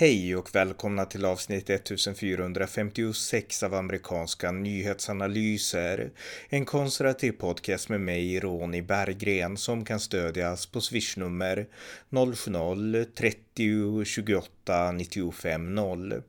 Hej 0.00 0.36
och 0.36 0.54
välkomna 0.54 1.04
till 1.04 1.24
avsnitt 1.24 1.70
1456 1.70 3.62
av 3.62 3.74
amerikanska 3.74 4.52
nyhetsanalyser. 4.52 6.10
En 6.48 6.64
konservativ 6.64 7.32
podcast 7.32 7.88
med 7.88 8.00
mig, 8.00 8.40
Ronny 8.40 8.82
Berggren, 8.82 9.56
som 9.56 9.84
kan 9.84 10.00
stödjas 10.00 10.66
på 10.66 10.80
swishnummer 10.80 11.66
070-30 12.10 14.04
28 14.04 14.92
95 14.92 15.74
0. 15.74 16.22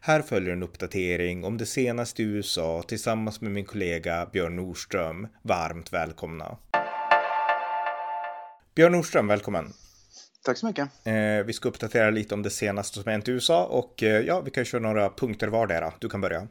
Här 0.00 0.22
följer 0.22 0.52
en 0.52 0.62
uppdatering 0.62 1.44
om 1.44 1.58
det 1.58 1.66
senaste 1.66 2.22
i 2.22 2.26
USA 2.26 2.82
tillsammans 2.88 3.40
med 3.40 3.52
min 3.52 3.64
kollega 3.64 4.28
Björn 4.32 4.56
Nordström. 4.56 5.28
Varmt 5.42 5.92
välkomna! 5.92 6.58
Björn 8.74 8.92
Nordström, 8.92 9.26
välkommen! 9.26 9.72
Tack 10.44 10.58
så 10.58 10.66
mycket. 10.66 10.88
Eh, 11.04 11.46
vi 11.46 11.52
ska 11.52 11.68
uppdatera 11.68 12.10
lite 12.10 12.34
om 12.34 12.42
det 12.42 12.50
senaste 12.50 13.02
som 13.02 13.10
hänt 13.10 13.28
i 13.28 13.30
USA 13.30 13.64
och 13.64 14.02
eh, 14.02 14.20
ja, 14.20 14.40
vi 14.40 14.50
kan 14.50 14.64
köra 14.64 14.80
några 14.80 15.10
punkter 15.10 15.48
vardera. 15.48 15.92
Du 15.98 16.08
kan 16.08 16.20
börja. 16.20 16.48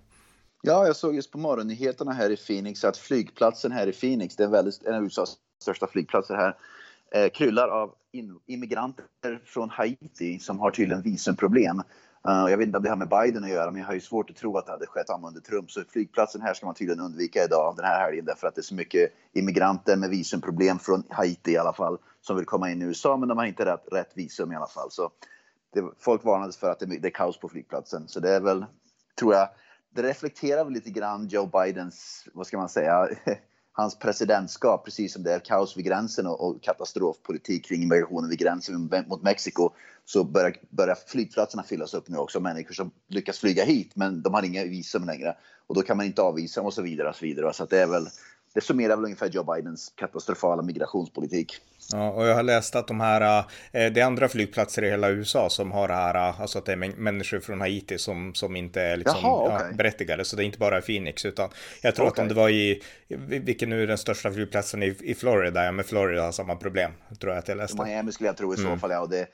Ja, 0.61 0.85
jag 0.85 0.95
såg 0.95 1.15
just 1.15 1.31
på 1.31 1.37
morgonnyheterna 1.37 2.11
här 2.11 2.29
i 2.29 2.37
Phoenix 2.37 2.83
att 2.83 2.97
flygplatsen 2.97 3.71
här 3.71 3.87
i 3.87 3.91
Phoenix, 3.91 4.35
det 4.35 4.43
är 4.43 4.47
väldigt, 4.47 4.83
en 4.83 4.95
av 4.95 5.03
USAs 5.03 5.35
största 5.61 5.87
flygplatser 5.87 6.35
här, 6.35 6.55
eh, 7.15 7.29
kryllar 7.29 7.67
av 7.67 7.93
in, 8.11 8.39
immigranter 8.45 9.41
från 9.45 9.69
Haiti 9.69 10.39
som 10.39 10.59
har 10.59 10.71
tydligen 10.71 11.01
visumproblem. 11.01 11.81
Uh, 12.27 12.51
jag 12.51 12.57
vet 12.57 12.67
inte 12.67 12.77
om 12.77 12.83
det 12.83 12.89
har 12.89 12.97
med 12.97 13.09
Biden 13.09 13.43
att 13.43 13.49
göra, 13.49 13.71
men 13.71 13.81
jag 13.81 13.87
har 13.87 13.93
ju 13.93 13.99
svårt 13.99 14.29
att 14.29 14.35
tro 14.35 14.57
att 14.57 14.65
det 14.65 14.71
hade 14.71 14.85
skett 14.85 15.05
under 15.27 15.41
Trump. 15.41 15.71
Så 15.71 15.83
flygplatsen 15.89 16.41
här 16.41 16.53
ska 16.53 16.65
man 16.65 16.75
tydligen 16.75 17.03
undvika 17.03 17.43
idag, 17.43 17.73
den 17.77 17.85
här 17.85 17.99
helgen, 17.99 18.25
därför 18.25 18.47
att 18.47 18.55
det 18.55 18.61
är 18.61 18.63
så 18.63 18.75
mycket 18.75 19.11
immigranter 19.33 19.95
med 19.95 20.09
visumproblem 20.09 20.79
från 20.79 21.03
Haiti 21.09 21.51
i 21.51 21.57
alla 21.57 21.73
fall, 21.73 21.97
som 22.27 22.35
vill 22.35 22.45
komma 22.45 22.71
in 22.71 22.81
i 22.81 22.85
USA, 22.85 23.17
men 23.17 23.29
de 23.29 23.37
har 23.37 23.45
inte 23.45 23.65
rätt, 23.65 23.87
rätt 23.91 24.11
visum 24.13 24.51
i 24.51 24.55
alla 24.55 24.67
fall. 24.67 24.91
Så 24.91 25.11
det, 25.73 25.83
folk 25.99 26.23
varnades 26.23 26.57
för 26.57 26.71
att 26.71 26.79
det, 26.79 26.85
det 26.85 27.07
är 27.07 27.11
kaos 27.11 27.39
på 27.39 27.49
flygplatsen. 27.49 28.07
Så 28.07 28.19
det 28.19 28.29
är 28.29 28.39
väl, 28.39 28.65
tror 29.19 29.33
jag, 29.33 29.49
det 29.95 30.03
reflekterar 30.03 30.63
väl 30.63 30.73
lite 30.73 30.89
grann 30.89 31.27
Joe 31.27 31.45
Bidens, 31.45 32.27
vad 32.33 32.47
ska 32.47 32.57
man 32.57 32.69
säga, 32.69 33.09
hans 33.71 33.99
presidentskap, 33.99 34.85
precis 34.85 35.13
som 35.13 35.23
det 35.23 35.33
är 35.33 35.39
kaos 35.39 35.77
vid 35.77 35.85
gränsen 35.85 36.27
och, 36.27 36.47
och 36.47 36.61
katastrofpolitik 36.63 37.65
kring 37.65 37.83
immigrationen 37.83 38.29
vid 38.29 38.39
gränsen 38.39 38.89
mot 39.07 39.23
Mexiko, 39.23 39.69
så 40.05 40.23
börjar, 40.23 40.55
börjar 40.69 40.97
flygplatserna 41.07 41.63
fyllas 41.63 41.93
upp 41.93 42.07
nu 42.07 42.17
också. 42.17 42.39
Människor 42.39 42.73
som 42.73 42.91
lyckas 43.07 43.39
flyga 43.39 43.63
hit, 43.63 43.91
men 43.95 44.21
de 44.21 44.33
har 44.33 44.43
inga 44.43 44.63
visum 44.63 45.05
längre 45.05 45.37
och 45.67 45.75
då 45.75 45.81
kan 45.81 45.97
man 45.97 46.05
inte 46.05 46.21
avvisa 46.21 46.59
dem 46.59 46.65
och 46.65 46.73
så 46.73 46.81
vidare. 46.81 47.09
Och 47.09 47.15
så 47.15 47.25
vidare. 47.25 47.53
Så 47.53 47.65
det 47.65 47.79
är 47.79 47.87
väl 47.87 48.07
det 48.53 48.61
summerar 48.61 48.95
väl 48.95 49.05
ungefär 49.05 49.27
Joe 49.27 49.55
Bidens 49.55 49.93
katastrofala 49.95 50.61
migrationspolitik. 50.61 51.53
Ja, 51.91 52.11
och 52.11 52.27
jag 52.27 52.35
har 52.35 52.43
läst 52.43 52.75
att 52.75 52.87
de 52.87 52.99
här, 52.99 53.39
eh, 53.71 53.91
det 53.91 54.01
är 54.01 54.03
andra 54.03 54.27
flygplatser 54.29 54.83
i 54.83 54.89
hela 54.89 55.09
USA 55.09 55.49
som 55.49 55.71
har 55.71 55.87
det 55.87 55.93
här, 55.93 56.15
eh, 56.15 56.41
alltså 56.41 56.57
att 56.57 56.65
det 56.65 56.71
är 56.71 56.75
människor 56.97 57.39
från 57.39 57.61
Haiti 57.61 57.97
som, 57.97 58.33
som 58.33 58.55
inte 58.55 58.81
är 58.81 58.97
liksom, 58.97 59.19
Jaha, 59.23 59.55
okay. 59.55 59.67
ja, 59.69 59.77
berättigade. 59.77 60.25
Så 60.25 60.35
det 60.35 60.43
är 60.43 60.45
inte 60.45 60.59
bara 60.59 60.81
Phoenix, 60.81 61.25
utan 61.25 61.49
jag 61.81 61.95
tror 61.95 62.07
okay. 62.07 62.13
att 62.13 62.19
om 62.19 62.27
det 62.27 62.41
var 62.41 62.49
i, 62.49 62.81
vilken 63.27 63.69
nu 63.69 63.83
är 63.83 63.87
den 63.87 63.97
största 63.97 64.31
flygplatsen 64.31 64.83
i, 64.83 64.95
i 65.01 65.15
Florida, 65.15 65.65
ja, 65.65 65.71
men 65.71 65.85
Florida 65.85 66.21
har 66.21 66.31
samma 66.31 66.55
problem, 66.55 66.91
tror 67.19 67.33
jag 67.33 67.39
att 67.39 67.47
jag 67.47 67.57
läste. 67.57 67.83
Miami 67.83 68.11
skulle 68.11 68.29
jag 68.29 68.37
tro 68.37 68.53
i 68.53 68.57
så 68.57 68.67
mm. 68.67 68.79
fall, 68.79 68.91
ja. 68.91 68.99
Och 68.99 69.09
det, 69.09 69.27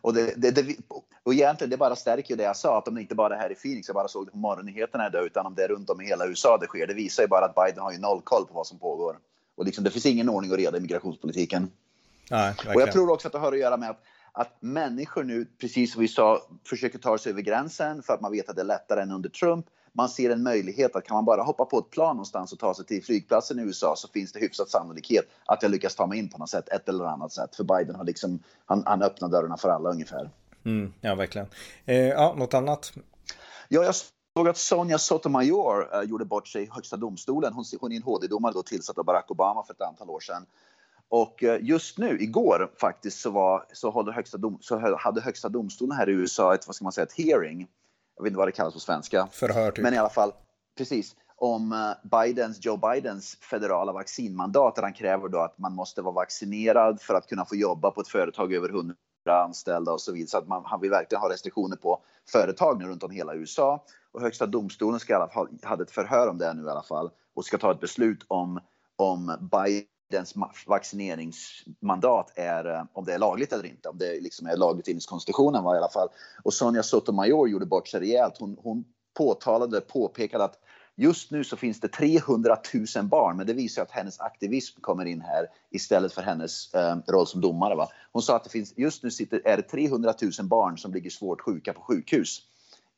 och, 0.00 0.14
det, 0.14 0.34
det, 0.36 0.50
det, 0.50 0.76
och 1.22 1.34
egentligen, 1.34 1.70
det 1.70 1.76
bara 1.76 1.96
stärker 1.96 2.36
det 2.36 2.42
jag 2.42 2.56
sa, 2.56 2.78
att 2.78 2.88
om 2.88 2.94
det 2.94 3.00
inte 3.00 3.14
bara 3.14 3.36
är 3.36 3.40
här 3.40 3.52
i 3.52 3.54
Phoenix, 3.54 3.88
jag 3.88 3.94
bara 3.94 4.08
såg 4.08 4.26
det 4.26 4.30
på 4.30 4.38
morgonnyheterna 4.38 5.06
idag, 5.06 5.26
utan 5.26 5.46
om 5.46 5.54
det 5.54 5.64
är 5.64 5.68
runt 5.68 5.90
om 5.90 6.00
i 6.00 6.06
hela 6.06 6.26
USA 6.26 6.58
det 6.60 6.66
sker. 6.66 6.86
Det 6.86 6.94
visar 6.94 7.22
ju 7.22 7.28
bara 7.28 7.44
att 7.44 7.54
Biden 7.54 7.82
har 7.82 7.92
ju 7.92 7.98
noll 7.98 8.20
koll 8.24 8.46
på 8.46 8.54
vad 8.54 8.66
som 8.66 8.78
pågår. 8.78 9.18
Och 9.56 9.64
liksom, 9.64 9.84
det 9.84 9.90
finns 9.90 10.06
ingen 10.06 10.28
ordning 10.28 10.52
och 10.52 10.58
reda 10.58 10.78
i 10.78 10.80
migrationspolitiken. 10.80 11.70
Nej, 12.30 12.54
och 12.74 12.80
jag 12.80 12.92
tror 12.92 13.10
också 13.10 13.28
att 13.28 13.32
det 13.32 13.38
har 13.38 13.52
att 13.52 13.58
göra 13.58 13.76
med 13.76 13.90
att, 13.90 14.02
att 14.32 14.56
människor 14.60 15.24
nu, 15.24 15.44
precis 15.60 15.92
som 15.92 16.02
vi 16.02 16.08
sa, 16.08 16.42
försöker 16.68 16.98
ta 16.98 17.18
sig 17.18 17.32
över 17.32 17.42
gränsen 17.42 18.02
för 18.02 18.14
att 18.14 18.20
man 18.20 18.32
vet 18.32 18.48
att 18.48 18.56
det 18.56 18.62
är 18.62 18.66
lättare 18.66 19.02
än 19.02 19.10
under 19.10 19.28
Trump. 19.28 19.66
Man 19.98 20.08
ser 20.08 20.30
en 20.30 20.42
möjlighet 20.42 20.96
att 20.96 21.04
kan 21.04 21.14
man 21.14 21.24
bara 21.24 21.42
hoppa 21.42 21.64
på 21.64 21.78
ett 21.78 21.90
plan 21.90 22.16
någonstans 22.16 22.52
och 22.52 22.58
ta 22.58 22.74
sig 22.74 22.84
till 22.84 23.04
flygplatsen 23.04 23.58
i 23.58 23.62
USA 23.62 23.94
så 23.96 24.08
finns 24.08 24.32
det 24.32 24.40
hyfsat 24.40 24.70
sannolikhet 24.70 25.24
att 25.44 25.62
jag 25.62 25.70
lyckas 25.70 25.94
ta 25.94 26.06
mig 26.06 26.18
in 26.18 26.28
på 26.28 26.38
något 26.38 26.50
sätt, 26.50 26.68
ett 26.68 26.88
eller 26.88 27.04
annat 27.04 27.32
sätt. 27.32 27.56
För 27.56 27.64
Biden 27.64 27.94
har 27.94 28.04
liksom, 28.04 28.42
han, 28.66 28.82
han 28.86 29.02
öppnar 29.02 29.28
dörrarna 29.28 29.56
för 29.56 29.68
alla 29.68 29.90
ungefär. 29.90 30.30
Mm, 30.64 30.92
ja, 31.00 31.14
verkligen. 31.14 31.46
Eh, 31.84 31.96
ja, 31.96 32.34
något 32.38 32.54
annat? 32.54 32.92
Ja, 33.68 33.84
jag 33.84 33.94
såg 33.94 34.48
att 34.48 34.56
Sonja 34.56 34.98
Sotomayor 34.98 35.94
eh, 35.94 36.02
gjorde 36.02 36.24
bort 36.24 36.48
sig 36.48 36.62
i 36.62 36.68
Högsta 36.70 36.96
domstolen. 36.96 37.52
Hon, 37.52 37.64
hon 37.80 37.92
är 37.92 37.96
en 37.96 38.02
HD-domare 38.02 38.52
då 38.52 38.62
tillsatt 38.62 38.98
av 38.98 39.04
Barack 39.04 39.30
Obama 39.30 39.62
för 39.62 39.74
ett 39.74 39.80
antal 39.80 40.10
år 40.10 40.20
sedan. 40.20 40.46
Och 41.08 41.44
eh, 41.44 41.58
just 41.62 41.98
nu, 41.98 42.18
igår 42.20 42.70
faktiskt, 42.80 43.20
så, 43.20 43.30
var, 43.30 43.64
så, 43.72 44.38
dom, 44.38 44.58
så 44.60 44.96
hade 44.98 45.20
Högsta 45.20 45.48
domstolen 45.48 45.96
här 45.96 46.08
i 46.08 46.12
USA 46.12 46.54
ett, 46.54 46.66
vad 46.66 46.76
ska 46.76 46.84
man 46.84 46.92
säga, 46.92 47.06
ett 47.06 47.12
hearing. 47.12 47.66
Jag 48.18 48.22
vet 48.24 48.30
inte 48.30 48.38
vad 48.38 48.48
det 48.48 48.52
kallas 48.52 48.74
på 48.74 48.80
svenska. 48.80 49.28
Förhör, 49.32 49.70
typ. 49.70 49.82
Men 49.82 49.94
i 49.94 49.96
alla 49.96 50.08
fall, 50.08 50.32
precis. 50.78 51.16
Om 51.36 51.72
eh, 51.72 52.26
Bidens, 52.26 52.64
Joe 52.64 52.76
Bidens 52.76 53.36
federala 53.40 53.92
vaccinmandat 53.92 54.74
där 54.74 54.82
han 54.82 54.92
kräver 54.92 55.28
då 55.28 55.38
att 55.38 55.58
man 55.58 55.74
måste 55.74 56.02
vara 56.02 56.14
vaccinerad 56.14 57.00
för 57.00 57.14
att 57.14 57.26
kunna 57.26 57.44
få 57.44 57.56
jobba 57.56 57.90
på 57.90 58.00
ett 58.00 58.08
företag 58.08 58.52
över 58.52 58.68
100 58.68 58.94
anställda 59.44 59.92
och 59.92 60.00
så 60.00 60.12
vidare. 60.12 60.28
Så 60.28 60.38
att 60.38 60.48
man, 60.48 60.62
han 60.64 60.80
vill 60.80 60.90
verkligen 60.90 61.22
ha 61.22 61.30
restriktioner 61.30 61.76
på 61.76 62.02
företag 62.32 62.78
nu 62.78 62.88
runt 62.88 63.02
om 63.02 63.10
hela 63.10 63.34
USA. 63.34 63.84
Och 64.12 64.20
Högsta 64.20 64.46
domstolen 64.46 65.00
ska 65.00 65.12
i 65.12 65.16
alla 65.16 65.28
fall, 65.28 65.48
hade 65.62 65.82
ett 65.82 65.90
förhör 65.90 66.28
om 66.28 66.38
det 66.38 66.54
nu 66.54 66.64
i 66.66 66.70
alla 66.70 66.82
fall 66.82 67.10
och 67.34 67.44
ska 67.44 67.58
ta 67.58 67.72
ett 67.72 67.80
beslut 67.80 68.24
om, 68.28 68.60
om 68.96 69.48
dens 70.10 70.34
vaccineringsmandat 70.66 72.32
är, 72.34 72.74
eh, 72.74 72.84
om 72.92 73.04
det 73.04 73.14
är 73.14 73.18
lagligt 73.18 73.52
eller 73.52 73.66
inte. 73.66 73.88
Om 73.88 73.98
det 73.98 74.20
liksom 74.20 74.46
är 74.46 74.56
lagligt 74.56 74.88
enligt 74.88 75.06
konstitutionen 75.06 75.64
var 75.64 75.74
i 75.74 75.78
alla 75.78 75.88
fall. 75.88 76.08
Och 76.42 76.54
Sonja 76.54 76.82
Sotomayor 76.82 77.48
gjorde 77.48 77.66
bort 77.66 77.88
sig 77.88 78.00
rejält. 78.00 78.34
Hon, 78.38 78.56
hon 78.62 78.84
påtalade, 79.14 79.80
påpekade 79.80 80.44
att 80.44 80.58
Just 81.00 81.30
nu 81.30 81.44
så 81.44 81.56
finns 81.56 81.80
det 81.80 81.88
300 81.88 82.56
000 82.96 83.04
barn, 83.04 83.36
men 83.36 83.46
det 83.46 83.52
visar 83.52 83.82
att 83.82 83.90
hennes 83.90 84.20
aktivism 84.20 84.80
kommer 84.80 85.04
in 85.04 85.20
här 85.20 85.46
istället 85.70 86.12
för 86.12 86.22
hennes 86.22 86.74
eh, 86.74 86.96
roll 87.06 87.26
som 87.26 87.40
domare. 87.40 87.74
Va? 87.74 87.88
Hon 88.12 88.22
sa 88.22 88.36
att 88.36 88.44
det 88.44 88.50
finns, 88.50 88.74
just 88.76 89.02
nu 89.02 89.10
sitter, 89.10 89.42
är 89.44 89.56
det 89.56 89.62
300 89.62 90.14
000 90.22 90.48
barn 90.48 90.78
som 90.78 90.92
ligger 90.92 91.10
svårt 91.10 91.40
sjuka 91.40 91.72
på 91.72 91.80
sjukhus 91.80 92.42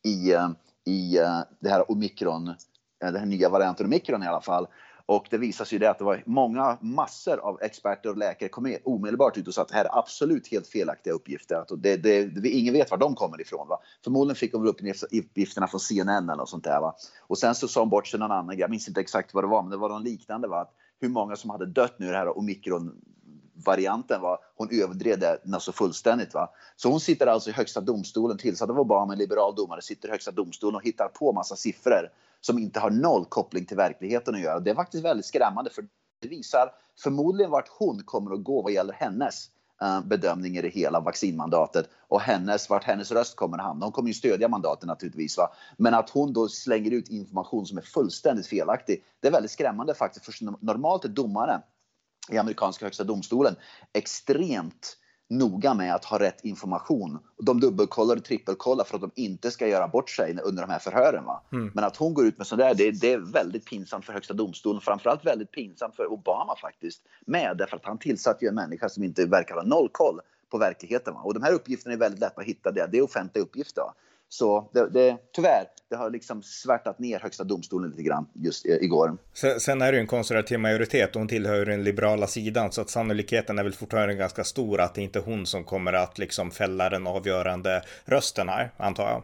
i, 0.03 0.32
eh, 0.32 0.48
i 0.84 1.19
eh, 1.19 1.41
det 1.60 1.69
här 1.69 1.91
omikron, 1.91 2.48
eh, 2.48 2.54
den 2.98 3.16
här 3.16 3.27
nya 3.27 3.48
varianten 3.48 3.87
omikron 3.87 4.22
i 4.22 4.27
alla 4.27 4.41
fall. 4.41 4.66
Och 5.10 5.26
det 5.31 5.38
visade 5.38 5.69
sig 5.69 5.78
det 5.78 5.91
att 5.91 5.98
det 5.98 6.04
var 6.04 6.22
många 6.26 6.78
massor 6.81 7.38
av 7.38 7.62
experter 7.62 8.10
och 8.10 8.16
läkare 8.16 8.48
kom 8.48 8.76
omedelbart 8.84 9.37
ut 9.37 9.48
och 9.48 9.54
sa 9.54 9.62
att 9.62 9.69
det 9.69 9.75
här 9.75 9.84
är 9.84 9.98
absolut 9.98 10.48
helt 10.48 10.66
felaktiga 10.66 11.12
uppgifter. 11.15 11.56
Att 11.56 11.82
det, 11.82 11.97
det, 11.97 12.25
det, 12.25 12.48
ingen 12.48 12.75
vet 12.75 12.91
var 12.91 12.98
de 12.98 13.15
kommer 13.15 13.41
ifrån. 13.41 13.69
Va? 13.69 13.81
Förmodligen 14.04 14.37
fick 14.37 14.53
de 14.53 14.66
uppgifterna 14.66 15.66
från 15.66 15.81
CNN 15.81 16.25
eller 16.25 16.37
något 16.37 16.48
sånt 16.48 16.65
där. 16.65 16.81
Va? 16.81 16.94
Och 17.26 17.38
sen 17.38 17.54
så 17.54 17.69
sa 17.69 17.81
hon 17.81 17.91
bort 17.91 18.06
sig 18.06 18.21
någon 18.21 18.31
annan 18.31 18.59
Jag 18.59 18.71
minns 18.71 18.88
inte 18.88 19.00
exakt 19.00 19.34
vad 19.34 19.44
det 19.44 19.48
var, 19.48 19.62
men 19.62 19.71
det 19.71 19.76
var 19.76 19.88
någon 19.88 20.04
liknande. 20.04 20.48
Va? 20.48 20.60
Att 20.60 20.75
hur 21.00 21.09
många 21.09 21.37
som 21.37 21.50
hade 21.50 21.66
dött 21.66 21.94
nu 21.98 22.06
i 22.06 22.10
det 22.10 22.16
här 22.16 22.38
omikron 22.38 23.00
varianten. 23.65 24.21
Va? 24.21 24.38
Hon 24.56 24.69
överdrev 24.72 25.19
det 25.19 25.38
alltså 25.54 25.72
fullständigt. 25.72 26.34
Va? 26.34 26.50
Så 26.76 26.91
hon 26.91 27.00
sitter 27.00 27.26
alltså 27.26 27.50
i 27.50 27.53
högsta 27.53 27.81
domstolen, 27.81 28.38
tillsatt 28.38 28.71
av 28.71 28.81
Obama, 28.81 29.12
en 29.12 29.19
liberal 29.19 29.54
domare, 29.54 29.82
sitter 29.82 30.09
i 30.09 30.10
högsta 30.10 30.31
domstolen 30.31 30.76
och 30.76 30.84
hittar 30.84 31.09
på 31.09 31.32
massa 31.32 31.56
siffror 31.56 32.10
som 32.41 32.59
inte 32.59 32.81
har 32.81 32.91
noll 32.91 33.25
koppling 33.25 33.65
till 33.65 33.76
verkligheten 33.76 34.34
att 34.34 34.41
göra. 34.41 34.60
Det 34.60 34.71
är 34.71 34.75
faktiskt 34.75 35.04
väldigt 35.04 35.26
skrämmande 35.26 35.71
för 35.71 35.84
det 36.21 36.28
visar 36.28 36.72
förmodligen 37.03 37.50
vart 37.50 37.69
hon 37.69 38.03
kommer 38.04 38.34
att 38.34 38.44
gå 38.44 38.62
vad 38.62 38.72
gäller 38.72 38.93
hennes 38.93 39.50
eh, 39.82 40.00
bedömning 40.00 40.56
i 40.56 40.62
det 40.62 40.69
hela 40.69 41.00
vaccinmandatet 41.00 41.88
och 42.09 42.21
hennes, 42.21 42.71
vart 42.71 42.84
hennes 42.84 43.12
röst 43.12 43.37
kommer 43.37 43.59
att 43.59 43.65
hamna. 43.65 43.87
Hon 43.87 43.92
kommer 43.92 44.09
ju 44.09 44.15
stödja 44.15 44.48
mandatet 44.48 44.87
naturligtvis. 44.87 45.37
Va? 45.37 45.53
Men 45.77 45.94
att 45.94 46.10
hon 46.10 46.32
då 46.32 46.48
slänger 46.48 46.91
ut 46.91 47.09
information 47.09 47.66
som 47.66 47.78
är 47.78 47.82
fullständigt 47.82 48.47
felaktig, 48.47 49.04
det 49.21 49.28
är 49.28 49.32
väldigt 49.32 49.50
skrämmande 49.50 49.94
faktiskt. 49.94 50.25
För 50.25 50.65
normalt 50.65 51.04
är 51.04 51.09
domare 51.09 51.62
i 52.32 52.38
amerikanska 52.38 52.86
högsta 52.86 53.04
domstolen 53.04 53.56
extremt 53.92 54.97
noga 55.30 55.74
med 55.74 55.94
att 55.94 56.04
ha 56.04 56.18
rätt 56.18 56.44
information. 56.44 57.18
De 57.38 57.60
dubbelkollar 57.60 58.16
och 58.16 58.24
trippelkollar 58.24 58.84
för 58.84 58.94
att 58.94 59.00
de 59.00 59.10
inte 59.15 59.50
ska 59.50 59.66
göra 59.66 59.88
bort 59.88 60.10
sig 60.10 60.38
under 60.44 60.62
de 60.62 60.71
här 60.71 60.78
förhören. 60.78 61.24
Mm. 61.53 61.71
Men 61.74 61.84
att 61.84 61.97
hon 61.97 62.15
går 62.15 62.27
ut 62.27 62.38
med 62.38 62.47
sådär, 62.47 62.74
det, 62.74 62.91
det 62.91 63.12
är 63.12 63.18
väldigt 63.18 63.65
pinsamt 63.65 64.04
för 64.04 64.12
Högsta 64.12 64.34
domstolen. 64.34 64.80
Framförallt 64.80 65.27
väldigt 65.27 65.50
pinsamt 65.50 65.97
för 65.97 66.12
Obama 66.12 66.56
faktiskt. 66.62 67.03
Med, 67.27 67.56
därför 67.59 67.77
att 67.77 67.84
han 67.84 67.98
tillsatte 67.98 68.44
ju 68.44 68.48
en 68.48 68.54
människa 68.54 68.88
som 68.88 69.04
inte 69.04 69.26
verkar 69.26 69.54
ha 69.54 69.62
noll 69.62 69.88
koll 69.92 70.21
på 70.50 70.59
verkligheten. 70.59 71.15
Va? 71.15 71.21
Och 71.21 71.34
de 71.34 71.42
här 71.42 71.53
uppgifterna 71.53 71.94
är 71.94 71.98
väldigt 71.98 72.21
lätta 72.21 72.41
att 72.41 72.47
hitta. 72.47 72.71
Det, 72.71 72.88
det 72.92 72.98
är 72.98 73.03
offentliga 73.03 73.44
uppgifter. 73.44 73.83
Va? 73.83 73.94
Så 74.32 74.71
det, 74.72 74.88
det, 74.88 75.16
tyvärr, 75.32 75.65
det 75.91 75.97
har 75.97 76.10
liksom 76.10 76.42
svärtat 76.42 76.98
ner 76.98 77.21
Högsta 77.21 77.44
domstolen 77.44 77.91
lite 77.91 78.03
grann 78.03 78.27
just 78.34 78.66
eh, 78.66 78.74
igår. 78.74 79.16
Sen, 79.59 79.82
är 79.82 79.92
det 79.92 79.97
ju 79.97 80.00
en 80.00 80.06
konservativ 80.06 80.59
majoritet 80.59 81.16
och 81.16 81.21
hon 81.21 81.28
tillhör 81.28 81.66
den 81.66 81.84
liberala 81.84 82.27
sidan 82.27 82.72
så 82.72 82.80
att 82.80 82.91
sannolikheten 82.91 83.59
är 83.59 83.62
väl 83.62 83.72
fortfarande 83.72 84.15
ganska 84.15 84.44
stor 84.44 84.80
att 84.80 84.94
det 84.94 85.03
inte 85.03 85.18
är 85.18 85.22
hon 85.22 85.47
som 85.47 85.65
kommer 85.65 85.92
att 85.92 86.18
liksom 86.18 86.50
fälla 86.50 86.91
den 86.91 87.06
avgörande 87.06 87.82
rösten 88.04 88.48
här, 88.48 88.71
antar 88.77 89.10
jag. 89.10 89.22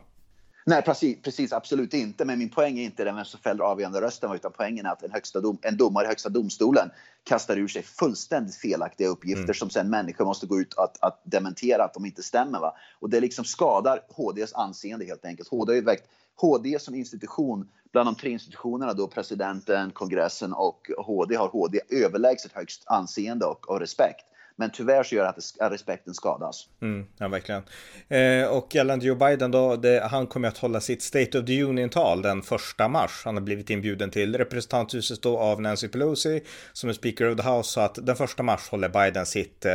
Nej, 0.68 0.82
precis, 0.82 1.22
precis, 1.22 1.52
absolut 1.52 1.94
inte. 1.94 2.24
Men 2.24 2.38
min 2.38 2.50
poäng 2.50 2.78
är 2.78 2.84
inte 2.84 3.04
den 3.04 3.16
vem 3.16 3.24
som 3.24 3.40
fäller 3.40 3.64
avgörande 3.64 4.00
rösten, 4.00 4.32
utan 4.32 4.52
poängen 4.52 4.86
är 4.86 4.90
att 4.90 5.02
en, 5.02 5.10
högsta 5.10 5.40
dom, 5.40 5.58
en 5.62 5.76
domare 5.76 6.04
i 6.04 6.08
Högsta 6.08 6.28
domstolen 6.28 6.90
kastar 7.24 7.56
ur 7.56 7.68
sig 7.68 7.82
fullständigt 7.82 8.56
felaktiga 8.56 9.08
uppgifter 9.08 9.42
mm. 9.42 9.54
som 9.54 9.70
sen 9.70 9.90
människor 9.90 10.24
måste 10.24 10.46
gå 10.46 10.60
ut 10.60 10.74
att, 10.78 11.02
att 11.02 11.20
dementera 11.24 11.84
att 11.84 11.94
de 11.94 12.06
inte 12.06 12.22
stämmer. 12.22 12.60
Va? 12.60 12.76
Och 12.98 13.10
det 13.10 13.20
liksom 13.20 13.44
skadar 13.44 14.00
HDs 14.08 14.54
anseende 14.54 15.04
helt 15.04 15.24
enkelt. 15.24 15.48
HD 15.48 15.72
har 15.72 15.76
ju 15.76 15.84
väckt 15.84 16.08
HD 16.36 16.78
som 16.78 16.94
institution, 16.94 17.68
bland 17.92 18.08
de 18.08 18.14
tre 18.14 18.30
institutionerna 18.30 18.92
då 18.92 19.06
presidenten, 19.06 19.90
kongressen 19.90 20.52
och 20.52 20.90
HD 20.98 21.36
har 21.36 21.48
HD 21.48 21.80
överlägset 21.90 22.52
högst 22.52 22.82
anseende 22.86 23.46
och, 23.46 23.70
och 23.70 23.80
respekt. 23.80 24.26
Men 24.58 24.70
tyvärr 24.70 25.02
så 25.02 25.14
gör 25.14 25.22
det 25.22 25.28
att 25.64 25.72
respekten 25.72 26.14
skadas. 26.14 26.66
Mm, 26.82 27.06
ja, 27.18 27.28
verkligen. 27.28 27.62
Eh, 28.08 28.48
och 28.48 28.74
gällande 28.74 29.06
Joe 29.06 29.14
Biden 29.14 29.50
då, 29.50 29.76
det, 29.76 30.08
han 30.10 30.26
kommer 30.26 30.48
att 30.48 30.58
hålla 30.58 30.80
sitt 30.80 31.02
State 31.02 31.38
of 31.38 31.46
the 31.46 31.62
Union-tal 31.62 32.22
den 32.22 32.42
första 32.42 32.88
mars. 32.88 33.22
Han 33.24 33.34
har 33.34 33.42
blivit 33.42 33.70
inbjuden 33.70 34.10
till 34.10 34.36
representanthuset 34.38 35.22
då 35.22 35.38
av 35.38 35.62
Nancy 35.62 35.88
Pelosi 35.88 36.42
som 36.72 36.90
är 36.90 36.94
Speaker 36.94 37.30
of 37.32 37.36
the 37.36 37.48
House. 37.48 37.70
Så 37.70 37.80
att 37.80 37.98
den 38.06 38.16
första 38.16 38.42
mars 38.42 38.68
håller 38.68 38.88
Biden 38.88 39.26
sitt, 39.26 39.64
eh, 39.64 39.72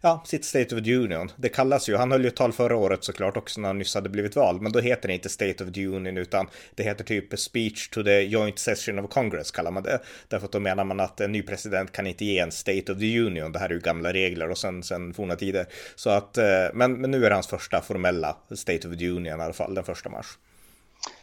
ja, 0.00 0.22
sitt 0.26 0.44
State 0.44 0.76
of 0.76 0.84
the 0.84 0.96
Union. 0.96 1.30
Det 1.36 1.48
kallas 1.48 1.88
ju, 1.88 1.96
han 1.96 2.12
höll 2.12 2.22
ju 2.22 2.28
ett 2.28 2.36
tal 2.36 2.52
förra 2.52 2.76
året 2.76 3.04
såklart 3.04 3.36
också 3.36 3.60
när 3.60 3.68
han 3.68 3.78
nyss 3.78 3.94
hade 3.94 4.08
blivit 4.08 4.36
vald. 4.36 4.62
Men 4.62 4.72
då 4.72 4.80
heter 4.80 5.08
det 5.08 5.14
inte 5.14 5.28
State 5.28 5.64
of 5.64 5.72
the 5.72 5.86
Union 5.86 6.18
utan 6.18 6.46
det 6.74 6.82
heter 6.82 7.04
typ 7.04 7.38
Speech 7.38 7.90
to 7.90 8.02
the 8.02 8.22
Joint 8.22 8.58
Session 8.58 8.98
of 8.98 9.10
Congress 9.10 9.50
kallar 9.50 9.70
man 9.70 9.82
det. 9.82 10.00
Därför 10.28 10.46
att 10.46 10.52
då 10.52 10.60
menar 10.60 10.84
man 10.84 11.00
att 11.00 11.20
en 11.20 11.32
ny 11.32 11.42
president 11.42 11.92
kan 11.92 12.06
inte 12.06 12.24
ge 12.24 12.38
en 12.38 12.52
State 12.52 12.92
of 12.92 12.98
the 12.98 13.20
Union. 13.20 13.52
Det 13.52 13.58
här 13.58 13.68
är 13.68 13.74
ju 13.74 13.80
gamla 13.80 14.13
regler 14.14 14.50
och 14.50 14.58
sen, 14.58 14.82
sen 14.82 15.14
forna 15.14 15.36
tider. 15.36 15.66
Så 15.96 16.10
att, 16.10 16.38
eh, 16.38 16.44
men, 16.74 16.92
men 16.92 17.10
nu 17.10 17.24
är 17.24 17.30
det 17.30 17.36
hans 17.36 17.46
första 17.46 17.80
formella 17.80 18.36
State 18.50 18.88
of 18.88 18.98
the 18.98 19.10
Union 19.10 19.26
i 19.26 19.30
alla 19.30 19.52
fall, 19.52 19.74
den 19.74 19.84
första 19.84 20.08
mars. 20.08 20.38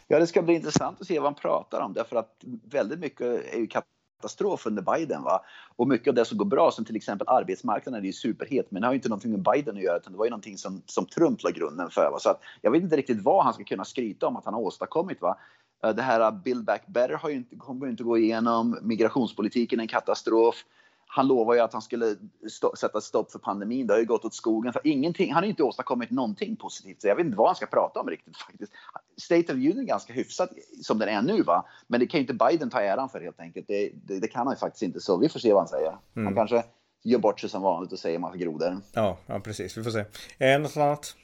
Ja, 0.08 0.18
det 0.18 0.26
ska 0.26 0.42
bli 0.42 0.54
intressant 0.54 1.00
att 1.00 1.06
se 1.06 1.18
vad 1.18 1.24
han 1.24 1.34
pratar 1.34 1.80
om 1.80 1.92
därför 1.92 2.16
att 2.16 2.44
väldigt 2.70 2.98
mycket 2.98 3.54
är 3.54 3.58
ju 3.58 3.66
katastrof 3.66 4.66
under 4.66 4.82
Biden. 4.82 5.22
Va? 5.22 5.44
Och 5.76 5.88
mycket 5.88 6.08
av 6.08 6.14
det 6.14 6.24
som 6.24 6.38
går 6.38 6.44
bra, 6.44 6.70
som 6.70 6.84
till 6.84 6.96
exempel 6.96 7.28
arbetsmarknaden, 7.28 8.02
är 8.02 8.06
ju 8.06 8.12
superhet, 8.12 8.70
men 8.70 8.82
det 8.82 8.88
har 8.88 8.92
ju 8.92 8.96
inte 8.96 9.08
någonting 9.08 9.30
med 9.30 9.42
Biden 9.42 9.76
att 9.76 9.82
göra, 9.82 9.96
utan 9.96 10.12
det 10.12 10.18
var 10.18 10.26
ju 10.26 10.30
någonting 10.30 10.58
som, 10.58 10.82
som 10.86 11.06
Trump 11.06 11.42
la 11.42 11.50
grunden 11.50 11.90
för. 11.90 12.10
Va? 12.12 12.18
Så 12.18 12.30
att 12.30 12.40
jag 12.60 12.70
vet 12.70 12.82
inte 12.82 12.96
riktigt 12.96 13.22
vad 13.22 13.44
han 13.44 13.54
ska 13.54 13.64
kunna 13.64 13.84
skryta 13.84 14.26
om 14.26 14.36
att 14.36 14.44
han 14.44 14.54
har 14.54 14.60
åstadkommit. 14.60 15.20
Va? 15.20 15.38
Eh, 15.84 15.94
det 15.94 16.02
här 16.02 16.20
eh, 16.20 16.30
Build 16.30 16.64
Back 16.64 16.86
Better 16.86 17.14
har 17.14 17.28
ju 17.28 17.36
inte, 17.36 17.56
kommer 17.56 17.86
ju 17.86 17.90
inte 17.90 18.02
gå 18.02 18.18
igenom, 18.18 18.78
migrationspolitiken 18.82 19.80
är 19.80 19.82
en 19.82 19.88
katastrof 19.88 20.64
han 21.14 21.26
lovade 21.26 21.58
ju 21.58 21.64
att 21.64 21.72
han 21.72 21.82
skulle 21.82 22.16
st 22.46 22.66
sätta 22.76 23.00
stopp 23.00 23.32
för 23.32 23.38
pandemin. 23.38 23.86
Det 23.86 23.94
har 23.94 23.98
ju 23.98 24.06
gått 24.06 24.24
åt 24.24 24.34
skogen. 24.34 24.72
För 24.72 24.80
ingenting, 24.84 25.32
han 25.32 25.42
har 25.42 25.48
inte 25.48 25.62
åstadkommit 25.62 26.10
någonting 26.10 26.56
positivt. 26.56 27.00
Så 27.00 27.08
jag 27.08 27.16
vet 27.16 27.26
inte 27.26 27.38
vad 27.38 27.46
han 27.46 27.56
ska 27.56 27.66
prata 27.66 28.00
om 28.00 28.08
riktigt 28.08 28.36
faktiskt. 28.36 28.72
State 29.16 29.42
of 29.42 29.50
Union 29.50 29.78
är 29.78 29.82
ganska 29.82 30.12
hyfsat 30.12 30.50
som 30.82 30.98
den 30.98 31.08
är 31.08 31.22
nu, 31.22 31.42
va? 31.42 31.64
men 31.86 32.00
det 32.00 32.06
kan 32.06 32.18
ju 32.18 32.22
inte 32.22 32.34
Biden 32.34 32.70
ta 32.70 32.80
äran 32.80 33.08
för 33.08 33.20
helt 33.20 33.40
enkelt. 33.40 33.68
Det, 33.68 33.90
det, 33.94 34.18
det 34.18 34.28
kan 34.28 34.46
han 34.46 34.54
ju 34.54 34.58
faktiskt 34.58 34.82
inte. 34.82 35.00
Så 35.00 35.16
vi 35.16 35.28
får 35.28 35.40
se 35.40 35.52
vad 35.52 35.60
han 35.60 35.68
säger. 35.68 35.96
Mm. 36.16 36.26
Han 36.26 36.34
kanske 36.34 36.64
gör 37.02 37.18
bort 37.18 37.40
sig 37.40 37.50
som 37.50 37.62
vanligt 37.62 37.92
och 37.92 37.98
säger 37.98 38.18
massa 38.18 38.36
grodor. 38.36 38.80
Ja, 38.92 39.18
ja 39.26 39.40
precis. 39.40 39.76
Vi 39.76 39.82
får 39.82 39.90
se. 39.90 40.04
Eh, 40.38 40.60
något 40.60 40.76
annat? 40.76 41.16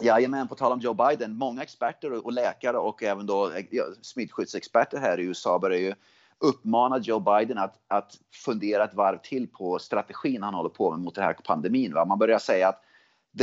Jajamän, 0.00 0.48
på 0.48 0.54
tal 0.54 0.72
om 0.72 0.80
Joe 0.80 0.94
Biden. 0.94 1.34
Många 1.34 1.62
experter 1.62 2.26
och 2.26 2.32
läkare 2.32 2.78
och 2.78 3.02
även 3.02 3.26
då 3.26 3.52
ja, 3.70 3.84
smittskyddsexperter 4.02 4.98
här 4.98 5.20
i 5.20 5.22
USA 5.22 5.58
börjar 5.58 5.78
ju 5.78 5.94
uppmana 6.40 6.98
Joe 6.98 7.20
Biden 7.20 7.58
att, 7.58 7.74
att 7.88 8.12
fundera 8.44 8.84
ett 8.84 8.94
varv 8.94 9.18
till 9.22 9.48
på 9.48 9.78
strategin 9.78 10.42
han 10.42 10.54
håller 10.54 10.70
på 10.70 10.90
med 10.90 11.00
mot 11.00 11.14
den 11.14 11.24
här 11.24 11.32
pandemin. 11.32 11.94
Va? 11.94 12.04
Man 12.04 12.18
börjar 12.18 12.38
säga 12.38 12.68
att 12.68 12.82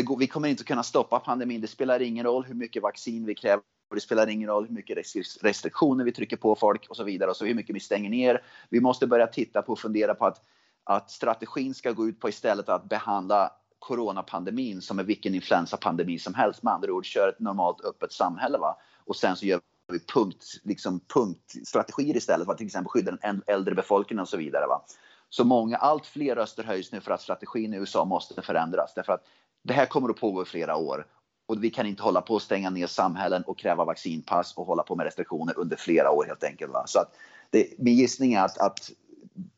går, 0.04 0.18
vi 0.18 0.28
kommer 0.28 0.50
inte 0.50 0.64
kunna 0.64 0.84
stoppa 0.84 1.20
pandemin. 1.20 1.62
Det 1.62 1.68
spelar 1.68 2.02
ingen 2.02 2.26
roll 2.26 2.46
hur 2.46 2.54
mycket 2.54 2.84
vaccin 2.84 3.26
vi 3.26 3.36
kräver. 3.36 3.64
Det 3.94 4.02
spelar 4.02 4.28
ingen 4.28 4.50
roll 4.50 4.68
hur 4.68 4.74
mycket 4.74 4.98
restriktioner 5.42 6.06
vi 6.06 6.12
trycker 6.12 6.38
på 6.38 6.56
folk 6.56 6.90
och 6.90 6.96
så 6.96 7.04
vidare 7.04 7.30
och 7.30 7.38
så 7.38 7.46
hur 7.46 7.56
mycket 7.56 7.76
vi 7.76 7.80
stänger 7.80 8.10
ner. 8.10 8.44
Vi 8.70 8.82
måste 8.82 9.08
börja 9.08 9.28
titta 9.28 9.62
på 9.62 9.72
och 9.72 9.80
fundera 9.80 10.16
på 10.16 10.26
att, 10.26 10.42
att 10.84 11.12
strategin 11.12 11.74
ska 11.74 11.92
gå 11.92 12.08
ut 12.08 12.20
på 12.20 12.30
istället 12.30 12.70
att 12.70 12.90
behandla 12.90 13.52
coronapandemin 13.80 14.82
som 14.82 15.00
är 15.00 15.04
vilken 15.04 15.36
influensapandemi 15.36 16.20
som 16.20 16.34
helst. 16.34 16.64
Med 16.64 16.74
andra 16.74 16.94
ord, 16.94 17.06
kör 17.06 17.30
ett 17.30 17.40
normalt 17.40 17.86
öppet 17.86 18.12
samhälle. 18.12 18.58
Va? 18.58 18.78
Och 19.06 19.16
sen 19.16 19.36
så 19.36 19.46
gör 19.46 19.62
vi 19.88 20.00
punkt, 20.00 20.46
liksom 20.64 21.00
punktstrategier 21.14 22.18
istället 22.18 22.46
för 22.46 22.52
att 22.52 22.58
till 22.58 22.68
exempel 22.68 22.90
skydda 22.90 23.12
den 23.22 23.42
äldre 23.48 23.76
befolkningen 23.76 24.22
och 24.22 24.30
så 24.30 24.38
vidare. 24.38 24.68
Va? 24.68 24.86
Så 25.30 25.44
många, 25.44 25.78
allt 25.78 26.06
fler 26.06 26.36
röster 26.36 26.64
höjs 26.64 26.92
nu 26.92 27.02
för 27.02 27.12
att 27.12 27.22
strategin 27.22 27.74
i 27.74 27.78
USA 27.78 28.06
måste 28.06 28.42
förändras 28.42 28.94
därför 28.96 29.14
att 29.14 29.24
det 29.64 29.74
här 29.74 29.86
kommer 29.86 30.10
att 30.10 30.20
pågå 30.20 30.42
i 30.42 30.46
flera 30.46 30.76
år 30.76 31.08
och 31.48 31.64
vi 31.64 31.70
kan 31.70 31.86
inte 31.86 32.04
hålla 32.04 32.22
på 32.22 32.36
att 32.36 32.42
stänga 32.42 32.70
ner 32.70 32.88
samhällen 32.88 33.44
och 33.44 33.58
kräva 33.58 33.86
vaccinpass 33.86 34.54
och 34.58 34.66
hålla 34.66 34.84
på 34.84 34.96
med 34.96 35.04
restriktioner 35.04 35.60
under 35.60 35.76
flera 35.76 36.12
år 36.12 36.26
helt 36.26 36.44
enkelt. 36.44 36.72
Va? 36.72 36.84
Så 36.88 37.00
att 37.00 37.16
det, 37.50 37.68
min 37.78 37.96
gissning 37.96 38.34
är 38.34 38.46
att, 38.46 38.58
att 38.58 38.92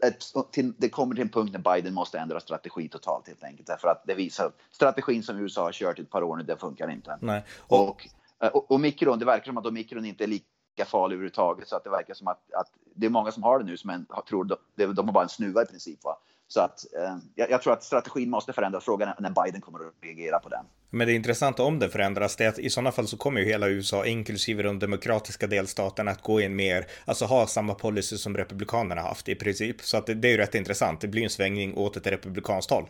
ett, 0.03 0.51
till, 0.51 0.73
det 0.77 0.89
kommer 0.89 1.15
till 1.15 1.21
en 1.21 1.29
punkt 1.29 1.53
när 1.53 1.75
Biden 1.75 1.93
måste 1.93 2.19
ändra 2.19 2.39
strategi 2.39 2.89
totalt 2.89 3.27
helt 3.27 3.43
enkelt. 3.43 3.67
Därför 3.67 3.87
att 3.87 4.03
det 4.07 4.13
visar 4.13 4.45
att 4.45 4.57
strategin 4.71 5.23
som 5.23 5.37
USA 5.37 5.63
har 5.63 5.71
kört 5.71 5.99
i 5.99 6.01
ett 6.01 6.09
par 6.09 6.23
år 6.23 6.35
nu, 6.35 6.43
det 6.43 6.57
funkar 6.57 6.91
inte. 6.91 7.17
Nej. 7.21 7.43
Och, 7.67 7.89
och 7.89 8.07
Eh, 8.43 8.49
och, 8.49 8.71
och 8.71 8.79
mikron, 8.79 9.19
det 9.19 9.25
verkar 9.25 9.45
som 9.45 9.57
att 9.57 9.73
mikron 9.73 10.05
inte 10.05 10.23
är 10.23 10.27
lika 10.27 10.85
farlig 10.85 11.15
överhuvudtaget. 11.15 11.67
Så 11.67 11.75
att 11.75 11.83
det 11.83 11.89
verkar 11.89 12.13
som 12.13 12.27
att, 12.27 12.53
att 12.53 12.67
det 12.95 13.05
är 13.05 13.09
många 13.09 13.31
som 13.31 13.43
har 13.43 13.59
det 13.59 13.65
nu 13.65 13.77
som 13.77 13.89
en, 13.89 14.05
tror 14.29 14.43
de, 14.43 14.55
de 14.93 15.07
har 15.07 15.13
bara 15.13 15.23
en 15.23 15.29
snuva 15.29 15.63
i 15.63 15.65
princip. 15.65 16.03
Va? 16.03 16.17
Så 16.47 16.61
att 16.61 16.85
eh, 16.95 17.17
jag, 17.35 17.51
jag, 17.51 17.61
tror 17.61 17.73
att 17.73 17.83
strategin 17.83 18.29
måste 18.29 18.53
förändras. 18.53 18.85
Frågan 18.85 19.09
är 19.09 19.15
när 19.19 19.43
Biden 19.43 19.61
kommer 19.61 19.79
att 19.79 19.93
reagera 20.01 20.39
på 20.39 20.49
den. 20.49 20.65
Men 20.89 21.07
det 21.07 21.13
intressanta 21.13 21.63
om 21.63 21.79
det 21.79 21.89
förändras 21.89 22.35
det 22.35 22.45
är 22.45 22.49
att 22.49 22.59
i 22.59 22.69
sådana 22.69 22.91
fall 22.91 23.07
så 23.07 23.17
kommer 23.17 23.39
ju 23.39 23.45
hela 23.45 23.67
USA, 23.67 24.05
inklusive 24.05 24.63
de 24.63 24.79
demokratiska 24.79 25.47
delstaterna, 25.47 26.11
att 26.11 26.21
gå 26.21 26.41
in 26.41 26.55
mer, 26.55 26.85
alltså 27.05 27.25
ha 27.25 27.47
samma 27.47 27.73
policy 27.73 28.17
som 28.17 28.37
republikanerna 28.37 29.01
haft 29.01 29.29
i 29.29 29.35
princip. 29.35 29.81
Så 29.81 29.97
att 29.97 30.05
det, 30.05 30.13
det 30.13 30.27
är 30.27 30.31
ju 30.31 30.37
rätt 30.37 30.55
intressant. 30.55 31.01
Det 31.01 31.07
blir 31.07 31.23
en 31.23 31.29
svängning 31.29 31.77
åt 31.77 31.97
ett 31.97 32.07
republikanskt 32.07 32.71
håll 32.71 32.89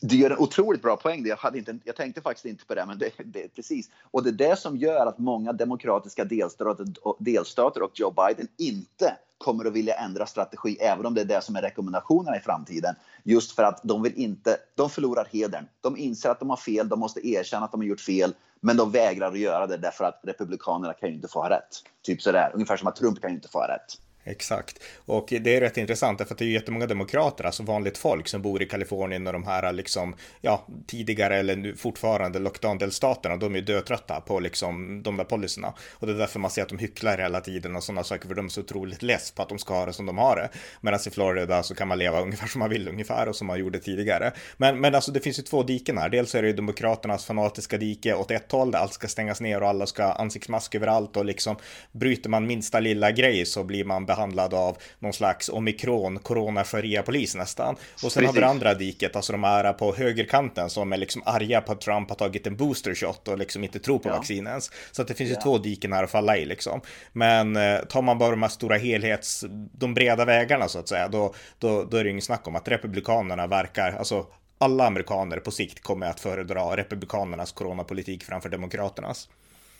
du 0.00 0.16
gör 0.16 0.30
en 0.30 0.38
otroligt 0.38 0.82
bra 0.82 0.96
poäng. 0.96 1.26
Jag, 1.26 1.36
hade 1.36 1.58
inte, 1.58 1.78
jag 1.84 1.96
tänkte 1.96 2.20
faktiskt 2.20 2.46
inte 2.46 2.66
på 2.66 2.74
det, 2.74 2.86
men 2.86 2.98
det, 2.98 3.10
det, 3.24 3.54
precis. 3.54 3.90
Och 4.10 4.22
det 4.22 4.30
är 4.30 4.48
det 4.50 4.58
som 4.58 4.76
gör 4.76 5.06
att 5.06 5.18
många 5.18 5.52
demokratiska 5.52 6.24
delstater, 6.24 6.86
delstater 7.18 7.82
och 7.82 7.90
Joe 7.94 8.10
Biden 8.10 8.48
inte 8.58 9.16
kommer 9.38 9.64
att 9.64 9.72
vilja 9.72 9.94
ändra 9.94 10.26
strategi, 10.26 10.76
även 10.80 11.06
om 11.06 11.14
det 11.14 11.20
är 11.20 11.24
det 11.24 11.44
som 11.44 11.56
är 11.56 11.62
rekommendationerna 11.62 12.36
i 12.36 12.40
framtiden. 12.40 12.94
Just 13.22 13.52
för 13.52 13.62
att 13.62 13.80
de 13.82 14.02
vill 14.02 14.14
inte, 14.14 14.56
de 14.74 14.90
förlorar 14.90 15.28
hedern. 15.32 15.66
De 15.80 15.96
inser 15.96 16.30
att 16.30 16.40
de 16.40 16.50
har 16.50 16.56
fel, 16.56 16.88
de 16.88 17.00
måste 17.00 17.28
erkänna 17.28 17.64
att 17.64 17.72
de 17.72 17.80
har 17.80 17.86
gjort 17.86 18.00
fel, 18.00 18.34
men 18.60 18.76
de 18.76 18.90
vägrar 18.90 19.32
att 19.32 19.38
göra 19.38 19.66
det 19.66 19.76
därför 19.76 20.04
att 20.04 20.20
republikanerna 20.22 20.92
kan 20.92 21.08
ju 21.08 21.14
inte 21.14 21.28
få 21.28 21.40
ha 21.40 21.50
rätt. 21.50 21.82
Typ 22.02 22.22
sådär, 22.22 22.50
ungefär 22.54 22.76
som 22.76 22.88
att 22.88 22.96
Trump 22.96 23.20
kan 23.20 23.30
ju 23.30 23.36
inte 23.36 23.48
få 23.48 23.58
ha 23.58 23.68
rätt. 23.68 23.98
Exakt. 24.24 24.82
Och 25.06 25.26
det 25.40 25.56
är 25.56 25.60
rätt 25.60 25.76
intressant 25.76 26.18
för 26.18 26.34
att 26.34 26.38
det 26.38 26.44
är 26.44 26.48
jättemånga 26.48 26.86
demokrater, 26.86 27.44
alltså 27.44 27.62
vanligt 27.62 27.98
folk 27.98 28.28
som 28.28 28.42
bor 28.42 28.62
i 28.62 28.66
Kalifornien 28.66 29.26
och 29.26 29.32
de 29.32 29.44
här 29.44 29.72
liksom, 29.72 30.14
ja, 30.40 30.66
tidigare 30.86 31.36
eller 31.36 31.56
nu 31.56 31.76
fortfarande 31.76 32.38
lockdown-delstaterna, 32.38 33.36
de 33.36 33.54
är 33.54 33.58
ju 33.58 33.64
dötrötta 33.64 34.20
på 34.20 34.40
liksom 34.40 35.02
de 35.02 35.16
där 35.16 35.24
policyerna. 35.24 35.74
Och 35.92 36.06
det 36.06 36.12
är 36.12 36.16
därför 36.16 36.38
man 36.40 36.50
ser 36.50 36.62
att 36.62 36.68
de 36.68 36.78
hycklar 36.78 37.18
hela 37.18 37.40
tiden 37.40 37.76
och 37.76 37.84
sådana 37.84 38.04
saker, 38.04 38.28
för 38.28 38.34
de 38.34 38.44
är 38.44 38.50
så 38.50 38.60
otroligt 38.60 39.02
less 39.02 39.30
på 39.30 39.42
att 39.42 39.48
de 39.48 39.58
ska 39.58 39.74
ha 39.74 39.86
det 39.86 39.92
som 39.92 40.06
de 40.06 40.18
har 40.18 40.36
det. 40.36 40.48
Medan 40.80 41.00
i 41.06 41.10
Florida 41.10 41.62
så 41.62 41.74
kan 41.74 41.88
man 41.88 41.98
leva 41.98 42.20
ungefär 42.20 42.46
som 42.46 42.58
man 42.58 42.70
vill 42.70 42.88
ungefär 42.88 43.28
och 43.28 43.36
som 43.36 43.46
man 43.46 43.58
gjorde 43.58 43.78
tidigare. 43.78 44.32
Men, 44.56 44.80
men 44.80 44.94
alltså 44.94 45.12
det 45.12 45.20
finns 45.20 45.38
ju 45.38 45.42
två 45.42 45.62
diken 45.62 45.98
här. 45.98 46.08
Dels 46.08 46.34
är 46.34 46.42
det 46.42 46.48
ju 46.48 46.54
demokraternas 46.54 47.24
fanatiska 47.24 47.78
dike 47.78 48.14
åt 48.14 48.30
ett 48.30 48.52
håll 48.52 48.70
där 48.70 48.78
allt 48.78 48.92
ska 48.92 49.08
stängas 49.08 49.40
ner 49.40 49.62
och 49.62 49.68
alla 49.68 49.86
ska 49.86 50.04
ha 50.04 50.12
ansiktsmask 50.12 50.74
överallt 50.74 51.16
och 51.16 51.24
liksom 51.24 51.56
bryter 51.92 52.30
man 52.30 52.46
minsta 52.46 52.80
lilla 52.80 53.10
grej 53.10 53.46
så 53.46 53.64
blir 53.64 53.84
man 53.84 54.06
behandlad 54.14 54.54
av 54.54 54.76
någon 54.98 55.12
slags 55.12 55.48
omikron, 55.48 56.18
corona 56.18 56.64
polis 57.04 57.34
nästan. 57.34 57.74
Och 57.74 57.78
sen 58.00 58.10
Precis. 58.10 58.26
har 58.26 58.32
vi 58.32 58.40
det 58.40 58.46
andra 58.46 58.74
diket, 58.74 59.16
alltså 59.16 59.32
de 59.32 59.44
här 59.44 59.72
på 59.72 59.94
högerkanten 59.94 60.70
som 60.70 60.92
är 60.92 60.96
liksom 60.96 61.22
arga 61.26 61.60
på 61.60 61.72
att 61.72 61.80
Trump 61.80 62.08
har 62.08 62.16
tagit 62.16 62.46
en 62.46 62.56
booster 62.56 62.94
shot 62.94 63.28
och 63.28 63.38
liksom 63.38 63.64
inte 63.64 63.78
tror 63.78 63.98
på 63.98 64.08
ja. 64.08 64.16
vaccin 64.16 64.46
ens. 64.46 64.70
Så 64.92 65.02
att 65.02 65.08
det 65.08 65.14
finns 65.14 65.30
ju 65.30 65.34
två 65.34 65.58
diken 65.58 65.92
här 65.92 66.04
att 66.04 66.10
falla 66.10 66.36
i 66.36 66.44
liksom. 66.44 66.80
Men 67.12 67.56
eh, 67.56 67.78
tar 67.78 68.02
man 68.02 68.18
bara 68.18 68.30
de 68.30 68.42
här 68.42 68.48
stora 68.48 68.76
helhets, 68.76 69.44
de 69.72 69.94
breda 69.94 70.24
vägarna 70.24 70.68
så 70.68 70.78
att 70.78 70.88
säga, 70.88 71.08
då, 71.08 71.34
då, 71.58 71.84
då 71.84 71.96
är 71.96 72.04
det 72.04 72.10
inget 72.10 72.24
snack 72.24 72.48
om 72.48 72.56
att 72.56 72.68
republikanerna 72.68 73.46
verkar, 73.46 73.92
alltså 73.92 74.26
alla 74.58 74.86
amerikaner 74.86 75.38
på 75.38 75.50
sikt 75.50 75.82
kommer 75.82 76.06
att 76.06 76.20
föredra 76.20 76.76
republikanernas 76.76 77.52
coronapolitik 77.52 78.24
framför 78.24 78.48
demokraternas. 78.48 79.28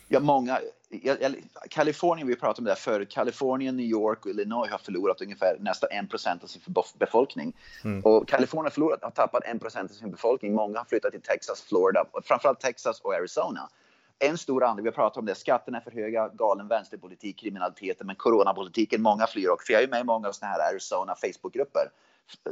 Ja, 0.08 0.20
många. 0.20 0.60
Kalifornien, 1.70 2.28
vi 2.28 2.36
pratade 2.36 2.58
om 2.58 2.64
det 2.64 2.76
förut. 2.76 3.10
Kalifornien, 3.10 3.76
New 3.76 3.86
York 3.86 4.24
och 4.24 4.30
Illinois 4.30 4.70
har 4.70 4.78
förlorat 4.78 5.20
ungefär 5.20 5.56
nästan 5.60 5.88
1 5.90 6.10
procent 6.10 6.42
av 6.42 6.46
sin 6.46 6.62
befolkning. 6.98 7.52
Mm. 7.84 8.02
Och 8.04 8.28
Kalifornien 8.28 8.64
har, 8.64 8.70
förlorat, 8.70 9.02
har 9.02 9.10
tappat 9.10 9.44
1 9.44 9.60
procent 9.60 9.90
av 9.90 9.94
sin 9.94 10.10
befolkning. 10.10 10.54
Många 10.54 10.78
har 10.78 10.84
flyttat 10.84 11.12
till 11.12 11.20
Texas, 11.20 11.62
Florida, 11.62 12.04
framförallt 12.24 12.60
Texas 12.60 13.00
och 13.00 13.14
Arizona. 13.14 13.68
En 14.18 14.38
stor 14.38 14.64
anledning, 14.64 14.84
vi 14.84 14.88
har 14.88 14.94
pratat 14.94 15.16
om 15.16 15.26
det, 15.26 15.34
skatterna 15.34 15.78
är 15.78 15.82
för 15.82 15.90
höga, 15.90 16.28
galen 16.28 16.68
vänsterpolitik, 16.68 17.38
kriminaliteten, 17.38 18.06
men 18.06 18.16
coronapolitiken, 18.16 19.02
många 19.02 19.26
flyr 19.26 19.48
och 19.48 19.62
för 19.62 19.72
jag 19.72 19.82
är 19.82 19.88
med 19.88 20.00
i 20.00 20.04
många 20.04 20.32
sådana 20.32 20.52
här 20.52 20.70
Arizona 20.70 21.14
Facebookgrupper 21.14 21.90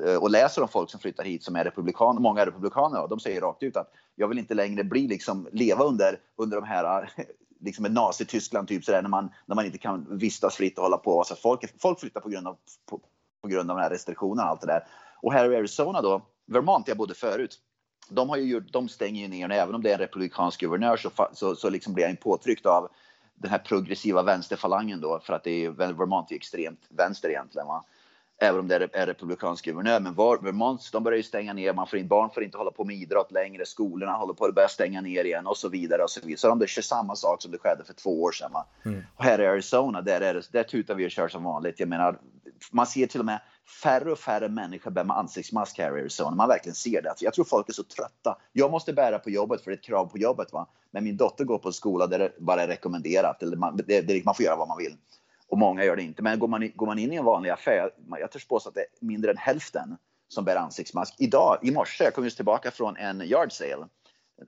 eh, 0.05 0.17
och 0.17 0.31
läser 0.31 0.63
om 0.63 0.69
folk 0.69 0.91
som 0.91 1.01
flyttar 1.01 1.25
hit 1.25 1.43
som 1.43 1.57
är 1.57 1.65
republikaner, 1.65 2.21
många 2.21 2.41
är 2.41 2.47
republikaner 2.47 3.03
och 3.03 3.09
de 3.09 3.21
säger 3.21 3.41
rakt 3.41 3.63
ut 3.63 3.77
att 3.77 3.93
jag 4.15 4.29
vill 4.29 4.39
inte 4.39 4.55
längre 4.55 4.85
bli 4.85 5.09
liksom, 5.09 5.49
leva 5.53 5.85
under, 5.85 6.19
under 6.37 6.57
de 6.57 6.67
här 6.67 7.13
liksom 7.63 7.85
ett 7.85 7.93
Nazityskland 7.93 8.69
typ 8.69 8.85
sådär 8.85 9.03
när 9.03 9.09
man, 9.09 9.31
när 9.47 9.55
man 9.55 9.67
inte 9.67 9.79
kan 9.79 10.07
vistas 10.19 10.57
fritt 10.57 10.79
och 10.79 10.85
hålla 10.85 10.97
på. 10.97 11.25
Så 11.25 11.35
folk, 11.35 11.81
folk 11.83 12.01
flyttar 12.01 12.21
på 12.21 12.29
grund 12.29 12.49
av, 12.49 12.57
på, 12.87 13.01
på 13.43 13.49
grund 13.49 13.71
av 13.71 13.77
de 13.77 13.83
här 13.83 13.91
restriktionerna 13.91 14.43
och 14.43 14.51
allt 14.51 14.61
det 14.61 14.67
där. 14.67 14.87
Och 15.21 15.33
här 15.33 15.53
i 15.53 15.57
Arizona 15.57 16.03
då, 16.03 16.23
Vermont, 16.47 16.89
jag 16.89 16.97
bodde 16.97 17.15
förut, 17.15 17.61
de, 18.09 18.29
har 18.29 18.37
ju 18.37 18.45
gjort, 18.45 18.73
de 18.73 18.89
stänger 18.89 19.23
ju 19.23 19.29
ner, 19.29 19.51
även 19.51 19.75
om 19.75 19.83
det 19.83 19.91
är 19.91 19.95
en 19.95 19.99
republikansk 19.99 20.61
guvernör 20.61 20.97
så, 20.97 21.11
så, 21.33 21.55
så 21.55 21.71
liksom 21.71 21.95
blir 21.95 22.07
han 22.07 22.17
påtryckt 22.17 22.67
av 22.67 22.89
den 23.35 23.51
här 23.51 23.59
progressiva 23.59 24.23
vänsterfalangen 24.23 25.01
då, 25.01 25.21
för 25.21 25.33
att 25.33 25.45
det 25.45 25.65
är, 25.65 25.71
Vermont 25.71 26.33
är 26.33 26.37
extremt 26.37 26.81
vänster 26.89 27.29
egentligen. 27.29 27.67
Va? 27.67 27.85
Även 28.41 28.61
om 28.61 28.69
det 28.69 28.89
är, 28.93 29.07
republikansk 29.07 29.65
guvernör. 29.65 30.01
Men 30.01 30.15
var, 30.15 30.39
Vermont, 30.39 30.93
de 30.93 31.03
börjar 31.03 31.17
ju 31.17 31.23
stänga 31.23 31.53
ner, 31.53 31.73
man 31.73 31.87
får 31.87 31.99
in, 31.99 32.09
barn 32.09 32.31
får 32.35 32.43
inte 32.43 32.59
hålla 32.59 32.71
på 32.71 32.85
med 32.85 32.97
idrott 32.97 33.33
längre, 33.33 33.67
skolorna 33.67 34.13
håller 34.13 34.35
på 34.35 34.45
att 34.45 34.55
börja 34.55 34.69
stänga 34.69 35.01
ner 35.01 35.25
igen 35.25 35.47
och 35.47 35.57
så 35.57 35.69
vidare. 35.69 36.03
Och 36.03 36.11
så 36.11 36.21
vidare. 36.21 36.39
Så 36.39 36.55
de 36.55 36.67
kör 36.67 36.83
samma 36.83 37.17
sak 37.17 37.43
som 37.43 37.53
det 37.53 37.59
skedde 37.59 37.85
för 37.85 37.95
två 37.95 38.23
år 38.23 38.33
sedan. 38.33 38.51
Mm. 38.85 39.03
Och 39.17 39.25
här 39.25 39.41
i 39.41 39.47
Arizona, 39.47 40.01
där, 40.01 40.21
är 40.21 40.35
det, 40.35 40.53
där 40.53 40.63
tutar 40.63 40.95
vi 40.95 41.07
och 41.07 41.11
kör 41.11 41.29
som 41.29 41.45
vanligt. 41.45 41.81
Jag 41.81 41.89
menar, 41.89 42.19
man 42.71 42.87
ser 42.87 43.07
till 43.07 43.21
och 43.21 43.27
med 43.27 43.41
färre 43.83 44.13
och 44.13 44.19
färre 44.19 44.49
människor 44.49 44.91
bär 44.91 45.05
med 45.05 45.17
ansiktsmask 45.17 45.79
här 45.79 45.99
i 45.99 46.01
Arizona. 46.01 46.37
Man 46.37 46.49
verkligen 46.49 46.75
ser 46.75 47.03
det. 47.03 47.15
Jag 47.21 47.35
tror 47.35 47.45
folk 47.45 47.69
är 47.69 47.73
så 47.73 47.83
trötta. 47.83 48.39
Jag 48.53 48.71
måste 48.71 48.93
bära 48.93 49.19
på 49.19 49.31
jobbet 49.31 49.61
för 49.61 49.71
det 49.71 49.75
är 49.75 49.79
ett 49.79 49.85
krav 49.85 50.07
på 50.07 50.19
jobbet. 50.19 50.53
Va? 50.53 50.67
Men 50.91 51.05
min 51.05 51.17
dotter 51.17 51.45
går 51.45 51.59
på 51.59 51.69
en 51.69 51.73
skola 51.73 52.07
där 52.07 52.19
det 52.19 52.33
bara 52.39 52.63
är 52.63 52.69
rekommenderat. 52.69 53.43
Eller 53.43 53.57
man, 53.57 53.77
det, 53.87 54.01
det, 54.01 54.25
man 54.25 54.35
får 54.35 54.45
göra 54.45 54.57
vad 54.57 54.69
man 54.69 54.79
vill. 54.79 54.97
Och 55.53 55.59
många 55.59 55.85
gör 55.85 55.97
det 55.97 56.03
inte. 56.03 56.23
Men 56.23 56.39
går 56.39 56.49
man, 56.49 56.71
går 56.75 56.87
man 56.87 56.99
in 56.99 57.13
i 57.13 57.17
en 57.17 57.25
vanlig 57.25 57.51
affär, 57.51 57.91
jag 58.21 58.31
törs 58.31 58.47
påstå 58.47 58.69
att 58.69 58.75
det 58.75 58.81
är 58.81 58.87
mindre 59.01 59.31
än 59.31 59.37
hälften 59.37 59.97
som 60.29 60.45
bär 60.45 60.57
ansiktsmask. 60.57 61.15
Idag, 61.19 61.59
i 61.63 61.71
morse, 61.71 62.05
jag 62.05 62.15
kom 62.15 62.25
just 62.25 62.37
tillbaka 62.37 62.71
från 62.71 62.97
en 62.97 63.21
yard 63.21 63.53
sale. 63.53 63.89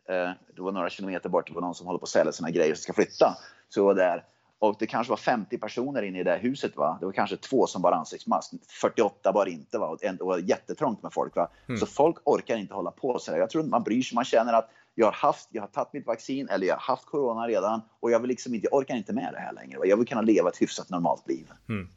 Eh, 0.08 0.30
det 0.56 0.62
var 0.62 0.72
några 0.72 0.90
kilometer 0.90 1.28
bort, 1.28 1.46
det 1.46 1.54
var 1.54 1.60
någon 1.60 1.74
som 1.74 1.86
håller 1.86 1.98
på 1.98 2.02
att 2.02 2.08
sälja 2.08 2.32
sina 2.32 2.50
grejer 2.50 2.72
och 2.72 2.78
ska 2.78 2.92
flytta. 2.92 3.36
Så 3.68 3.80
jag 3.80 3.84
var 3.84 3.94
där 3.94 4.24
och 4.58 4.76
det 4.78 4.86
kanske 4.86 5.10
var 5.10 5.16
50 5.16 5.58
personer 5.58 6.02
inne 6.02 6.20
i 6.20 6.24
det 6.24 6.36
huset. 6.36 6.76
Va? 6.76 6.96
Det 7.00 7.06
var 7.06 7.12
kanske 7.12 7.36
två 7.36 7.66
som 7.66 7.82
bar 7.82 7.92
ansiktsmask. 7.92 8.52
48 8.80 9.32
bar 9.32 9.46
inte. 9.46 9.78
Va? 9.78 9.86
Och 9.86 9.98
det 10.00 10.20
var 10.20 10.38
jättetrångt 10.38 11.02
med 11.02 11.12
folk. 11.12 11.36
Va? 11.36 11.48
Mm. 11.68 11.80
Så 11.80 11.86
folk 11.86 12.16
orkar 12.24 12.56
inte 12.56 12.74
hålla 12.74 12.90
på 12.90 13.18
så 13.18 13.36
Jag 13.36 13.50
tror 13.50 13.62
man 13.62 13.82
bryr 13.82 14.02
sig. 14.02 14.14
Man 14.14 14.24
känner 14.24 14.52
att 14.52 14.70
jag 14.94 15.06
har 15.06 15.12
haft, 15.12 15.48
jag 15.52 15.62
har 15.62 15.68
tagit 15.68 15.92
mitt 15.92 16.06
vaccin 16.06 16.48
eller 16.48 16.66
jag 16.66 16.74
har 16.74 16.80
haft 16.80 17.06
corona 17.06 17.48
redan 17.48 17.82
och 18.00 18.10
jag 18.10 18.20
vill 18.20 18.28
liksom 18.28 18.54
inte, 18.54 18.68
jag 18.70 18.78
orkar 18.78 18.96
inte 18.96 19.12
med 19.12 19.32
det 19.32 19.38
här 19.38 19.52
längre. 19.52 19.78
Va? 19.78 19.86
Jag 19.86 19.96
vill 19.96 20.06
kunna 20.06 20.22
leva 20.22 20.48
ett 20.48 20.62
hyfsat 20.62 20.90
normalt 20.90 21.28
liv. 21.28 21.46
Mm. 21.68 21.88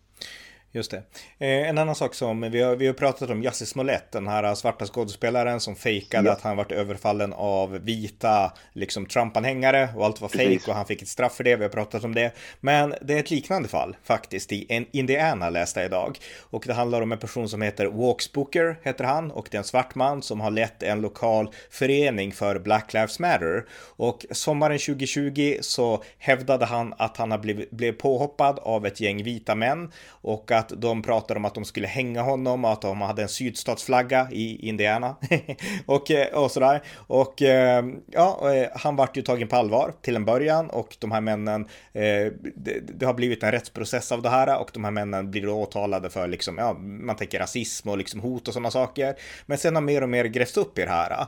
Just 0.77 0.91
det. 0.91 0.97
Eh, 1.39 1.69
en 1.69 1.77
annan 1.77 1.95
sak 1.95 2.13
som 2.13 2.41
vi 2.41 2.61
har, 2.61 2.75
vi 2.75 2.87
har 2.87 2.93
pratat 2.93 3.29
om, 3.29 3.43
Jussi 3.43 3.65
Smollett, 3.65 4.11
den 4.11 4.27
här 4.27 4.55
svarta 4.55 4.85
skådespelaren 4.85 5.59
som 5.59 5.75
fejkade 5.75 6.27
ja. 6.27 6.33
att 6.33 6.41
han 6.41 6.57
varit 6.57 6.71
överfallen 6.71 7.33
av 7.33 7.71
vita 7.71 8.53
liksom 8.73 9.05
Trump-anhängare 9.05 9.89
och 9.95 10.05
allt 10.05 10.21
var 10.21 10.29
fejk 10.29 10.67
och 10.67 10.73
han 10.73 10.85
fick 10.85 11.01
ett 11.01 11.07
straff 11.07 11.35
för 11.35 11.43
det. 11.43 11.55
Vi 11.55 11.63
har 11.63 11.69
pratat 11.69 12.03
om 12.03 12.15
det. 12.15 12.31
Men 12.59 12.93
det 13.01 13.13
är 13.13 13.19
ett 13.19 13.31
liknande 13.31 13.69
fall 13.69 13.97
faktiskt 14.03 14.51
i 14.51 14.85
Indiana 14.91 15.49
läste 15.49 15.79
jag 15.79 15.87
idag. 15.87 16.17
Och 16.41 16.63
det 16.67 16.73
handlar 16.73 17.01
om 17.01 17.11
en 17.11 17.17
person 17.17 17.49
som 17.49 17.61
heter 17.61 17.85
Walks 17.85 18.33
Booker, 18.33 18.79
heter 18.83 19.03
han, 19.03 19.31
och 19.31 19.47
det 19.51 19.57
är 19.57 19.59
en 19.59 19.63
svart 19.63 19.95
man 19.95 20.21
som 20.21 20.41
har 20.41 20.51
lett 20.51 20.83
en 20.83 21.01
lokal 21.01 21.49
förening 21.69 22.31
för 22.31 22.59
Black 22.59 22.93
Lives 22.93 23.19
Matter. 23.19 23.65
Och 23.95 24.25
sommaren 24.31 24.79
2020 24.79 25.57
så 25.61 26.03
hävdade 26.17 26.65
han 26.65 26.93
att 26.97 27.17
han 27.17 27.31
har 27.31 27.37
blivit, 27.37 27.71
blev 27.71 27.91
påhoppad 27.91 28.59
av 28.59 28.85
ett 28.85 28.99
gäng 28.99 29.23
vita 29.23 29.55
män 29.55 29.91
och 30.07 30.51
att 30.51 30.66
de 30.77 31.01
pratade 31.01 31.37
om 31.37 31.45
att 31.45 31.55
de 31.55 31.65
skulle 31.65 31.87
hänga 31.87 32.21
honom 32.21 32.65
och 32.65 32.71
att 32.71 32.81
de 32.81 33.01
hade 33.01 33.21
en 33.21 33.29
sydstatsflagga 33.29 34.27
i 34.31 34.67
Indiana 34.69 35.15
och, 35.85 36.11
eh, 36.11 36.43
och 36.43 36.51
sådär. 36.51 36.83
Och 36.95 37.41
eh, 37.41 37.85
ja, 38.11 38.53
eh, 38.53 38.67
han 38.75 38.95
vart 38.95 39.17
ju 39.17 39.21
tagen 39.21 39.47
på 39.47 39.55
allvar 39.55 39.93
till 40.01 40.15
en 40.15 40.25
början 40.25 40.69
och 40.69 40.97
de 40.99 41.11
här 41.11 41.21
männen, 41.21 41.67
det, 41.93 42.33
det, 42.99 43.05
har 43.05 43.13
blivit 43.13 43.43
en 43.43 43.51
rättsprocess 43.51 44.11
av 44.11 44.21
det 44.21 44.29
här 44.29 44.59
och 44.59 44.69
de 44.73 44.83
här 44.83 44.91
männen 44.91 45.31
blir 45.31 45.41
då 45.41 45.53
åtalade 45.53 46.09
för 46.09 46.27
liksom, 46.27 46.57
ja, 46.57 46.73
man 46.79 47.15
tänker 47.15 47.39
rasism 47.39 47.89
och 47.89 47.97
liksom 47.97 48.19
hot 48.19 48.47
och 48.47 48.53
sådana 48.53 48.71
saker. 48.71 49.15
Men 49.45 49.57
sen 49.57 49.75
har 49.75 49.81
mer 49.81 50.03
och 50.03 50.09
mer 50.09 50.25
grävts 50.25 50.57
upp 50.57 50.79
i 50.79 50.81
det 50.81 50.89
här. 50.89 51.25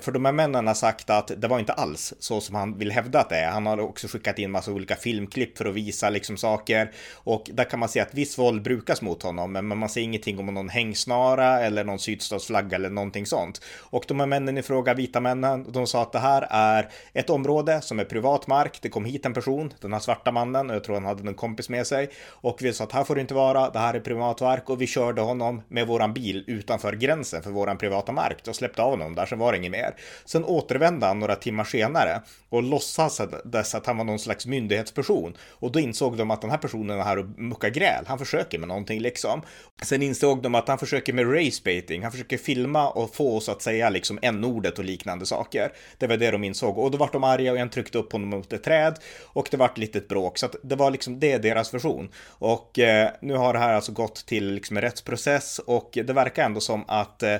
För 0.00 0.12
de 0.12 0.24
här 0.24 0.32
männen 0.32 0.66
har 0.66 0.74
sagt 0.74 1.10
att 1.10 1.30
det 1.36 1.48
var 1.48 1.58
inte 1.58 1.72
alls 1.72 2.14
så 2.18 2.40
som 2.40 2.54
han 2.54 2.78
vill 2.78 2.92
hävda 2.92 3.20
att 3.20 3.28
det 3.28 3.36
är. 3.36 3.50
Han 3.50 3.66
har 3.66 3.80
också 3.80 4.08
skickat 4.08 4.38
in 4.38 4.50
massa 4.50 4.72
olika 4.72 4.96
filmklipp 4.96 5.58
för 5.58 5.64
att 5.64 5.74
visa 5.74 6.10
liksom 6.10 6.36
saker 6.36 6.90
och 7.12 7.50
där 7.52 7.64
kan 7.64 7.78
man 7.78 7.88
se 7.88 8.00
att 8.00 8.14
viss 8.14 8.38
våld 8.38 8.62
brukas 8.74 9.02
mot 9.02 9.22
honom, 9.22 9.52
men 9.52 9.78
man 9.78 9.88
ser 9.88 10.00
ingenting 10.00 10.38
om 10.38 10.46
någon 10.46 10.68
hängsnara 10.68 11.60
eller 11.60 11.84
någon 11.84 11.98
sydstatsflagga 11.98 12.76
eller 12.76 12.90
någonting 12.90 13.26
sånt. 13.26 13.60
Och 13.80 14.04
de 14.08 14.20
här 14.20 14.26
männen 14.26 14.58
i 14.58 14.62
fråga, 14.62 14.94
vita 14.94 15.20
männen, 15.20 15.72
de 15.72 15.86
sa 15.86 16.02
att 16.02 16.12
det 16.12 16.18
här 16.18 16.46
är 16.50 16.88
ett 17.12 17.30
område 17.30 17.80
som 17.80 18.00
är 18.00 18.04
privat 18.04 18.46
mark. 18.46 18.78
Det 18.82 18.88
kom 18.88 19.04
hit 19.04 19.26
en 19.26 19.34
person, 19.34 19.72
den 19.80 19.92
här 19.92 20.00
svarta 20.00 20.30
mannen, 20.30 20.70
och 20.70 20.76
jag 20.76 20.84
tror 20.84 20.94
han 20.94 21.04
hade 21.04 21.28
en 21.28 21.34
kompis 21.34 21.68
med 21.68 21.86
sig. 21.86 22.10
Och 22.28 22.58
vi 22.62 22.72
sa 22.72 22.84
att 22.84 22.92
här 22.92 23.04
får 23.04 23.14
det 23.14 23.20
inte 23.20 23.34
vara, 23.34 23.70
det 23.70 23.78
här 23.78 23.94
är 23.94 24.00
privat 24.00 24.40
mark 24.40 24.70
och 24.70 24.82
vi 24.82 24.86
körde 24.86 25.22
honom 25.22 25.62
med 25.68 25.86
våran 25.86 26.14
bil 26.14 26.44
utanför 26.46 26.92
gränsen 26.92 27.42
för 27.42 27.50
våran 27.50 27.78
privata 27.78 28.12
mark. 28.12 28.48
och 28.48 28.56
släppte 28.56 28.82
av 28.82 28.90
honom 28.90 29.14
där, 29.14 29.26
sen 29.26 29.38
var 29.38 29.52
det 29.52 29.58
inget 29.58 29.72
mer. 29.72 29.94
Sen 30.24 30.44
återvände 30.44 31.06
han 31.06 31.18
några 31.18 31.36
timmar 31.36 31.64
senare 31.64 32.22
och 32.48 32.62
låtsades 32.62 33.74
att 33.74 33.86
han 33.86 33.96
var 33.96 34.04
någon 34.04 34.18
slags 34.18 34.46
myndighetsperson. 34.46 35.36
Och 35.48 35.72
då 35.72 35.80
insåg 35.80 36.16
de 36.16 36.30
att 36.30 36.40
den 36.40 36.50
här 36.50 36.58
personen 36.58 37.00
är 37.00 37.04
här 37.04 37.18
och 37.18 37.26
muckar 37.38 37.68
gräl. 37.68 38.04
Han 38.06 38.18
försöker 38.18 38.53
med 38.58 38.68
någonting 38.68 39.00
liksom. 39.00 39.42
Sen 39.82 40.02
insåg 40.02 40.42
de 40.42 40.54
att 40.54 40.68
han 40.68 40.78
försöker 40.78 41.12
med 41.12 41.34
racebaiting, 41.34 42.02
Han 42.02 42.12
försöker 42.12 42.38
filma 42.38 42.88
och 42.88 43.14
få 43.14 43.36
oss 43.36 43.48
att 43.48 43.62
säga 43.62 43.90
liksom 43.90 44.18
n-ordet 44.22 44.78
och 44.78 44.84
liknande 44.84 45.26
saker. 45.26 45.72
Det 45.98 46.06
var 46.06 46.16
det 46.16 46.30
de 46.30 46.44
insåg. 46.44 46.78
Och 46.78 46.90
då 46.90 46.98
vart 46.98 47.12
de 47.12 47.24
arga 47.24 47.52
och 47.52 47.58
en 47.58 47.70
tryckte 47.70 47.98
upp 47.98 48.12
honom 48.12 48.28
mot 48.28 48.52
ett 48.52 48.62
träd 48.62 48.98
och 49.22 49.48
det 49.50 49.56
vart 49.56 49.78
litet 49.78 50.08
bråk. 50.08 50.38
Så 50.38 50.46
att 50.46 50.56
det 50.62 50.76
var 50.76 50.90
liksom 50.90 51.20
det 51.20 51.38
deras 51.38 51.74
version. 51.74 52.08
Och 52.28 52.78
eh, 52.78 53.10
nu 53.20 53.34
har 53.34 53.52
det 53.52 53.58
här 53.58 53.72
alltså 53.72 53.92
gått 53.92 54.26
till 54.26 54.52
liksom 54.52 54.76
en 54.76 54.82
rättsprocess 54.82 55.58
och 55.58 55.90
det 55.94 56.12
verkar 56.12 56.44
ändå 56.44 56.60
som 56.60 56.84
att 56.88 57.22
eh, 57.22 57.36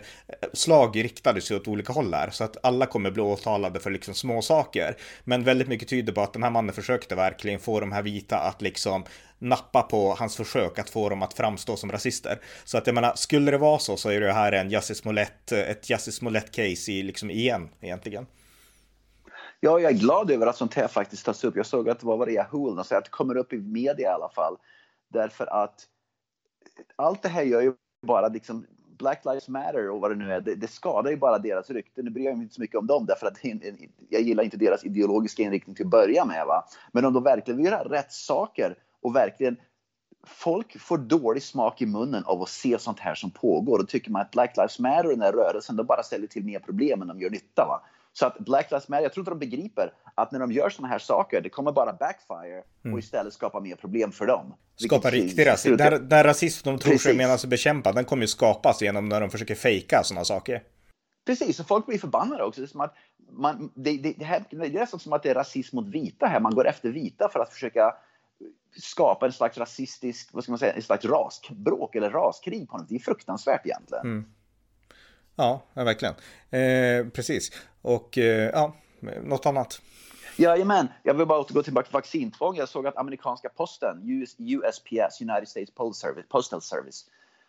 slag 0.52 1.04
riktades 1.04 1.50
åt 1.50 1.68
olika 1.68 1.92
håll 1.92 2.14
här. 2.14 2.30
Så 2.30 2.44
att 2.44 2.56
alla 2.62 2.87
kommer 2.87 3.11
bli 3.11 3.23
åtalade 3.23 3.80
för 3.80 3.90
liksom 3.90 4.14
små 4.14 4.42
saker. 4.42 4.97
Men 5.25 5.44
väldigt 5.44 5.68
mycket 5.68 5.88
tyder 5.88 6.12
på 6.12 6.21
att 6.21 6.33
den 6.33 6.42
här 6.42 6.50
mannen 6.50 6.75
försökte 6.75 7.14
verkligen 7.14 7.61
få 7.61 7.80
de 7.80 7.92
här 7.92 8.02
vita 8.02 8.38
att 8.38 8.62
liksom 8.62 9.04
nappa 9.38 9.83
på 9.83 10.14
hans 10.14 10.37
försök 10.37 10.79
att 10.79 10.91
få 10.91 11.09
dem 11.09 11.23
att 11.23 11.35
framstå 11.35 11.76
som 11.76 11.93
rasister. 11.93 12.41
Så 12.64 12.79
att 12.79 12.87
jag 12.87 12.95
menar, 12.95 13.12
skulle 13.14 13.50
det 13.50 13.59
vara 13.59 13.79
så 13.79 13.97
så 13.97 14.09
är 14.09 14.21
det 14.21 14.33
här 14.33 14.53
en 14.53 14.71
Jussi 14.71 14.95
Smollett, 14.95 15.53
ett 15.53 15.91
Jussi 15.91 16.12
Smollett-case 16.12 16.91
i, 16.91 17.03
liksom 17.03 17.31
igen 17.31 17.69
egentligen. 17.81 18.26
Ja, 19.61 19.79
jag 19.79 19.93
är 19.93 19.99
glad 19.99 20.31
över 20.31 20.47
att 20.47 20.57
sånt 20.57 20.75
här 20.75 20.88
faktiskt 20.88 21.26
tas 21.26 21.45
upp. 21.45 21.57
Jag 21.57 21.67
såg 21.67 21.88
att 21.88 22.00
det 22.00 22.07
var 22.07 22.31
Yahoo, 22.31 22.85
så 22.85 22.97
att 22.97 23.05
det 23.05 23.11
kommer 23.11 23.37
upp 23.37 23.53
i 23.53 23.59
media 23.59 24.09
i 24.09 24.12
alla 24.12 24.29
fall. 24.29 24.57
Därför 25.12 25.47
att 25.47 25.87
allt 26.97 27.23
det 27.23 27.29
här 27.29 27.43
gör 27.43 27.61
ju 27.61 27.75
bara 28.07 28.29
liksom 28.29 28.67
Black 28.99 29.25
Lives 29.25 29.49
Matter 29.49 29.91
och 29.91 30.00
vad 30.00 30.11
det 30.11 30.14
nu 30.14 30.33
är, 30.33 30.41
det, 30.41 30.55
det 30.55 30.69
skadar 30.69 31.11
ju 31.11 31.17
bara 31.17 31.38
deras 31.38 31.71
rykte. 31.71 32.03
Nu 32.03 32.11
bryr 32.11 32.25
jag 32.25 32.37
mig 32.37 32.43
inte 32.43 32.55
så 32.55 32.61
mycket 32.61 32.76
om 32.76 32.87
dem 32.87 33.07
därför 33.07 33.26
att 33.26 33.38
jag 34.09 34.23
gillar 34.23 34.45
inte 34.45 34.57
deras 34.57 34.85
ideologiska 34.85 35.43
inriktning 35.43 35.76
till 35.76 35.85
att 35.85 35.91
börja 35.91 36.25
med. 36.25 36.47
Va? 36.47 36.64
Men 36.93 37.05
om 37.05 37.12
de 37.12 37.23
verkligen 37.23 37.57
vill 37.57 37.67
göra 37.67 37.88
rätt 37.88 38.12
saker 38.12 38.76
och 39.05 39.17
verkligen 39.17 39.57
folk 40.27 40.81
får 40.81 40.99
dålig 40.99 41.43
smak 41.43 41.83
i 41.83 41.87
munnen 41.87 42.25
av 42.25 42.43
att 42.43 42.49
se 42.49 42.79
sånt 42.79 43.01
här 43.01 43.15
som 43.15 43.31
pågår. 43.31 43.79
Då 43.79 43.85
tycker 43.85 44.11
man 44.11 44.23
att 44.23 44.31
Black 44.31 44.57
Lives 44.57 44.79
Matter 44.79 45.05
och 45.05 45.11
den 45.11 45.23
här 45.23 45.33
rörelsen, 45.33 45.77
de 45.77 45.87
bara 45.87 46.03
ställer 46.03 46.27
till 46.27 46.45
mer 46.45 46.59
problem 46.59 47.03
än 47.03 47.09
de 47.09 47.21
gör 47.21 47.31
nytta. 47.31 47.67
Va? 47.67 47.83
Så 48.13 48.27
att 48.27 48.39
Black 48.39 48.71
Lives 48.71 48.89
Matter, 48.89 49.03
jag 49.03 49.13
tror 49.13 49.23
inte 49.23 49.31
de 49.31 49.39
begriper 49.39 49.93
att 50.15 50.33
när 50.33 50.39
de 50.41 50.53
gör 50.53 50.71
såna 50.71 50.89
här 50.89 50.99
saker, 50.99 51.41
det 51.41 51.49
kommer 51.49 51.73
bara 51.73 51.93
backfire 51.93 52.63
och 52.81 52.87
mm. 52.87 52.99
istället 52.99 53.33
skapa 53.33 53.61
mer 53.61 53.77
problem 53.77 54.13
för 54.13 54.27
dem. 54.27 54.55
Skapa 54.77 55.11
riktig 55.11 55.47
rasism. 55.47 55.77
Den, 55.77 56.09
den 56.09 56.25
rasism 56.25 56.69
de 56.69 56.79
tror 56.79 56.93
Precis. 56.93 57.03
sig 57.03 57.17
mena 57.17 57.39
sig 57.39 57.51
bekämpa, 57.51 57.93
den 57.93 58.05
kommer 58.05 58.23
ju 58.23 58.29
skapas 58.29 58.83
genom 58.83 59.09
när 59.09 59.21
de 59.21 59.31
försöker 59.31 59.55
fejka 59.55 60.03
sådana 60.05 60.25
saker. 60.25 60.63
Precis, 61.27 61.61
och 61.61 61.67
folk 61.67 61.87
blir 61.87 61.99
förbannade 61.99 62.45
också. 62.45 62.61
Det 62.61 62.65
är, 62.65 62.69
som 62.69 62.81
att 62.81 62.95
man, 63.33 63.73
det, 63.75 63.97
det, 63.97 64.15
det, 64.19 64.25
här, 64.25 64.45
det 64.51 64.57
är 64.57 64.71
nästan 64.71 65.01
som 65.01 65.13
att 65.13 65.23
det 65.23 65.31
är 65.31 65.35
rasism 65.35 65.77
mot 65.77 65.89
vita 65.89 66.27
här. 66.27 66.41
Man 66.41 66.55
går 66.55 66.69
efter 66.69 66.89
vita 66.89 67.29
för 67.29 67.41
att 67.41 67.53
försöka 67.53 67.95
skapa 68.76 69.26
en 69.26 69.33
slags 69.33 69.59
rasistisk, 69.59 70.31
vad 70.33 70.43
ska 70.43 70.52
man 70.52 70.59
säga, 70.59 70.73
en 70.73 70.83
slags 70.83 71.04
rasbråk 71.04 71.95
eller 71.95 72.11
raskrig 72.11 72.69
på 72.69 72.78
något. 72.78 72.88
Det 72.88 72.95
är 72.95 72.99
fruktansvärt 72.99 73.66
egentligen. 73.66 74.04
Mm. 74.07 74.25
Ja, 75.37 75.62
verkligen. 75.75 76.14
Eh, 76.50 77.09
precis. 77.09 77.50
Och 77.83 78.19
eh, 78.19 78.50
ja, 78.50 78.76
något 79.23 79.47
annat? 79.47 79.81
Jajamän, 80.37 80.88
jag 81.02 81.14
vill 81.14 81.26
bara 81.26 81.40
återgå 81.40 81.62
till 81.62 81.73
vaccintvång. 81.90 82.57
Jag 82.57 82.69
såg 82.69 82.87
att 82.87 82.97
amerikanska 82.97 83.49
posten, 83.49 84.02
US, 84.11 84.37
USPS, 84.38 85.21
United 85.21 85.49
States 85.49 85.71
Postal 86.28 86.62
Service, 86.62 87.07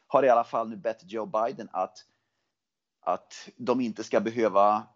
har 0.07 0.23
i 0.23 0.29
alla 0.29 0.43
fall 0.43 0.69
nu 0.69 0.75
bett 0.75 0.99
Joe 1.03 1.25
Biden 1.25 1.69
att, 1.71 1.97
att 3.01 3.49
de 3.57 3.81
inte 3.81 4.03
ska 4.03 4.19
behöva 4.19 4.83
Eh, 4.83 4.94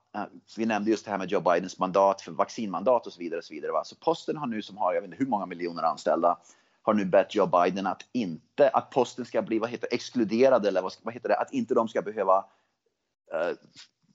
vi 0.58 0.66
nämnde 0.66 0.92
just 0.92 1.06
det 1.06 1.12
här 1.12 1.18
med 1.18 1.32
Joe 1.32 1.42
Bidens 1.42 1.80
mandat 1.80 2.22
för 2.22 2.32
vaccinmandat 2.32 3.08
och 3.08 3.13
så 3.13 3.20
vidare. 3.20 3.38
Och 3.38 3.44
så 3.44 3.54
vidare 3.54 3.72
va? 3.72 3.84
Så 3.84 3.96
posten 3.96 4.38
har 4.38 4.48
nu, 4.48 4.62
som 4.62 4.78
har 4.78 4.94
jag 4.94 5.01
vet 5.01 5.12
inte 5.12 5.24
hur 5.24 5.30
många 5.30 5.46
miljoner 5.46 5.84
anställda, 5.84 6.38
har 6.82 6.94
nu 6.94 7.06
bett 7.06 7.36
Joe 7.36 7.46
Biden 7.46 7.88
att 7.88 8.06
inte, 8.12 8.70
att 8.70 8.89
posten 8.89 9.25
ska 9.25 9.42
bli 9.42 9.60
vad 9.60 9.70
heter, 9.70 9.89
exkluderad 9.92 10.66
eller 10.66 10.82
vad, 10.82 10.94
vad 11.01 11.13
heter 11.13 11.30
det, 11.30 11.36
att 11.36 11.54
inte 11.54 11.74
de 11.74 11.88
ska 11.88 12.01
behöva 12.01 12.38
uh, 12.38 13.56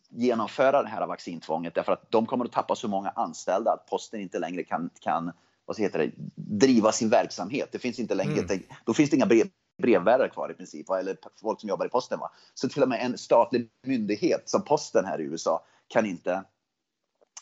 genomföra 0.08 0.82
det 0.82 0.88
här 0.88 1.06
vaccintvånget 1.06 1.74
därför 1.74 1.92
att 1.92 2.10
de 2.10 2.26
kommer 2.26 2.44
att 2.44 2.52
tappa 2.52 2.76
så 2.76 2.88
många 2.88 3.10
anställda 3.10 3.72
att 3.72 3.86
posten 3.86 4.20
inte 4.20 4.38
längre 4.38 4.64
kan, 4.64 4.90
kan 5.00 5.32
vad 5.64 5.78
heter 5.78 5.98
det, 5.98 6.10
driva 6.34 6.92
sin 6.92 7.10
verksamhet. 7.10 7.68
Det 7.72 7.78
finns 7.78 7.98
inte 7.98 8.14
längre, 8.14 8.40
mm. 8.40 8.62
Då 8.84 8.94
finns 8.94 9.10
det 9.10 9.16
inga 9.16 9.26
brev, 9.26 9.46
brevbärare 9.82 10.28
kvar 10.28 10.50
i 10.50 10.54
princip, 10.54 10.90
eller 10.90 11.16
folk 11.40 11.60
som 11.60 11.68
jobbar 11.68 11.86
i 11.86 11.88
posten. 11.88 12.18
Va? 12.18 12.30
Så 12.54 12.68
till 12.68 12.82
och 12.82 12.88
med 12.88 13.04
en 13.04 13.18
statlig 13.18 13.70
myndighet 13.82 14.42
som 14.48 14.64
posten 14.64 15.04
här 15.04 15.20
i 15.20 15.24
USA 15.24 15.64
kan 15.88 16.06
inte, 16.06 16.44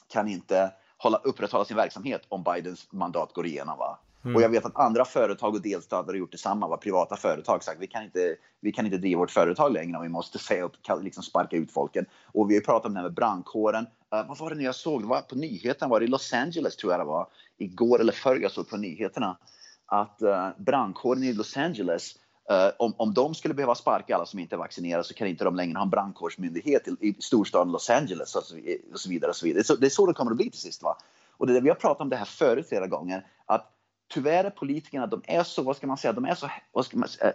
kan 0.08 0.28
inte 0.28 0.72
hålla, 0.96 1.16
upprätthålla 1.16 1.64
sin 1.64 1.76
verksamhet 1.76 2.22
om 2.28 2.42
Bidens 2.42 2.92
mandat 2.92 3.32
går 3.32 3.46
igenom. 3.46 3.78
Va? 3.78 3.98
Mm. 4.24 4.36
Och 4.36 4.42
jag 4.42 4.48
vet 4.48 4.64
att 4.64 4.76
andra 4.76 5.04
företag 5.04 5.54
och 5.54 5.62
delstater 5.62 6.12
har 6.12 6.18
gjort 6.18 6.32
detsamma. 6.32 6.68
Va? 6.68 6.76
Privata 6.76 7.16
företag 7.16 7.64
sagt 7.64 7.80
vi 7.80 7.86
kan 7.86 8.04
inte, 8.04 8.36
vi 8.60 8.72
kan 8.72 8.84
inte 8.84 8.98
driva 8.98 9.18
vårt 9.18 9.30
företag 9.30 9.72
längre 9.72 9.96
om 9.96 10.02
vi 10.02 10.08
måste 10.08 10.38
säga 10.38 10.64
upp, 10.64 10.72
liksom 11.00 11.22
sparka 11.22 11.56
ut 11.56 11.72
folken. 11.72 12.06
Och 12.24 12.50
vi 12.50 12.54
har 12.54 12.60
pratat 12.60 12.86
om 12.86 12.94
det 12.94 13.00
här 13.00 13.04
med 13.04 13.14
brandkåren. 13.14 13.84
Uh, 13.84 14.28
vad 14.28 14.38
var 14.38 14.50
det 14.50 14.56
nu 14.56 14.62
jag 14.62 14.74
såg? 14.74 15.02
Det 15.02 15.06
var 15.06 15.20
på 15.20 15.34
nyheterna, 15.34 15.88
var 15.88 16.00
det 16.00 16.06
i 16.06 16.08
Los 16.08 16.32
Angeles 16.32 16.76
tror 16.76 16.92
jag 16.92 17.00
det 17.00 17.04
var, 17.04 17.26
igår 17.58 18.00
eller 18.00 18.12
förr 18.12 18.36
jag 18.36 18.50
såg 18.50 18.68
på 18.68 18.76
nyheterna 18.76 19.38
att 19.86 20.22
uh, 20.22 20.48
brandkåren 20.58 21.22
i 21.22 21.32
Los 21.32 21.56
Angeles 21.56 22.14
Eh, 22.50 22.70
om, 22.78 22.94
om 22.96 23.14
de 23.14 23.34
skulle 23.34 23.54
behöva 23.54 23.74
sparka 23.74 24.14
alla 24.14 24.26
som 24.26 24.38
inte 24.38 24.54
är 24.54 24.58
vaccinerade 24.58 25.04
så 25.04 25.14
kan 25.14 25.26
inte 25.28 25.44
de 25.44 25.56
längre 25.56 25.76
ha 25.78 25.82
en 25.82 25.90
brandkårsmyndighet 25.90 26.88
i, 26.88 26.90
i 27.00 27.16
storstaden 27.18 27.72
Los 27.72 27.90
Angeles 27.90 28.34
och 28.34 28.42
så, 28.42 28.56
och 28.92 29.00
så 29.00 29.08
vidare. 29.08 29.30
Och 29.30 29.36
så 29.36 29.46
vidare. 29.46 29.58
Det, 29.58 29.62
är 29.62 29.64
så, 29.64 29.76
det 29.76 29.86
är 29.86 29.90
så 29.90 30.06
det 30.06 30.14
kommer 30.14 30.30
att 30.30 30.36
bli 30.36 30.50
till 30.50 30.60
sist. 30.60 30.82
Va? 30.82 30.96
Och 31.30 31.46
det, 31.46 31.60
vi 31.60 31.68
har 31.68 31.76
pratat 31.76 32.00
om 32.00 32.08
det 32.08 32.16
här 32.16 32.24
förut 32.24 32.68
flera 32.68 32.86
gånger, 32.86 33.26
att 33.46 33.72
tyvärr 34.14 34.44
är 34.44 34.50
politikerna, 34.50 35.06
de 35.06 35.22
är 35.24 35.42
så, 35.42 35.62
vad 35.62 35.76
ska 35.76 35.86
man 35.86 35.96
säga, 35.96 36.12
de 36.12 36.24
är 36.24 36.34
så, 36.34 36.50
vad 36.72 36.86
ska 36.86 36.96
man 36.96 37.08
säga, 37.08 37.30
eh, 37.30 37.34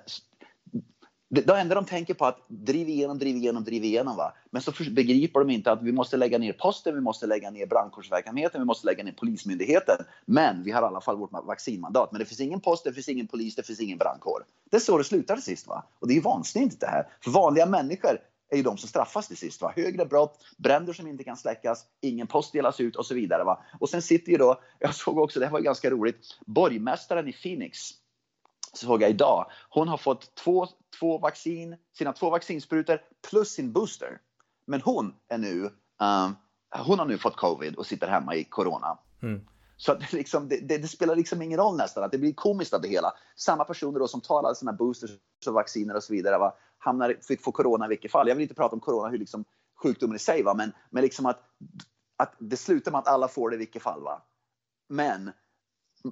det, 1.30 1.60
enda 1.60 1.76
de 1.76 1.86
tänker 1.86 2.14
på 2.14 2.26
att 2.26 2.46
driv 2.48 2.90
igenom, 2.90 3.20
driv 3.20 3.36
igenom, 3.36 3.64
driv 3.64 3.84
igenom. 3.84 4.18
Va? 4.18 4.34
Men 4.52 4.62
så 4.62 4.72
begriper 4.92 5.40
de 5.40 5.50
inte 5.50 5.72
att 5.72 5.82
vi 5.82 5.92
måste 5.92 6.18
lägga 6.18 6.38
ner 6.38 6.54
posten, 6.54 6.96
vi 6.96 7.02
måste 7.02 7.28
lägga 7.28 7.52
ner 7.52 7.66
brandkårsverksamheten, 7.66 8.62
vi 8.62 8.66
måste 8.66 8.86
lägga 8.86 9.04
ner 9.04 9.12
polismyndigheten. 9.12 9.98
Men 10.26 10.64
vi 10.64 10.72
har 10.72 10.82
i 10.82 10.86
alla 10.86 11.02
fall 11.02 11.18
vårt 11.18 11.32
vaccinmandat. 11.32 12.12
Men 12.12 12.20
det 12.20 12.26
finns 12.26 12.40
ingen 12.40 12.60
post, 12.60 12.84
det 12.84 12.94
finns 12.94 13.10
ingen 13.10 13.28
polis, 13.28 13.56
det 13.56 13.64
finns 13.64 13.80
ingen 13.80 13.98
brandkår. 13.98 14.46
Det 14.70 14.78
är 14.78 14.82
så 14.82 14.98
det 14.98 15.04
slutar 15.04 15.36
till 15.36 15.44
sist. 15.44 15.68
Va? 15.68 15.84
Och 16.00 16.08
det 16.08 16.14
är 16.14 16.16
ju 16.16 16.22
vansinnigt 16.22 16.80
det 16.80 16.88
här. 16.88 17.08
För 17.24 17.32
vanliga 17.32 17.66
människor 17.66 18.20
är 18.50 18.58
ju 18.58 18.64
de 18.64 18.78
som 18.78 18.90
straffas 18.90 19.28
till 19.28 19.38
sist. 19.38 19.62
Va? 19.62 19.74
Högre 19.76 20.06
brott, 20.06 20.40
bränder 20.58 20.94
som 20.94 21.08
inte 21.08 21.24
kan 21.24 21.38
släckas, 21.38 21.86
ingen 22.02 22.28
post 22.28 22.54
delas 22.54 22.80
ut 22.80 22.96
och 22.96 23.06
så 23.06 23.14
vidare. 23.14 23.44
Va? 23.44 23.64
Och 23.80 23.90
sen 23.90 24.02
sitter 24.02 24.32
ju 24.32 24.38
då, 24.38 24.62
jag 24.80 24.96
såg 24.96 25.18
också, 25.18 25.40
det 25.40 25.46
här 25.46 25.54
var 25.54 25.60
ganska 25.60 25.90
roligt, 25.90 26.40
borgmästaren 26.46 27.28
i 27.28 27.34
Phoenix 27.34 27.94
såg 28.86 29.02
jag 29.02 29.10
idag. 29.10 29.46
Hon 29.70 29.88
har 29.88 29.98
fått 29.98 30.36
två, 30.36 30.68
två 31.00 31.18
vaccin, 31.18 31.76
sina 31.98 32.14
två 32.14 32.30
vaccinsprutor 32.30 33.02
plus 33.30 33.50
sin 33.50 33.72
booster. 33.72 34.20
Men 34.68 34.82
hon 34.82 35.14
är 35.28 35.38
nu, 35.38 35.64
um, 35.64 36.36
hon 36.86 37.00
har 37.00 37.06
nu 37.06 37.18
fått 37.18 37.36
covid 37.36 37.76
och 37.76 37.86
sitter 37.86 38.08
hemma 38.08 38.36
i 38.36 38.44
corona. 38.44 39.00
Mm. 39.22 39.42
Så 39.78 39.94
det, 39.94 40.14
liksom, 40.14 40.48
det, 40.48 40.58
det, 40.58 40.78
det, 40.78 40.88
spelar 40.88 41.16
liksom 41.16 41.42
ingen 41.42 41.60
roll 41.60 41.78
nästan, 41.78 42.04
att 42.04 42.12
det 42.12 42.18
blir 42.18 42.34
komiskt 42.34 42.74
av 42.74 42.82
det 42.82 42.88
hela. 42.88 43.14
Samma 43.36 43.64
personer 43.64 44.00
då 44.00 44.08
som 44.08 44.22
alla 44.30 44.56
sina 44.56 44.74
boosters 44.74 45.12
och 45.48 45.54
vacciner 45.54 45.96
och 45.96 46.04
så 46.04 46.14
vidare, 46.14 46.38
va, 46.38 46.58
hamnar, 46.78 47.18
fick 47.28 47.44
få 47.44 47.52
corona 47.52 47.86
i 47.86 47.90
vilket 47.90 48.12
fall. 48.12 48.28
Jag 48.28 48.36
vill 48.36 48.42
inte 48.42 48.56
prata 48.56 48.76
om 48.76 48.80
corona, 48.80 49.10
hur 49.10 49.18
liksom 49.18 49.46
sjukdomen 49.84 50.16
i 50.16 50.20
sig, 50.20 50.44
va, 50.44 50.54
men, 50.54 50.72
men 50.90 51.04
liksom 51.04 51.26
att, 51.26 51.40
att 52.18 52.36
det 52.40 52.58
slutar 52.58 52.92
med 52.92 53.00
att 53.00 53.08
alla 53.08 53.28
får 53.28 53.50
det 53.50 53.56
i 53.56 53.60
vilket 53.60 53.82
fall. 53.82 54.02
Va. 54.02 54.22
Men 54.90 55.32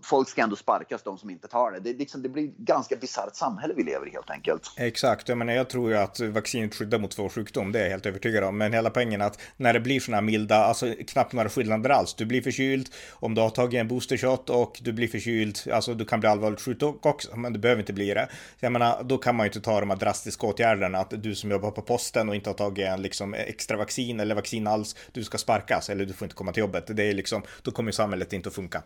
folk 0.04 0.30
ska 0.30 0.42
ändå 0.42 0.56
sparkas, 0.56 1.04
de 1.04 1.18
som 1.18 1.30
inte 1.30 1.48
tar 1.48 1.72
det. 1.72 1.80
Det, 1.80 1.94
liksom, 1.94 2.22
det 2.22 2.30
blir 2.30 2.51
ganska 2.58 2.96
bisarrt 2.96 3.36
samhälle 3.36 3.74
vi 3.74 3.84
lever 3.84 4.08
i 4.08 4.12
helt 4.12 4.30
enkelt. 4.30 4.72
Exakt, 4.77 5.30
jag 5.30 5.38
menar 5.38 5.54
jag 5.54 5.70
tror 5.70 5.89
ju 5.89 5.98
att 5.98 6.20
vaccinet 6.20 6.75
skyddar 6.75 7.00
mot 7.00 7.13
svår 7.13 7.30
sjukdom, 7.30 7.72
det 7.72 7.80
är 7.80 7.84
jag 7.84 7.89
helt 7.89 8.06
övertygad 8.06 8.44
om. 8.44 8.58
Men 8.58 8.74
hela 8.74 8.89
poängen 8.89 9.22
är 9.22 9.25
att 9.25 9.39
när 9.58 9.74
det 9.74 9.80
blir 9.80 10.00
sådana 10.00 10.22
milda, 10.22 10.56
alltså 10.56 10.94
knappt 11.08 11.34
några 11.34 11.50
skillnader 11.50 11.89
alls. 11.89 12.13
Du 12.13 12.25
blir 12.25 12.42
förkyld 12.42 12.89
om 13.12 13.36
du 13.36 13.42
har 13.42 13.50
tagit 13.50 13.80
en 13.80 13.88
boostershot 13.88 14.50
och 14.50 14.80
du 14.82 14.94
blir 14.94 15.08
förkyld, 15.08 15.60
alltså 15.72 15.94
du 15.94 16.06
kan 16.06 16.20
bli 16.20 16.30
allvarligt 16.30 16.62
sjuk 16.62 16.84
också, 16.84 17.36
men 17.36 17.54
du 17.54 17.60
behöver 17.60 17.82
inte 17.82 17.94
bli 17.94 18.13
det. 18.13 18.30
Jag 18.60 18.72
menar, 18.72 19.04
då 19.04 19.18
kan 19.18 19.36
man 19.36 19.46
ju 19.46 19.50
inte 19.50 19.62
ta 19.62 19.80
de 19.80 19.89
här 19.89 19.98
drastiska 19.98 20.48
åtgärderna 20.48 20.98
att 20.98 21.24
du 21.24 21.36
som 21.36 21.51
jobbar 21.51 21.72
på 21.72 21.82
posten 21.82 22.30
och 22.30 22.36
inte 22.36 22.50
har 22.50 22.56
tagit 22.56 22.88
en 22.88 23.01
liksom 23.01 23.34
extra 23.34 23.77
vaccin 23.77 24.20
eller 24.20 24.36
vaccin 24.36 24.68
alls, 24.68 24.96
du 25.12 25.24
ska 25.24 25.38
sparkas 25.38 25.89
eller 25.89 26.06
du 26.06 26.13
får 26.13 26.26
inte 26.26 26.36
komma 26.36 26.52
till 26.52 26.62
jobbet. 26.62 26.88
Det 26.88 27.04
är 27.04 27.13
liksom, 27.13 27.43
då 27.62 27.71
kommer 27.71 27.91
samhället 27.91 28.34
inte 28.34 28.50
att 28.50 28.56
funka. 28.56 28.84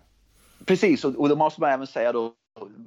Precis, 0.65 1.05
och, 1.05 1.15
och 1.15 1.29
då 1.29 1.35
måste 1.35 1.61
man 1.61 1.69
även 1.69 1.87
säga 1.87 2.11
då 2.11 2.33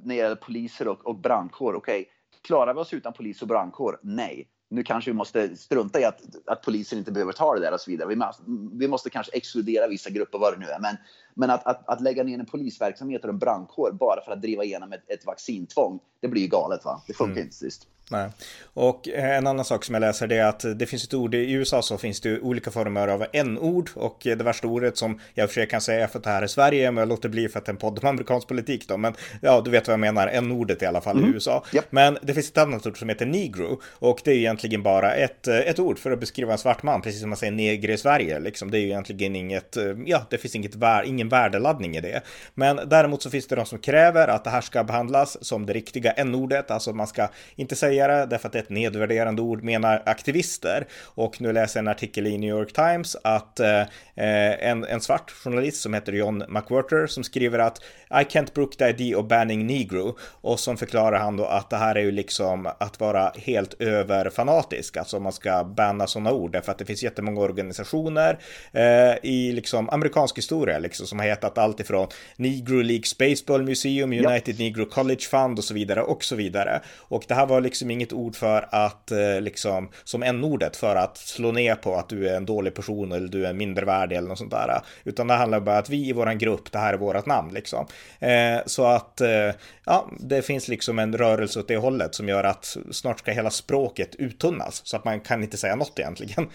när 0.03 0.15
det 0.15 0.15
gäller 0.15 0.35
poliser 0.35 0.87
och, 0.87 1.07
och 1.07 1.15
brandkår, 1.15 1.73
okej, 1.73 2.01
okay, 2.01 2.11
klarar 2.41 2.73
vi 2.73 2.79
oss 2.79 2.93
utan 2.93 3.13
polis 3.13 3.41
och 3.41 3.47
brandkår? 3.47 3.99
Nej. 4.03 4.49
Nu 4.69 4.83
kanske 4.83 5.11
vi 5.11 5.15
måste 5.17 5.55
strunta 5.55 5.99
i 5.99 6.05
att, 6.05 6.21
att 6.45 6.61
polisen 6.61 6.99
inte 6.99 7.11
behöver 7.11 7.33
ta 7.33 7.53
det 7.53 7.59
där 7.59 7.73
och 7.73 7.81
så 7.81 7.91
vidare. 7.91 8.09
Vi 8.09 8.15
måste, 8.15 8.43
vi 8.73 8.87
måste 8.87 9.09
kanske 9.09 9.31
exkludera 9.31 9.87
vissa 9.87 10.09
grupper, 10.09 10.39
vad 10.39 10.53
det 10.53 10.59
nu 10.59 10.65
är. 10.65 10.79
Men, 10.79 10.97
men 11.35 11.49
att, 11.49 11.67
att, 11.67 11.89
att 11.89 12.01
lägga 12.01 12.23
ner 12.23 12.39
en 12.39 12.45
polisverksamhet 12.45 13.23
och 13.23 13.29
en 13.29 13.39
brandkår 13.39 13.91
bara 13.91 14.21
för 14.21 14.31
att 14.31 14.41
driva 14.41 14.63
igenom 14.63 14.93
ett, 14.93 15.03
ett 15.07 15.25
vaccintvång, 15.25 15.99
det 16.21 16.27
blir 16.27 16.41
ju 16.41 16.47
galet. 16.47 16.85
va? 16.85 17.01
Det 17.07 17.13
funkar 17.13 17.31
mm. 17.31 17.43
inte 17.43 17.55
sist. 17.55 17.87
Nej. 18.11 18.29
Och 18.73 19.09
eh, 19.09 19.37
en 19.37 19.47
annan 19.47 19.65
sak 19.65 19.85
som 19.85 19.95
jag 19.95 20.01
läser 20.01 20.27
det 20.27 20.37
är 20.37 20.45
att 20.45 20.65
det 20.79 20.85
finns 20.85 21.03
ett 21.03 21.13
ord 21.13 21.35
i 21.35 21.51
USA 21.51 21.81
så 21.81 21.97
finns 21.97 22.21
det 22.21 22.39
olika 22.39 22.71
former 22.71 23.07
av 23.07 23.25
n-ord 23.33 23.89
och 23.95 24.17
det 24.23 24.35
värsta 24.35 24.67
ordet 24.67 24.97
som 24.97 25.19
jag 25.33 25.49
försöker 25.49 25.69
kan 25.69 25.81
säga 25.81 26.07
för 26.07 26.17
att 26.17 26.23
det 26.23 26.29
här 26.29 26.41
är 26.41 26.47
Sverige 26.47 26.91
men 26.91 27.01
jag 27.01 27.09
låter 27.09 27.29
bli 27.29 27.49
för 27.49 27.59
att 27.59 27.65
det 27.65 27.69
är 27.69 27.73
en 27.73 27.77
podd 27.77 27.99
om 28.01 28.09
amerikansk 28.09 28.47
politik 28.47 28.87
då 28.87 28.97
men 28.97 29.13
ja 29.41 29.61
du 29.61 29.71
vet 29.71 29.87
vad 29.87 29.93
jag 29.93 29.99
menar 29.99 30.27
n-ordet 30.27 30.81
i 30.81 30.85
alla 30.85 31.01
fall 31.01 31.17
mm. 31.17 31.29
i 31.29 31.33
USA. 31.33 31.65
Yep. 31.73 31.85
Men 31.89 32.17
det 32.21 32.33
finns 32.33 32.49
ett 32.49 32.57
annat 32.57 32.87
ord 32.87 32.99
som 32.99 33.09
heter 33.09 33.25
negro 33.25 33.81
och 33.91 34.21
det 34.23 34.31
är 34.31 34.35
egentligen 34.35 34.83
bara 34.83 35.15
ett, 35.15 35.47
eh, 35.47 35.57
ett 35.57 35.79
ord 35.79 35.99
för 35.99 36.11
att 36.11 36.19
beskriva 36.19 36.51
en 36.51 36.57
svart 36.57 36.83
man 36.83 37.01
precis 37.01 37.21
som 37.21 37.29
man 37.29 37.37
säger 37.37 37.53
neger 37.53 37.89
i 37.89 37.97
Sverige 37.97 38.39
liksom 38.39 38.71
det 38.71 38.77
är 38.77 38.81
ju 38.81 38.87
egentligen 38.87 39.35
inget 39.35 39.77
eh, 39.77 39.83
ja 40.05 40.25
det 40.29 40.37
finns 40.37 40.55
inget 40.55 40.75
vär, 40.75 41.03
ingen 41.03 41.22
värdeladdning 41.29 41.95
i 41.95 42.01
det. 42.01 42.21
Men 42.53 42.79
däremot 42.85 43.21
så 43.21 43.29
finns 43.29 43.47
det 43.47 43.55
de 43.55 43.65
som 43.65 43.79
kräver 43.79 44.27
att 44.27 44.43
det 44.43 44.49
här 44.49 44.61
ska 44.61 44.83
behandlas 44.83 45.45
som 45.45 45.65
det 45.65 45.73
riktiga 45.73 46.11
n-ordet 46.11 46.71
alltså 46.71 46.93
man 46.93 47.07
ska 47.07 47.27
inte 47.55 47.75
säga 47.75 48.07
det 48.07 48.25
därför 48.25 48.47
att 48.47 48.53
det 48.53 48.59
är 48.59 48.63
ett 48.63 48.69
nedvärderande 48.69 49.41
ord 49.41 49.63
menar 49.63 50.03
aktivister. 50.05 50.87
Och 51.03 51.41
nu 51.41 51.53
läser 51.53 51.79
jag 51.79 51.83
en 51.83 51.87
artikel 51.87 52.27
i 52.27 52.37
New 52.37 52.49
York 52.49 52.73
Times 52.73 53.17
att 53.23 53.59
eh, 53.59 53.83
en, 54.15 54.83
en 54.83 55.01
svart 55.01 55.31
journalist 55.31 55.81
som 55.81 55.93
heter 55.93 56.13
John 56.13 56.43
McWhorter 56.47 57.07
som 57.07 57.23
skriver 57.23 57.59
att 57.59 57.81
I 58.09 58.23
can't 58.23 58.53
brook 58.53 58.77
the 58.77 58.85
idea 58.85 59.17
of 59.17 59.27
banning 59.27 59.67
negro 59.67 60.17
och 60.41 60.59
som 60.59 60.77
förklarar 60.77 61.19
han 61.19 61.37
då 61.37 61.45
att 61.45 61.69
det 61.69 61.77
här 61.77 61.95
är 61.95 62.01
ju 62.01 62.11
liksom 62.11 62.69
att 62.77 62.99
vara 62.99 63.31
helt 63.35 63.81
överfanatisk, 63.81 64.97
alltså 64.97 65.19
man 65.19 65.33
ska 65.33 65.63
banna 65.63 66.07
sådana 66.07 66.31
ord 66.31 66.51
därför 66.51 66.71
att 66.71 66.77
det 66.77 66.85
finns 66.85 67.03
jättemånga 67.03 67.41
organisationer 67.41 68.39
eh, 68.71 69.15
i 69.23 69.51
liksom 69.51 69.89
amerikansk 69.89 70.37
historia 70.37 70.79
liksom 70.79 71.12
som 71.13 71.19
har 71.19 71.25
hetat 71.25 71.57
allt 71.57 71.79
ifrån 71.79 72.07
Negro 72.35 72.81
League 72.81 73.03
Baseball 73.19 73.63
Museum, 73.63 74.13
United 74.13 74.55
ja. 74.59 74.63
Negro 74.63 74.85
College 74.85 75.21
Fund 75.21 75.57
och 75.57 75.63
så 75.63 75.73
vidare 75.73 76.01
och 76.01 76.23
så 76.23 76.35
vidare. 76.35 76.81
Och 76.97 77.23
det 77.27 77.33
här 77.33 77.45
var 77.45 77.61
liksom 77.61 77.91
inget 77.91 78.13
ord 78.13 78.35
för 78.35 78.67
att 78.71 79.11
eh, 79.11 79.41
liksom 79.41 79.89
som 80.03 80.23
en 80.23 80.43
ordet 80.43 80.75
för 80.75 80.95
att 80.95 81.17
slå 81.17 81.51
ner 81.51 81.75
på 81.75 81.95
att 81.95 82.09
du 82.09 82.29
är 82.29 82.37
en 82.37 82.45
dålig 82.45 82.73
person 82.73 83.11
eller 83.11 83.27
du 83.27 83.45
är 83.45 83.53
mindervärdig 83.53 84.15
eller 84.15 84.27
något 84.27 84.37
sånt 84.37 84.51
där. 84.51 84.81
Utan 85.03 85.27
det 85.27 85.33
handlar 85.33 85.59
bara 85.59 85.75
om 85.75 85.79
att 85.79 85.89
vi 85.89 86.07
i 86.09 86.13
våran 86.13 86.37
grupp, 86.37 86.71
det 86.71 86.77
här 86.77 86.93
är 86.93 86.97
vårat 86.97 87.25
namn 87.25 87.53
liksom. 87.53 87.85
Eh, 88.19 88.59
så 88.65 88.85
att 88.85 89.21
eh, 89.21 89.51
ja, 89.85 90.09
det 90.19 90.41
finns 90.41 90.67
liksom 90.67 90.99
en 90.99 91.17
rörelse 91.17 91.59
åt 91.59 91.67
det 91.67 91.77
hållet 91.77 92.15
som 92.15 92.29
gör 92.29 92.43
att 92.43 92.77
snart 92.91 93.19
ska 93.19 93.31
hela 93.31 93.49
språket 93.49 94.15
uttunnas 94.15 94.81
så 94.85 94.97
att 94.97 95.05
man 95.05 95.19
kan 95.19 95.43
inte 95.43 95.57
säga 95.57 95.75
något 95.75 95.99
egentligen. 95.99 96.47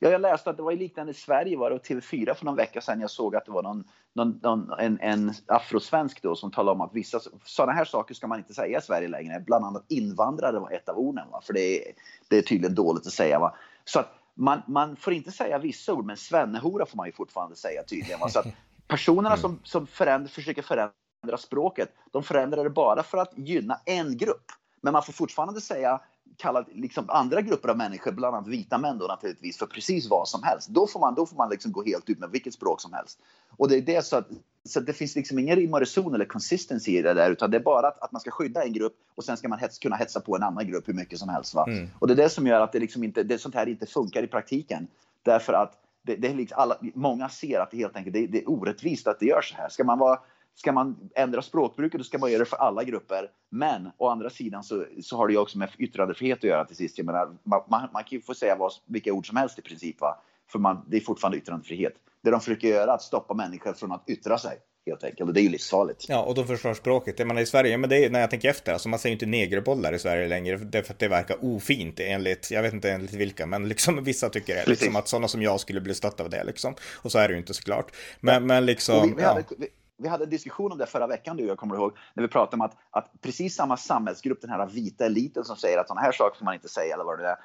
Ja, 0.00 0.10
jag 0.10 0.20
läste 0.20 0.50
att 0.50 0.56
det 0.56 0.62
var 0.62 0.72
liknande 0.72 1.10
i 1.10 1.14
Sverige 1.14 1.56
var 1.56 1.70
det 1.70 1.76
och 1.76 1.84
TV4 1.84 2.34
för 2.34 2.44
någon 2.44 2.56
vecka 2.56 2.80
sedan. 2.80 3.00
Jag 3.00 3.10
såg 3.10 3.36
att 3.36 3.44
det 3.44 3.52
var 3.52 3.62
någon, 3.62 3.84
någon, 4.14 4.40
någon 4.42 4.72
en, 4.78 5.00
en 5.00 5.32
afrosvensk 5.46 6.22
då 6.22 6.36
som 6.36 6.50
talade 6.50 6.74
om 6.74 6.80
att 6.80 6.94
vissa 6.94 7.20
sådana 7.44 7.72
här 7.72 7.84
saker 7.84 8.14
ska 8.14 8.26
man 8.26 8.38
inte 8.38 8.54
säga 8.54 8.78
i 8.78 8.82
Sverige 8.82 9.08
längre. 9.08 9.40
Bland 9.40 9.64
annat 9.64 9.84
invandrare 9.88 10.58
var 10.58 10.70
ett 10.70 10.88
av 10.88 10.98
orden, 10.98 11.30
va? 11.30 11.40
för 11.44 11.52
det 11.52 11.88
är, 11.88 11.92
det 12.28 12.38
är 12.38 12.42
tydligen 12.42 12.74
dåligt 12.74 13.06
att 13.06 13.12
säga. 13.12 13.38
Va? 13.38 13.54
Så 13.84 14.00
att 14.00 14.14
man, 14.34 14.62
man 14.66 14.96
får 14.96 15.12
inte 15.12 15.32
säga 15.32 15.58
vissa 15.58 15.92
ord, 15.92 16.04
men 16.04 16.16
svennehora 16.16 16.86
får 16.86 16.96
man 16.96 17.06
ju 17.06 17.12
fortfarande 17.12 17.56
säga 17.56 17.82
tydligen. 17.82 18.20
Va? 18.20 18.28
Så 18.28 18.38
att 18.38 18.46
personerna 18.88 19.28
mm. 19.28 19.40
som, 19.40 19.60
som 19.62 19.86
förändra, 19.86 20.28
försöker 20.28 20.62
förändra 20.62 21.38
språket, 21.38 21.88
de 22.12 22.22
förändrar 22.22 22.64
det 22.64 22.70
bara 22.70 23.02
för 23.02 23.18
att 23.18 23.32
gynna 23.36 23.80
en 23.84 24.16
grupp. 24.16 24.44
Men 24.80 24.92
man 24.92 25.02
får 25.02 25.12
fortfarande 25.12 25.60
säga 25.60 26.00
kalla 26.38 26.64
liksom 26.72 27.04
andra 27.08 27.40
grupper 27.40 27.68
av 27.68 27.76
människor, 27.76 28.12
bland 28.12 28.36
annat 28.36 28.48
vita 28.48 28.78
män 28.78 28.98
då 28.98 29.06
naturligtvis, 29.06 29.58
för 29.58 29.66
precis 29.66 30.10
vad 30.10 30.28
som 30.28 30.42
helst. 30.42 30.68
Då 30.68 30.86
får 30.86 31.00
man, 31.00 31.14
då 31.14 31.26
får 31.26 31.36
man 31.36 31.50
liksom 31.50 31.72
gå 31.72 31.84
helt 31.84 32.10
ut 32.10 32.18
med 32.18 32.30
vilket 32.30 32.54
språk 32.54 32.80
som 32.80 32.92
helst. 32.92 33.18
Och 33.56 33.68
det 33.68 33.76
är 33.76 33.82
det 33.82 34.04
så 34.04 34.16
att, 34.16 34.28
så 34.64 34.78
att 34.78 34.86
det 34.86 34.92
finns 34.92 35.16
liksom 35.16 35.38
ingen 35.38 35.56
rim 35.56 35.74
och 35.74 35.80
reson 35.80 36.14
eller 36.14 36.24
consistency 36.24 36.98
i 36.98 37.02
det 37.02 37.14
där, 37.14 37.30
utan 37.30 37.50
det 37.50 37.56
är 37.56 37.62
bara 37.62 37.88
att, 37.88 38.02
att 38.02 38.12
man 38.12 38.20
ska 38.20 38.30
skydda 38.30 38.64
en 38.64 38.72
grupp 38.72 38.94
och 39.14 39.24
sen 39.24 39.36
ska 39.36 39.48
man 39.48 39.58
hets, 39.58 39.78
kunna 39.78 39.96
hetsa 39.96 40.20
på 40.20 40.36
en 40.36 40.42
annan 40.42 40.66
grupp 40.66 40.88
hur 40.88 40.94
mycket 40.94 41.18
som 41.18 41.28
helst. 41.28 41.54
Mm. 41.54 41.88
Och 41.98 42.06
det 42.06 42.14
är 42.14 42.16
det 42.16 42.28
som 42.28 42.46
gör 42.46 42.60
att 42.60 42.72
det 42.72 42.78
liksom 42.78 43.04
inte, 43.04 43.22
det, 43.22 43.38
sånt 43.38 43.54
här 43.54 43.68
inte 43.68 43.86
funkar 43.86 44.22
i 44.22 44.26
praktiken. 44.26 44.86
Därför 45.22 45.52
att 45.52 45.72
det, 46.02 46.16
det 46.16 46.28
är 46.28 46.34
liksom 46.34 46.58
alla, 46.58 46.76
många 46.94 47.28
ser 47.28 47.60
att 47.60 47.70
det 47.70 47.76
helt 47.76 47.96
enkelt 47.96 48.14
det, 48.14 48.26
det 48.26 48.38
är 48.38 48.50
orättvist 48.50 49.06
att 49.06 49.20
det 49.20 49.26
gör 49.26 49.42
så 49.42 49.56
här. 49.56 49.68
Ska 49.68 49.84
man 49.84 49.98
vara 49.98 50.18
ska 50.58 50.72
man 50.72 51.10
ändra 51.14 51.42
språkbruket, 51.42 51.98
då 51.98 52.04
ska 52.04 52.18
man 52.18 52.30
göra 52.30 52.38
det 52.38 52.50
för 52.50 52.56
alla 52.56 52.84
grupper. 52.84 53.30
Men 53.50 53.90
å 53.96 54.08
andra 54.08 54.30
sidan 54.30 54.64
så, 54.64 54.84
så 55.02 55.16
har 55.16 55.26
det 55.26 55.32
ju 55.32 55.38
också 55.38 55.58
med 55.58 55.70
yttrandefrihet 55.78 56.38
att 56.38 56.44
göra 56.44 56.64
till 56.64 56.76
sist. 56.76 56.98
Jag 56.98 57.04
menar, 57.04 57.36
man, 57.42 57.62
man, 57.68 57.88
man 57.92 58.04
kan 58.04 58.18
ju 58.18 58.20
få 58.20 58.34
säga 58.34 58.56
vad, 58.56 58.72
vilka 58.86 59.12
ord 59.12 59.26
som 59.26 59.36
helst 59.36 59.58
i 59.58 59.62
princip, 59.62 60.00
va? 60.00 60.18
för 60.52 60.58
man, 60.58 60.84
det 60.88 60.96
är 60.96 61.00
fortfarande 61.00 61.38
yttrandefrihet. 61.38 61.92
Det 62.22 62.30
de 62.30 62.40
försöker 62.40 62.68
göra 62.68 62.90
är 62.90 62.94
att 62.94 63.02
stoppa 63.02 63.34
människor 63.34 63.72
från 63.72 63.92
att 63.92 64.08
yttra 64.08 64.38
sig 64.38 64.58
helt 64.86 65.04
enkelt. 65.04 65.28
Och 65.28 65.34
det 65.34 65.40
är 65.40 65.42
ju 65.42 65.48
livsfarligt. 65.48 66.08
Ja, 66.08 66.22
och 66.22 66.34
de 66.34 66.46
förstör 66.46 66.74
språket. 66.74 67.16
Det 67.16 67.24
man 67.24 67.38
i 67.38 67.46
Sverige, 67.46 67.78
men 67.78 67.90
det 67.90 68.04
är 68.04 68.10
när 68.10 68.20
jag 68.20 68.30
tänker 68.30 68.48
efter, 68.48 68.72
alltså 68.72 68.88
man 68.88 68.98
säger 68.98 69.12
inte 69.12 69.26
negerbollar 69.26 69.92
i 69.92 69.98
Sverige 69.98 70.28
längre, 70.28 70.56
därför 70.56 70.92
att 70.92 70.98
det 70.98 71.08
verkar 71.08 71.36
ofint 71.44 72.00
enligt, 72.00 72.50
jag 72.50 72.62
vet 72.62 72.72
inte 72.72 72.90
enligt 72.90 73.12
vilka, 73.12 73.46
men 73.46 73.68
liksom 73.68 74.04
vissa 74.04 74.28
tycker 74.28 74.54
det, 74.54 74.66
liksom 74.66 74.96
att 74.96 75.08
sådana 75.08 75.28
som 75.28 75.42
jag 75.42 75.60
skulle 75.60 75.80
bli 75.80 75.94
stötta 75.94 76.22
av 76.22 76.30
det 76.30 76.44
liksom. 76.44 76.74
Och 76.94 77.12
så 77.12 77.18
är 77.18 77.28
det 77.28 77.34
ju 77.34 77.40
inte 77.40 77.54
såklart. 77.54 77.92
Men, 78.20 78.34
ja. 78.34 78.40
men 78.40 78.66
liksom, 78.66 79.08
vi, 79.08 79.14
vi, 79.16 79.22
hade, 79.22 79.44
vi, 79.58 79.68
vi, 79.98 80.08
hade, 80.08 80.24
en 80.24 80.30
diskussion 80.30 80.72
om 80.72 80.78
det 80.78 80.86
förra 80.86 81.06
veckan, 81.06 81.36
du 81.36 81.46
jag 81.46 81.58
kommer 81.58 81.74
ihåg, 81.74 81.96
när 82.14 82.22
vi 82.22 82.28
pratade 82.28 82.56
om 82.56 82.60
att, 82.60 82.76
att 82.90 83.12
precis 83.20 83.54
samma 83.54 83.76
samhällsgrupp, 83.76 84.40
den 84.40 84.50
här 84.50 84.66
vita 84.66 85.06
eliten 85.06 85.44
som 85.44 85.56
säger 85.56 85.78
att 85.78 85.88
sådana 85.88 86.00
här 86.00 86.12
saker 86.12 86.38
får 86.38 86.44
man 86.44 86.54
inte 86.54 86.68
säga 86.68 86.94
eller 86.94 87.04
vad 87.04 87.18
det 87.18 87.28
är, 87.28 87.36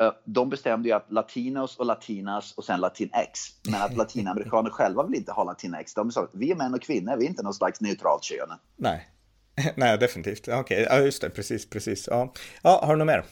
Eh, 0.00 0.12
de 0.24 0.50
bestämde 0.50 0.88
ju 0.88 0.94
att 0.94 1.12
latinos 1.12 1.76
och 1.76 1.86
latinas 1.86 2.52
och 2.52 2.64
sen 2.64 2.80
latinx. 2.80 3.40
Men 3.70 3.82
att 3.82 3.96
latinamerikaner 3.96 4.70
själva 4.70 5.06
vill 5.06 5.14
inte 5.14 5.32
ha 5.32 5.44
latinx. 5.44 5.94
De 5.94 6.12
sa 6.12 6.22
att 6.22 6.30
vi 6.32 6.50
är 6.50 6.56
män 6.56 6.74
och 6.74 6.82
kvinnor, 6.82 7.16
vi 7.16 7.24
är 7.24 7.28
inte 7.28 7.42
något 7.42 7.56
slags 7.56 7.80
neutralt 7.80 8.22
kön. 8.24 8.48
Nej, 8.76 9.08
Nej 9.76 9.98
definitivt. 9.98 10.48
Okej, 10.48 10.60
okay. 10.60 10.82
ja 10.82 10.98
just 10.98 11.22
det, 11.22 11.30
precis, 11.30 11.70
precis. 11.70 12.08
Ja, 12.10 12.32
ja 12.62 12.80
har 12.84 12.92
du 12.92 12.98
något 12.98 13.06
mer? 13.06 13.24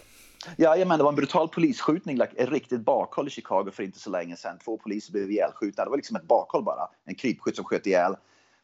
Ja, 0.56 0.76
men 0.86 0.98
det 0.98 1.04
var 1.04 1.10
en 1.10 1.16
brutal 1.16 1.48
polisskjutning, 1.48 2.20
ett 2.20 2.50
riktigt 2.50 2.80
bakhåll 2.80 3.26
i 3.26 3.30
Chicago 3.30 3.70
för 3.72 3.82
inte 3.82 3.98
så 3.98 4.10
länge 4.10 4.36
sedan. 4.36 4.58
Två 4.64 4.78
poliser 4.78 5.12
blev 5.12 5.30
ihjälskjutna. 5.30 5.84
Det 5.84 5.90
var 5.90 5.96
liksom 5.96 6.16
ett 6.16 6.28
bakhåll 6.28 6.64
bara. 6.64 6.88
En 7.04 7.14
krypskytt 7.14 7.56
som 7.56 7.64
sköt 7.64 7.86
ihjäl 7.86 8.16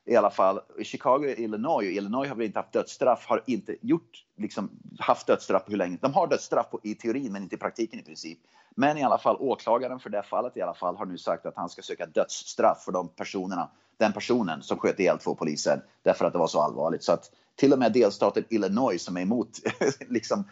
i 0.04 0.16
alla 0.16 0.30
fall 0.30 0.60
Chicago 0.82 1.18
och 1.18 1.38
Illinois, 1.38 1.86
och 1.86 1.92
Illinois 1.92 2.28
har 2.28 2.36
väl 2.36 2.46
inte 2.46 2.58
haft 2.58 2.72
dödsstraff, 2.72 3.26
har 3.26 3.42
inte 3.46 3.76
gjort, 3.80 4.24
liksom, 4.36 4.70
haft 4.98 5.26
dödsstraff 5.26 5.64
på 5.64 5.70
hur 5.70 5.78
länge. 5.78 5.98
De 6.00 6.14
har 6.14 6.26
dödsstraff 6.26 6.70
på, 6.70 6.80
i 6.82 6.94
teorin, 6.94 7.32
men 7.32 7.42
inte 7.42 7.54
i 7.54 7.58
praktiken 7.58 7.98
i 7.98 8.02
princip. 8.02 8.38
Men 8.74 8.98
i 8.98 9.02
alla 9.02 9.18
fall 9.18 9.36
åklagaren 9.40 10.00
för 10.00 10.10
det 10.10 10.22
fallet 10.22 10.56
i 10.56 10.62
alla 10.62 10.74
fall 10.74 10.96
har 10.96 11.06
nu 11.06 11.18
sagt 11.18 11.46
att 11.46 11.56
han 11.56 11.68
ska 11.68 11.82
söka 11.82 12.06
dödsstraff 12.06 12.84
för 12.84 12.92
de 12.92 13.08
personerna, 13.08 13.70
den 13.96 14.12
personen 14.12 14.62
som 14.62 14.78
sköt 14.78 15.00
ihjäl 15.00 15.18
två 15.18 15.34
poliser 15.34 15.82
därför 16.02 16.24
att 16.24 16.32
det 16.32 16.38
var 16.38 16.46
så 16.46 16.60
allvarligt. 16.60 17.04
Så 17.04 17.12
att 17.12 17.30
till 17.56 17.72
och 17.72 17.78
med 17.78 17.92
delstaten 17.92 18.44
Illinois 18.48 19.02
som 19.02 19.16
är 19.16 19.20
emot, 19.20 19.48
liksom, 20.08 20.44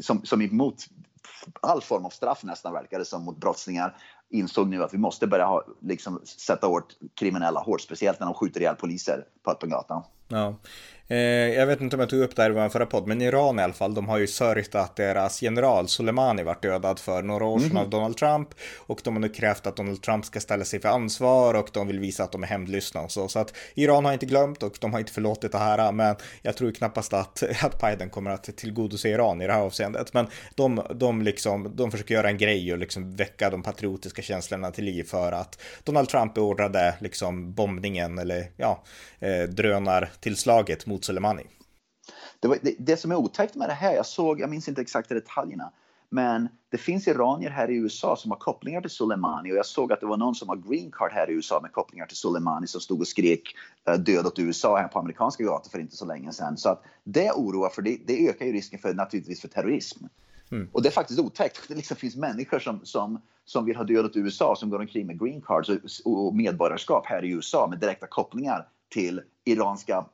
som, 0.00 0.24
som 0.24 0.40
är 0.40 0.46
emot 0.46 0.86
all 1.60 1.82
form 1.82 2.04
av 2.04 2.10
straff 2.10 2.44
nästan 2.44 2.72
verkar 2.72 2.98
det 2.98 3.04
som 3.04 3.24
mot 3.24 3.36
brottslingar 3.36 3.96
insåg 4.30 4.68
nu 4.68 4.82
att 4.82 4.94
vi 4.94 4.98
måste 4.98 5.26
börja 5.26 5.46
ha, 5.46 5.64
liksom, 5.80 6.20
sätta 6.24 6.68
åt 6.68 6.96
kriminella 7.14 7.60
hårt, 7.60 7.80
speciellt 7.80 8.20
när 8.20 8.26
de 8.26 8.34
skjuter 8.34 8.60
ihjäl 8.60 8.76
poliser 8.76 9.24
på 9.42 9.50
öppen 9.50 9.70
gata. 9.70 10.02
Ja. 10.30 10.56
Eh, 11.10 11.18
jag 11.58 11.66
vet 11.66 11.80
inte 11.80 11.96
om 11.96 12.00
jag 12.00 12.08
tog 12.08 12.20
upp 12.20 12.36
det 12.36 12.42
här 12.42 12.50
i 12.50 12.54
vår 12.54 12.68
förra 12.68 12.86
podd, 12.86 13.06
men 13.06 13.22
Iran 13.22 13.58
i 13.58 13.62
alla 13.62 13.72
fall, 13.72 13.94
de 13.94 14.08
har 14.08 14.18
ju 14.18 14.26
sörjt 14.26 14.74
att 14.74 14.96
deras 14.96 15.42
general 15.42 15.88
Soleimani 15.88 16.42
vart 16.42 16.62
dödad 16.62 16.98
för 16.98 17.22
några 17.22 17.44
år 17.44 17.58
sedan 17.58 17.70
mm. 17.70 17.82
av 17.82 17.90
Donald 17.90 18.16
Trump. 18.16 18.48
Och 18.76 19.00
de 19.04 19.14
har 19.14 19.20
nu 19.20 19.28
krävt 19.28 19.66
att 19.66 19.76
Donald 19.76 20.02
Trump 20.02 20.24
ska 20.24 20.40
ställa 20.40 20.64
sig 20.64 20.80
för 20.80 20.88
ansvar 20.88 21.54
och 21.54 21.68
de 21.72 21.86
vill 21.86 22.00
visa 22.00 22.24
att 22.24 22.32
de 22.32 22.42
är 22.42 22.46
hämndlystna 22.46 23.00
och 23.00 23.12
så. 23.12 23.28
Så 23.28 23.38
att 23.38 23.54
Iran 23.74 24.04
har 24.04 24.12
inte 24.12 24.26
glömt 24.26 24.62
och 24.62 24.76
de 24.80 24.92
har 24.92 25.00
inte 25.00 25.12
förlåtit 25.12 25.52
det 25.52 25.58
här, 25.58 25.92
men 25.92 26.16
jag 26.42 26.56
tror 26.56 26.72
knappast 26.72 27.12
att, 27.12 27.42
att 27.62 27.80
Biden 27.80 28.10
kommer 28.10 28.30
att 28.30 28.56
tillgodose 28.56 29.08
Iran 29.08 29.42
i 29.42 29.46
det 29.46 29.52
här 29.52 29.60
avseendet. 29.60 30.14
Men 30.14 30.26
de, 30.54 30.82
de, 30.94 31.22
liksom, 31.22 31.76
de 31.76 31.90
försöker 31.90 32.14
göra 32.14 32.28
en 32.28 32.38
grej 32.38 32.72
och 32.72 32.78
liksom 32.78 33.16
väcka 33.16 33.50
de 33.50 33.62
patriotiska 33.62 34.22
känslorna 34.22 34.70
till 34.70 34.84
liv 34.84 35.04
för 35.04 35.32
att 35.32 35.60
Donald 35.84 36.08
Trump 36.08 36.34
beordrade 36.34 36.94
liksom 37.00 37.52
bombningen 37.52 38.18
eller 38.18 38.50
ja, 38.56 38.82
eh, 39.20 39.42
drönartillslaget 40.20 40.86
mot 40.86 41.04
Soleimani. 41.04 41.46
Det, 42.40 42.48
var, 42.48 42.58
det, 42.62 42.74
det, 42.78 42.96
som 42.96 43.10
är 43.10 43.16
otäckt 43.16 43.54
med 43.54 43.68
det 43.68 43.74
här, 43.74 43.94
jag 43.94 44.06
såg, 44.06 44.40
jag 44.40 44.50
minns 44.50 44.68
inte 44.68 44.80
exakt 44.80 45.08
detaljerna, 45.08 45.72
men 46.10 46.48
det 46.70 46.78
finns 46.78 47.08
iranier 47.08 47.50
här 47.50 47.70
i 47.70 47.76
USA 47.76 48.16
som 48.16 48.30
har 48.30 48.38
kopplingar 48.38 48.80
till 48.80 48.90
Soleimani 48.90 49.52
och 49.52 49.56
jag 49.56 49.66
såg 49.66 49.92
att 49.92 50.00
det 50.00 50.06
var 50.06 50.16
någon 50.16 50.34
som 50.34 50.48
har 50.48 50.56
green 50.56 50.90
card 50.90 51.12
här 51.12 51.30
i 51.30 51.32
USA 51.32 51.60
med 51.60 51.72
kopplingar 51.72 52.06
till 52.06 52.16
Soleimani 52.16 52.66
som 52.66 52.80
stod 52.80 53.00
och 53.00 53.08
skrek 53.08 53.54
uh, 53.90 53.94
död 53.94 54.26
åt 54.26 54.38
USA 54.38 54.76
här 54.76 54.88
på 54.88 54.98
amerikanska 54.98 55.44
gator 55.44 55.70
för 55.70 55.78
inte 55.78 55.96
så 55.96 56.06
länge 56.06 56.32
sedan. 56.32 56.56
Så 56.56 56.68
att 56.68 56.82
det 57.04 57.30
oroar 57.32 57.70
för 57.70 57.82
det, 57.82 57.98
det 58.06 58.28
ökar 58.28 58.46
ju 58.46 58.52
risken 58.52 58.78
för 58.78 58.94
naturligtvis 58.94 59.40
för 59.40 59.48
terrorism. 59.48 60.04
Mm. 60.50 60.68
Och 60.72 60.82
det 60.82 60.88
är 60.88 60.92
faktiskt 60.92 61.20
otäckt. 61.20 61.68
Det 61.68 61.74
liksom 61.74 61.96
finns 61.96 62.16
människor 62.16 62.58
som, 62.58 62.80
som, 62.82 63.22
som 63.44 63.64
vill 63.64 63.76
ha 63.76 63.84
dödat 63.84 64.16
USA 64.16 64.56
som 64.56 64.70
går 64.70 64.80
omkring 64.80 65.06
med 65.06 65.20
green 65.20 65.40
cards 65.40 65.68
och, 65.68 66.26
och 66.26 66.34
medborgarskap 66.34 67.06
här 67.06 67.24
i 67.24 67.30
USA 67.30 67.66
med 67.70 67.78
direkta 67.78 68.06
kopplingar 68.06 68.66
till 68.90 69.20
iranska, 69.44 70.04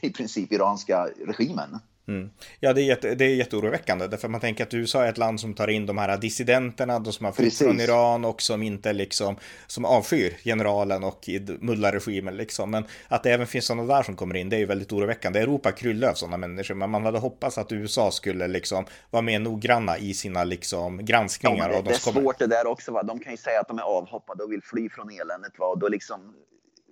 i 0.00 0.10
princip 0.10 0.52
iranska 0.52 1.08
regimen. 1.26 1.80
Mm. 2.08 2.30
Ja, 2.60 2.72
det 2.72 2.82
är, 2.82 2.84
jätte, 2.84 3.14
det 3.14 3.24
är 3.24 3.34
jätteoroväckande 3.34 4.06
därför 4.06 4.28
man 4.28 4.40
tänker 4.40 4.64
att 4.64 4.74
USA 4.74 5.04
är 5.04 5.08
ett 5.08 5.18
land 5.18 5.40
som 5.40 5.54
tar 5.54 5.68
in 5.68 5.86
de 5.86 5.98
här 5.98 6.18
dissidenterna, 6.18 6.98
de 6.98 7.12
som 7.12 7.24
har 7.24 7.32
flytt 7.32 7.58
från 7.58 7.80
Iran 7.80 8.24
och 8.24 8.42
som 8.42 8.62
inte 8.62 8.92
liksom, 8.92 9.36
som 9.66 9.84
avskyr 9.84 10.36
generalen 10.44 11.04
och 11.04 11.28
mullarregimen 11.60 12.36
liksom. 12.36 12.70
Men 12.70 12.84
att 13.08 13.22
det 13.22 13.30
även 13.32 13.46
finns 13.46 13.66
sådana 13.66 13.94
där 13.96 14.02
som 14.02 14.16
kommer 14.16 14.36
in, 14.36 14.48
det 14.48 14.56
är 14.56 14.60
ju 14.60 14.66
väldigt 14.66 14.92
oroväckande. 14.92 15.40
Europa 15.40 15.72
kryllar 15.72 16.08
av 16.08 16.14
sådana 16.14 16.36
människor, 16.36 16.74
men 16.74 16.90
man 16.90 17.04
hade 17.04 17.18
hoppats 17.18 17.58
att 17.58 17.72
USA 17.72 18.10
skulle 18.10 18.48
liksom 18.48 18.84
vara 19.10 19.22
mer 19.22 19.38
noggranna 19.38 19.98
i 19.98 20.14
sina 20.14 20.44
liksom 20.44 21.04
granskningar. 21.04 21.70
Ja, 21.70 21.76
det, 21.76 21.82
de 21.82 21.88
det 21.88 21.94
är 21.94 22.12
svårt 22.12 22.38
det 22.38 22.46
där 22.46 22.66
också, 22.66 22.92
va? 22.92 23.02
de 23.02 23.18
kan 23.18 23.32
ju 23.32 23.36
säga 23.36 23.60
att 23.60 23.68
de 23.68 23.78
är 23.78 23.82
avhoppade 23.82 24.44
och 24.44 24.52
vill 24.52 24.62
fly 24.62 24.88
från 24.88 25.10
eländet. 25.10 25.58
Va? 25.58 25.66
Och 25.66 25.78
då 25.78 25.88
liksom 25.88 26.34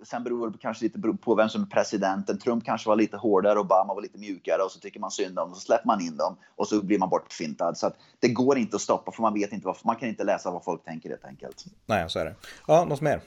sen 0.03 0.23
beror 0.23 0.49
det 0.49 0.57
kanske 0.57 0.83
lite 0.83 0.99
på 1.21 1.35
vem 1.35 1.49
som 1.49 1.61
är 1.61 1.65
presidenten. 1.65 2.39
Trump 2.39 2.65
kanske 2.65 2.89
var 2.89 2.95
lite 2.95 3.17
hårdare, 3.17 3.59
Obama 3.59 3.93
var 3.93 4.01
lite 4.01 4.17
mjukare 4.17 4.61
och 4.61 4.71
så 4.71 4.79
tycker 4.79 4.99
man 4.99 5.11
synd 5.11 5.39
om 5.39 5.49
dem, 5.49 5.55
så 5.55 5.61
släpper 5.61 5.87
man 5.87 6.01
in 6.01 6.17
dem 6.17 6.37
och 6.55 6.67
så 6.67 6.83
blir 6.83 6.99
man 6.99 7.09
bortfintad. 7.09 7.77
Så 7.77 7.91
det 8.19 8.27
går 8.27 8.57
inte 8.57 8.75
att 8.75 8.81
stoppa 8.81 9.11
för 9.11 9.21
man 9.21 9.33
vet 9.33 9.53
inte 9.53 9.67
vad, 9.67 9.77
man 9.83 9.95
kan 9.95 10.09
inte 10.09 10.23
läsa 10.23 10.51
vad 10.51 10.63
folk 10.63 10.83
tänker 10.83 11.09
helt 11.09 11.25
enkelt. 11.25 11.65
Nej, 11.85 12.09
så 12.09 12.19
är 12.19 12.25
det. 12.25 12.35
Ja, 12.67 12.85
något 12.85 13.01
mer? 13.01 13.21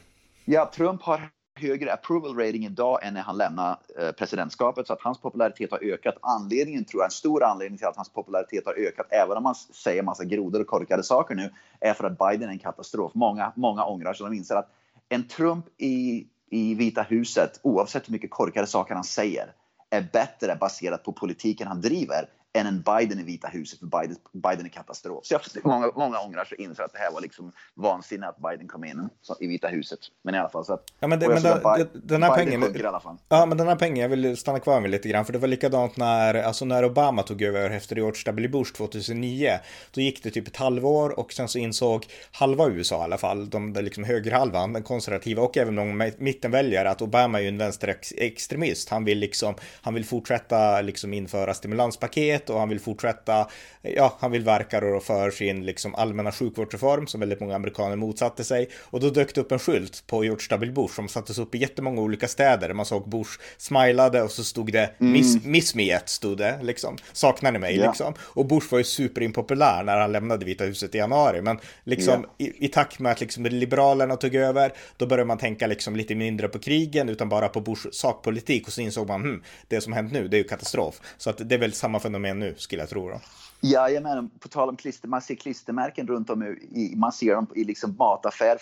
Ja, 0.44 0.70
Trump 0.74 1.02
har 1.02 1.30
högre 1.58 1.92
approval 1.92 2.36
rating 2.36 2.66
idag 2.66 2.98
än 3.02 3.14
när 3.14 3.20
han 3.20 3.36
lämnade 3.36 3.76
eh, 3.98 4.12
presidentskapet 4.12 4.86
så 4.86 4.92
att 4.92 5.00
hans 5.02 5.20
popularitet 5.20 5.70
har 5.70 5.84
ökat. 5.84 6.14
Anledningen 6.20 6.84
tror 6.84 7.00
jag, 7.00 7.06
en 7.06 7.10
stor 7.10 7.44
anledning 7.44 7.78
till 7.78 7.86
att 7.86 7.96
hans 7.96 8.08
popularitet 8.08 8.66
har 8.66 8.74
ökat, 8.74 9.06
även 9.10 9.36
om 9.36 9.42
man 9.42 9.54
säger 9.54 10.02
massa 10.02 10.24
grodor 10.24 10.60
och 10.60 10.66
korkade 10.66 11.02
saker 11.02 11.34
nu, 11.34 11.50
är 11.80 11.94
för 11.94 12.04
att 12.04 12.18
Biden 12.18 12.48
är 12.48 12.52
en 12.52 12.58
katastrof. 12.58 13.12
Många, 13.14 13.52
många 13.56 13.84
ångrar 13.84 14.14
sig. 14.14 14.24
De 14.24 14.36
inser 14.36 14.54
att 14.54 14.72
en 15.08 15.28
Trump 15.28 15.66
i 15.78 16.26
i 16.50 16.74
Vita 16.74 17.02
huset, 17.02 17.60
oavsett 17.62 18.08
hur 18.08 18.12
mycket 18.12 18.30
korkade 18.30 18.66
saker 18.66 18.94
han 18.94 19.04
säger, 19.04 19.52
är 19.90 20.08
bättre 20.12 20.56
baserat 20.56 21.04
på 21.04 21.12
politiken 21.12 21.68
han 21.68 21.80
driver 21.80 22.28
än 22.56 22.66
en 22.66 22.82
Biden 22.82 23.20
i 23.20 23.22
Vita 23.22 23.48
huset, 23.48 23.78
för 23.78 23.86
Biden, 23.86 24.16
Biden 24.32 24.66
är 24.66 24.70
katastrof. 24.70 25.24
Så 25.26 25.34
jag 25.34 25.64
många, 25.64 25.90
många 25.96 26.18
ångrar 26.18 26.44
sig 26.44 26.62
inför 26.62 26.82
att 26.82 26.92
det 26.92 26.98
här 26.98 27.12
var 27.12 27.20
liksom 27.20 27.52
vansinne 27.74 28.26
att 28.26 28.36
Biden 28.36 28.68
kom 28.68 28.84
in 28.84 29.08
i 29.40 29.46
Vita 29.46 29.68
huset. 29.68 29.98
Men 30.22 30.34
i 30.34 30.38
alla 30.38 30.48
fall 30.48 30.64
så 30.64 30.72
att... 30.72 30.84
Ja, 31.00 31.06
men, 31.06 31.18
det, 31.18 31.28
men 31.28 31.42
den, 31.42 31.88
den 31.92 32.22
här 32.22 32.36
Biden 32.36 32.60
pengen... 32.60 32.76
I 32.76 32.84
alla 32.86 33.00
fall. 33.00 33.16
Ja, 33.28 33.46
men 33.46 33.58
den 33.58 33.68
här 33.68 33.76
pengen, 33.76 33.96
jag 33.96 34.08
vill 34.08 34.36
stanna 34.36 34.60
kvar 34.60 34.80
med 34.80 34.90
lite 34.90 35.08
grann, 35.08 35.24
för 35.24 35.32
det 35.32 35.38
var 35.38 35.48
likadant 35.48 35.96
när, 35.96 36.34
alltså 36.34 36.64
när 36.64 36.84
Obama 36.84 37.22
tog 37.22 37.42
över 37.42 37.70
efter 37.70 37.96
George 37.96 38.22
W. 38.24 38.48
Bush 38.48 38.72
2009. 38.72 39.58
Då 39.90 40.00
gick 40.00 40.22
det 40.22 40.30
typ 40.30 40.48
ett 40.48 40.56
halvår 40.56 41.18
och 41.18 41.32
sen 41.32 41.48
så 41.48 41.58
insåg 41.58 42.06
halva 42.32 42.68
USA 42.68 43.00
i 43.00 43.04
alla 43.04 43.18
fall, 43.18 43.50
de 43.50 43.72
liksom 43.72 44.04
högerhalvan, 44.04 44.72
den 44.72 44.82
konservativa 44.82 45.42
och 45.42 45.56
även 45.56 45.74
de 45.74 46.12
mittenväljare 46.18 46.90
att 46.90 47.02
Obama 47.02 47.38
är 47.38 47.42
ju 47.42 47.48
en 47.48 47.58
vänsterextremist. 47.58 48.88
Han 48.88 49.04
vill 49.04 49.18
liksom, 49.18 49.54
han 49.82 49.94
vill 49.94 50.04
fortsätta 50.04 50.80
liksom 50.80 51.14
införa 51.14 51.54
stimulanspaket 51.54 52.45
och 52.50 52.58
han 52.58 52.68
vill 52.68 52.80
fortsätta, 52.80 53.48
ja, 53.82 54.16
han 54.20 54.30
vill 54.30 54.44
verka 54.44 54.80
för 55.00 55.30
sin 55.30 55.66
liksom 55.66 55.94
allmänna 55.94 56.32
sjukvårdsreform 56.32 57.06
som 57.06 57.20
väldigt 57.20 57.40
många 57.40 57.54
amerikaner 57.54 57.96
motsatte 57.96 58.44
sig. 58.44 58.68
Och 58.82 59.00
då 59.00 59.10
dök 59.10 59.34
det 59.34 59.40
upp 59.40 59.52
en 59.52 59.58
skylt 59.58 60.04
på 60.06 60.24
George 60.24 60.46
W. 60.50 60.72
Bush 60.72 60.94
som 60.94 61.08
sattes 61.08 61.38
upp 61.38 61.54
i 61.54 61.58
jättemånga 61.58 62.00
olika 62.00 62.28
städer. 62.28 62.72
Man 62.72 62.86
såg 62.86 63.08
Bush 63.08 63.30
smilade 63.56 64.22
och 64.22 64.30
så 64.30 64.44
stod 64.44 64.72
det 64.72 64.90
mm. 65.00 65.12
miss, 65.12 65.44
miss 65.44 65.74
me 65.74 65.82
yet, 65.82 66.08
stod 66.08 66.38
det 66.38 66.58
liksom. 66.62 66.96
Saknar 67.12 67.52
ni 67.52 67.58
mig 67.58 67.76
yeah. 67.76 67.88
liksom? 67.88 68.14
Och 68.20 68.46
Bush 68.46 68.66
var 68.70 68.78
ju 68.78 68.84
superimpopulär 68.84 69.82
när 69.82 69.96
han 69.96 70.12
lämnade 70.12 70.44
Vita 70.44 70.64
huset 70.64 70.94
i 70.94 70.98
januari. 70.98 71.42
Men 71.42 71.58
liksom 71.84 72.26
yeah. 72.38 72.50
i, 72.56 72.64
i 72.64 72.68
takt 72.68 72.98
med 72.98 73.12
att 73.12 73.20
liksom 73.20 73.46
Liberalerna 73.46 74.16
tog 74.16 74.34
över, 74.34 74.72
då 74.96 75.06
började 75.06 75.26
man 75.26 75.38
tänka 75.38 75.66
liksom 75.66 75.96
lite 75.96 76.14
mindre 76.14 76.48
på 76.48 76.58
krigen 76.58 77.08
utan 77.08 77.28
bara 77.28 77.48
på 77.48 77.60
Bush 77.60 77.86
sakpolitik 77.92 78.66
och 78.66 78.72
så 78.72 78.80
insåg 78.80 79.08
man, 79.08 79.22
hm, 79.22 79.42
det 79.68 79.80
som 79.80 79.92
hänt 79.92 80.12
nu, 80.12 80.28
det 80.28 80.36
är 80.36 80.38
ju 80.38 80.44
katastrof. 80.44 81.00
Så 81.18 81.30
att 81.30 81.48
det 81.48 81.54
är 81.54 81.58
väl 81.58 81.72
samma 81.72 82.00
fenomen 82.00 82.25
med 82.26 82.36
nu, 82.36 82.54
skulle 82.56 82.82
jag 82.82 82.88
tro. 82.88 83.08
Då. 83.08 83.20
Jajamän, 83.60 84.30
på 84.40 84.48
tal 84.48 84.68
om 84.68 84.76
klister, 84.76 85.08
man 85.08 85.22
ser 85.22 85.34
klistermärken 85.34 86.06
runt 86.06 86.30
om 86.30 86.42
i, 86.42 86.94
man 86.96 87.12
ser 87.12 87.34
dem 87.34 87.46
i 87.54 87.64
liksom 87.64 87.96
mataffärer. 87.98 88.60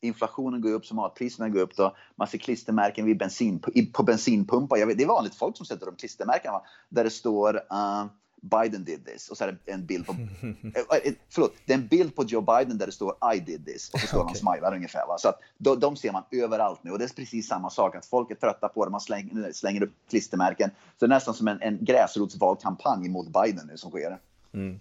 Inflationen 0.00 0.60
går 0.60 0.72
upp 0.72 0.86
så 0.86 0.94
matpriserna 0.94 1.48
går 1.48 1.60
upp. 1.60 1.76
Då. 1.76 1.96
Man 2.16 2.28
ser 2.28 2.38
klistermärken 2.38 3.06
vid 3.06 3.18
bensin, 3.18 3.62
på 3.92 4.02
bensinpumpar. 4.02 4.86
Vet, 4.86 4.98
det 4.98 5.04
är 5.04 5.08
vanligt 5.08 5.34
folk 5.34 5.56
som 5.56 5.66
sätter 5.66 5.86
de 5.86 5.96
klistermärken 5.96 6.52
där 6.88 7.04
det 7.04 7.10
står 7.10 7.56
uh, 7.56 8.06
Biden 8.50 8.84
did 8.84 9.06
this. 9.06 9.28
Och 9.28 9.36
så 9.36 9.44
är 9.44 9.58
det 9.64 9.72
en 9.72 9.86
bild 9.86 10.06
på, 10.06 10.12
eh, 10.42 11.12
förlåt, 11.28 11.54
det 11.66 11.72
är 11.72 11.78
en 11.78 11.86
bild 11.86 12.16
på 12.16 12.24
Joe 12.24 12.40
Biden 12.40 12.78
där 12.78 12.86
det 12.86 12.92
står 12.92 13.14
I 13.34 13.40
did 13.40 13.66
this. 13.66 13.90
Och 13.92 14.00
så 14.00 14.06
står 14.06 14.18
okay. 14.18 14.26
de 14.26 14.30
och 14.30 14.36
smilar 14.36 14.74
ungefär. 14.74 15.06
Va? 15.06 15.16
Så 15.18 15.28
att 15.28 15.38
de, 15.58 15.80
de 15.80 15.96
ser 15.96 16.12
man 16.12 16.22
överallt 16.32 16.84
nu. 16.84 16.90
Och 16.90 16.98
det 16.98 17.04
är 17.04 17.08
precis 17.08 17.48
samma 17.48 17.70
sak, 17.70 17.96
att 17.96 18.06
folk 18.06 18.30
är 18.30 18.34
trötta 18.34 18.68
på 18.68 18.84
det. 18.84 18.90
Man 18.90 19.00
slänger, 19.00 19.52
slänger 19.52 19.82
upp 19.82 19.92
klistermärken. 20.10 20.70
Så 20.70 21.06
det 21.06 21.12
är 21.12 21.16
nästan 21.16 21.34
som 21.34 21.48
en, 21.48 21.62
en 21.62 21.84
gräsrotsvalkampanj 21.84 23.08
mot 23.08 23.26
Biden 23.26 23.66
nu 23.66 23.76
som 23.76 23.90
sker. 23.90 24.18
Mm. 24.54 24.80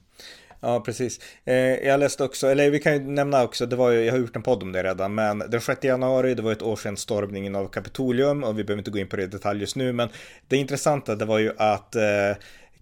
Ja, 0.65 0.80
precis. 0.80 1.19
Eh, 1.45 1.56
jag 1.56 1.99
läste 1.99 2.23
också, 2.23 2.47
eller 2.47 2.69
vi 2.69 2.80
kan 2.80 2.93
ju 2.93 2.99
nämna 2.99 3.43
också, 3.43 3.65
det 3.65 3.75
var 3.75 3.91
ju, 3.91 4.04
jag 4.04 4.13
har 4.13 4.19
gjort 4.19 4.36
en 4.36 4.43
podd 4.43 4.63
om 4.63 4.71
det 4.71 4.84
redan, 4.84 5.15
men 5.15 5.39
den 5.39 5.62
6 5.62 5.84
januari, 5.84 6.36
det 6.36 6.41
var 6.41 6.51
ett 6.51 6.62
år 6.62 6.75
sedan 6.75 6.97
stormningen 6.97 7.56
av 7.56 7.67
Kapitolium 7.67 8.43
och 8.43 8.60
vi 8.60 8.63
behöver 8.63 8.80
inte 8.80 8.91
gå 8.91 8.97
in 8.97 9.08
på 9.08 9.15
det 9.15 9.23
i 9.23 9.28
detalj 9.28 9.60
just 9.60 9.75
nu, 9.75 9.93
men 9.93 10.10
det 10.47 10.58
intressanta 10.58 11.15
det 11.15 11.25
var 11.25 11.39
ju 11.39 11.51
att 11.58 11.95
eh, 11.95 12.01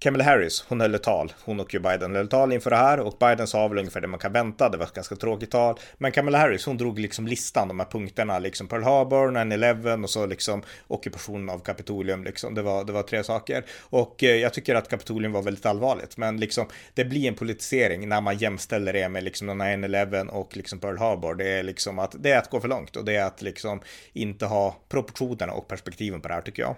Kamala 0.04 0.24
Harris, 0.24 0.66
hon 0.68 0.82
höll 0.82 0.96
ett 0.96 1.04
tal. 1.04 1.34
Hon 1.46 1.60
och 1.60 1.76
Biden 1.84 2.16
höll 2.16 2.28
tal 2.28 2.54
inför 2.54 2.70
det 2.70 2.76
här 2.76 3.00
och 3.00 3.18
Biden 3.20 3.48
sa 3.48 3.68
väl 3.68 3.78
ungefär 3.78 4.02
det 4.02 4.08
man 4.08 4.20
kan 4.20 4.34
vänta. 4.34 4.70
Det 4.70 4.78
var 4.78 4.86
ett 4.86 4.94
ganska 4.94 5.16
tråkigt 5.16 5.52
tal. 5.52 5.80
Men 5.98 6.12
Kamala 6.12 6.38
Harris, 6.38 6.66
hon 6.66 6.78
drog 6.78 7.00
liksom 7.00 7.28
listan, 7.28 7.68
de 7.68 7.80
här 7.80 7.88
punkterna, 7.88 8.40
liksom 8.40 8.68
Pearl 8.68 8.84
Harbor, 8.84 9.32
9-11 9.32 10.04
och 10.04 10.10
så 10.10 10.26
liksom 10.26 10.64
ockupationen 10.88 11.50
av 11.50 11.60
Kapitolium. 11.60 12.24
Liksom. 12.24 12.56
Det, 12.56 12.62
var, 12.62 12.84
det 12.84 12.92
var 12.92 13.04
tre 13.04 13.24
saker. 13.24 13.66
Och 13.80 14.24
eh, 14.24 14.36
jag 14.36 14.54
tycker 14.54 14.76
att 14.76 14.90
Kapitolium 14.90 15.32
var 15.32 15.42
väldigt 15.42 15.66
allvarligt. 15.66 16.18
Men 16.18 16.38
liksom, 16.38 16.68
det 16.94 17.06
blir 17.06 17.28
en 17.28 17.36
politisering 17.36 18.10
när 18.10 18.22
man 18.22 18.38
jämställer 18.38 18.94
det 18.94 19.10
med 19.10 19.24
liksom 19.24 19.50
9-11 19.50 20.28
och 20.28 20.58
liksom 20.58 20.80
Pearl 20.80 20.98
Harbor. 20.98 21.36
Det 21.36 21.48
är 21.48 21.64
liksom 21.64 22.00
att 22.00 22.16
det 22.20 22.32
är 22.32 22.38
att 22.38 22.50
gå 22.50 22.62
för 22.62 22.68
långt 22.68 22.96
och 22.96 23.06
det 23.06 23.16
är 23.16 23.26
att 23.26 23.42
liksom 23.42 23.82
inte 24.14 24.46
ha 24.46 24.76
proportionerna 24.90 25.54
och 25.54 25.68
perspektiven 25.68 26.22
på 26.22 26.28
det 26.28 26.34
här 26.34 26.42
tycker 26.42 26.62
jag. 26.62 26.76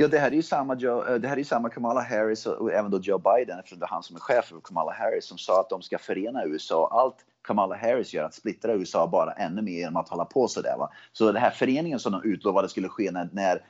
Ja, 0.00 0.08
det 0.08 0.18
här 0.18 0.30
är 0.30 0.34
ju 0.34 0.42
samma, 0.42 0.74
Joe, 0.74 1.04
eh, 1.04 1.14
det 1.14 1.28
här 1.28 1.38
är 1.38 1.44
samma 1.44 1.68
Kamala 1.68 2.00
Harris 2.00 2.46
och, 2.46 2.72
även 2.72 2.90
då 2.90 2.98
Joe 2.98 3.18
Biden, 3.18 3.58
eftersom 3.58 3.78
det 3.78 3.84
är 3.84 3.88
han 3.88 4.02
som 4.02 4.16
är 4.16 4.20
chef 4.20 4.44
för 4.44 4.60
Kamala 4.60 4.92
Harris, 4.92 5.26
som 5.26 5.38
sa 5.38 5.60
att 5.60 5.70
de 5.70 5.82
ska 5.82 5.98
förena 5.98 6.44
USA. 6.44 6.88
Allt 6.92 7.16
Kamala 7.42 7.76
Harris 7.76 8.14
gör, 8.14 8.24
att 8.24 8.34
splittra 8.34 8.74
USA 8.74 9.06
bara 9.06 9.32
ännu 9.32 9.62
mer 9.62 9.72
genom 9.72 9.96
att 9.96 10.08
hålla 10.08 10.24
på 10.24 10.48
sådär. 10.48 10.76
Va? 10.78 10.90
Så 11.12 11.32
den 11.32 11.42
här 11.42 11.50
föreningen 11.50 11.98
som 11.98 12.12
de 12.12 12.22
utlovade 12.22 12.68
skulle 12.68 12.88
ske 12.88 13.10
när, 13.10 13.28
när 13.32 13.64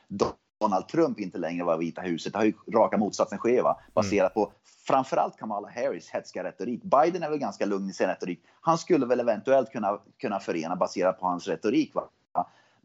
Donald 0.60 0.88
Trump 0.88 1.20
inte 1.20 1.38
längre 1.38 1.64
var 1.64 1.74
i 1.74 1.78
Vita 1.78 2.00
huset, 2.00 2.32
det 2.32 2.38
har 2.38 2.44
ju 2.44 2.52
raka 2.72 2.96
motsatsen 2.96 3.38
ske, 3.38 3.62
va? 3.62 3.80
baserat 3.94 4.36
mm. 4.36 4.44
på 4.46 4.52
framförallt 4.86 5.36
Kamala 5.36 5.68
Harris 5.68 6.10
hetska 6.10 6.44
retorik. 6.44 6.82
Biden 6.82 7.22
är 7.22 7.30
väl 7.30 7.38
ganska 7.38 7.66
lugn 7.66 7.90
i 7.90 7.92
sin 7.92 8.06
retorik. 8.06 8.40
Han 8.60 8.78
skulle 8.78 9.06
väl 9.06 9.20
eventuellt 9.20 9.70
kunna, 9.70 10.00
kunna 10.20 10.40
förena 10.40 10.76
baserat 10.76 11.20
på 11.20 11.26
hans 11.26 11.48
retorik. 11.48 11.94
Va? 11.94 12.08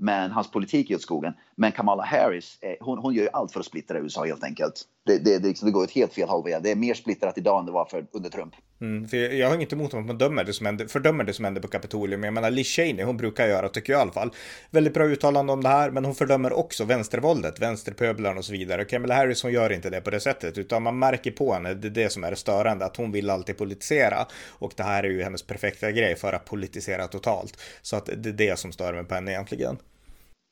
Men 0.04 0.32
hans 0.32 0.52
politik 0.52 0.92
är 0.92 0.96
åt 0.96 1.02
skogen. 1.02 1.34
Men 1.56 1.72
Kamala 1.72 2.04
Harris, 2.04 2.58
eh, 2.62 2.86
hon, 2.86 2.98
hon 2.98 3.13
gör 3.13 3.24
ju 3.24 3.30
allt 3.34 3.52
för 3.52 3.60
att 3.60 3.66
splittra 3.66 4.00
USA 4.00 4.26
helt 4.26 4.44
enkelt. 4.44 4.82
Det, 5.06 5.18
det, 5.18 5.39
det, 5.39 5.48
liksom, 5.48 5.66
det 5.66 5.72
går 5.72 5.84
ett 5.84 5.92
helt 5.92 6.13
fel 6.13 6.30
håll. 6.30 6.50
Det 6.63 6.72
är 6.72 6.76
mer 6.76 6.94
splittrat 6.94 7.38
idag 7.38 7.60
än 7.60 7.66
det 7.66 7.72
var 7.72 7.86
för, 7.86 8.06
under 8.12 8.30
Trump. 8.30 8.54
Mm, 8.82 9.08
för 9.08 9.18
jag 9.18 9.48
har 9.48 9.56
inget 9.56 9.74
emot 9.74 9.94
att 9.94 10.06
man 10.06 10.18
dömer 10.18 10.44
det 10.44 10.54
som 10.54 10.66
händer, 10.66 10.88
fördömer 10.88 11.24
det 11.24 11.34
som 11.34 11.46
händer 11.46 11.62
på 11.62 11.68
Kapitolium. 11.68 12.20
Men 12.20 12.28
jag 12.28 12.34
menar 12.34 12.52
Liz 12.52 12.68
Cheney, 12.68 13.06
hon 13.06 13.18
brukar 13.18 13.48
göra, 13.48 13.70
tycker 13.70 13.94
jag 13.94 14.00
i 14.00 14.02
alla 14.02 14.12
fall, 14.12 14.32
väldigt 14.72 14.94
bra 14.94 15.06
uttalande 15.06 15.54
om 15.54 15.63
det 15.63 15.70
här. 15.70 15.92
Men 15.92 16.06
hon 16.06 16.16
fördömer 16.16 16.54
också 16.54 16.86
vänstervåldet, 16.86 17.60
vänsterpöblarna 17.60 18.38
och 18.38 18.46
så 18.46 18.52
vidare. 18.52 18.86
Kamala 18.86 19.13
Harris, 19.13 19.44
hon 19.44 19.52
gör 19.52 19.70
inte 19.72 19.89
det 19.89 20.02
på 20.02 20.10
det 20.10 20.20
sättet. 20.20 20.58
Utan 20.58 20.84
man 20.84 21.00
märker 21.00 21.32
på 21.32 21.54
henne, 21.54 21.74
det 21.74 21.88
är 21.88 21.92
det 21.92 22.10
som 22.10 22.24
är 22.24 22.30
det 22.30 22.38
störande, 22.38 22.86
att 22.86 22.98
hon 22.98 23.12
vill 23.12 23.30
alltid 23.30 23.58
politisera. 23.58 24.26
Och 24.50 24.74
det 24.76 24.84
här 24.84 25.04
är 25.04 25.10
ju 25.10 25.24
hennes 25.24 25.44
perfekta 25.44 25.92
grej 25.92 26.16
för 26.16 26.34
att 26.34 26.46
politisera 26.46 27.08
totalt. 27.08 27.58
Så 27.82 27.96
att 27.96 28.06
det 28.06 28.30
är 28.30 28.34
det 28.34 28.60
som 28.60 28.72
stör 28.72 28.94
mig 28.94 29.04
på 29.04 29.16
henne 29.16 29.32
egentligen. 29.32 29.78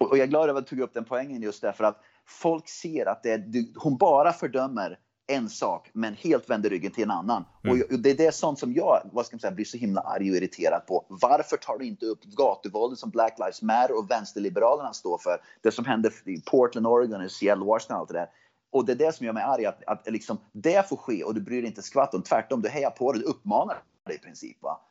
Och 0.10 0.18
jag 0.18 0.24
är 0.24 0.28
glad 0.28 0.50
över 0.50 0.60
att 0.60 0.68
du 0.68 0.70
tog 0.76 0.80
upp 0.80 0.94
den 0.94 1.06
poängen 1.06 1.42
just 1.42 1.62
därför 1.62 1.84
att 1.84 2.02
folk 2.26 2.70
ser 2.70 3.06
att 3.06 3.24
det 3.24 3.32
är, 3.32 3.80
hon 3.80 3.98
bara 3.98 4.34
fördömer 4.34 5.00
en 5.28 5.50
sak 5.50 5.90
men 5.94 6.14
helt 6.14 6.50
vänder 6.50 6.70
ryggen 6.70 6.92
till 6.92 7.04
en 7.04 7.12
annan. 7.12 7.46
Mm. 7.64 7.82
Och 7.92 8.00
det 8.00 8.10
är 8.12 8.18
det 8.18 8.36
sånt 8.36 8.60
som 8.60 8.74
jag 8.74 9.10
vad 9.14 9.26
ska 9.26 9.36
man 9.36 9.40
säga, 9.40 9.52
blir 9.52 9.66
så 9.66 9.78
himla 9.78 10.02
arg 10.02 10.32
och 10.32 10.38
irriterad 10.38 10.86
på. 10.88 11.06
Varför 11.10 11.58
tar 11.58 11.78
du 11.78 11.86
inte 11.86 12.06
upp 12.06 12.24
gatuvåldet 12.24 13.00
som 13.00 13.10
Black 13.10 13.40
Lives 13.40 13.62
Matter 13.62 13.98
och 13.98 14.12
vänsterliberalerna 14.12 14.94
står 14.94 15.18
för? 15.18 15.42
Det 15.62 15.72
som 15.72 15.86
hände 15.86 16.12
i 16.26 16.42
Portland, 16.42 16.88
Oregon, 16.88 17.22
och 17.22 17.32
Seattle, 17.32 17.66
Washington 17.66 17.96
och 17.96 18.00
allt 18.00 18.10
det 18.10 18.18
där. 18.18 18.30
Och 18.72 18.86
det 18.86 18.92
är 18.92 18.96
det 18.96 19.16
som 19.16 19.26
gör 19.26 19.34
mig 19.34 19.44
arg, 19.44 19.66
att, 19.66 19.84
att 19.88 20.12
liksom, 20.12 20.38
det 20.52 20.90
får 20.90 20.98
ske 20.98 21.24
och 21.24 21.36
du 21.36 21.42
bryr 21.42 21.62
dig 21.62 21.68
inte 21.68 21.82
skvatt 21.82 22.14
om. 22.14 22.24
Tvärtom, 22.24 22.62
du 22.62 22.70
hejar 22.70 22.90
på 22.90 23.14
det, 23.14 23.20
du 23.20 23.26
uppmanar 23.26 23.84
det 24.06 24.14
i 24.14 24.18
princip. 24.18 24.58
Va? 24.62 24.82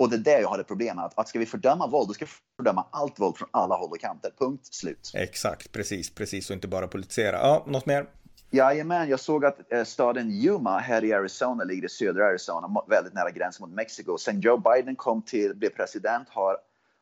Och 0.00 0.10
det 0.10 0.16
är 0.16 0.18
det 0.18 0.40
jag 0.40 0.48
har 0.48 0.58
ett 0.58 0.66
problem 0.66 0.96
med. 0.96 1.04
Att, 1.04 1.18
att 1.18 1.28
ska 1.28 1.38
vi 1.38 1.46
fördöma 1.46 1.86
våld, 1.86 2.08
då 2.08 2.14
ska 2.14 2.24
vi 2.24 2.30
fördöma 2.56 2.86
allt 2.90 3.20
våld 3.20 3.36
från 3.36 3.48
alla 3.50 3.74
håll 3.74 3.90
och 3.90 4.00
kanter. 4.00 4.32
Punkt 4.38 4.74
slut. 4.74 5.12
Exakt, 5.14 5.72
precis, 5.72 6.14
precis 6.14 6.50
och 6.50 6.54
inte 6.54 6.68
bara 6.68 6.88
politisera. 6.88 7.36
Ja, 7.36 7.64
något 7.66 7.86
mer? 7.86 8.06
Jajamän, 8.50 9.08
jag 9.08 9.20
såg 9.20 9.44
att 9.44 9.72
eh, 9.72 9.84
staden 9.84 10.30
Yuma 10.30 10.78
här 10.78 11.04
i 11.04 11.12
Arizona 11.12 11.64
ligger 11.64 11.84
i 11.84 11.88
södra 11.88 12.26
Arizona, 12.26 12.82
väldigt 12.88 13.14
nära 13.14 13.30
gränsen 13.30 13.68
mot 13.68 13.76
Mexiko. 13.76 14.18
Sen 14.18 14.40
Joe 14.40 14.56
Biden 14.56 14.96
kom 14.96 15.22
till, 15.22 15.54
blev 15.56 15.70
president 15.70 16.28
har, 16.28 16.56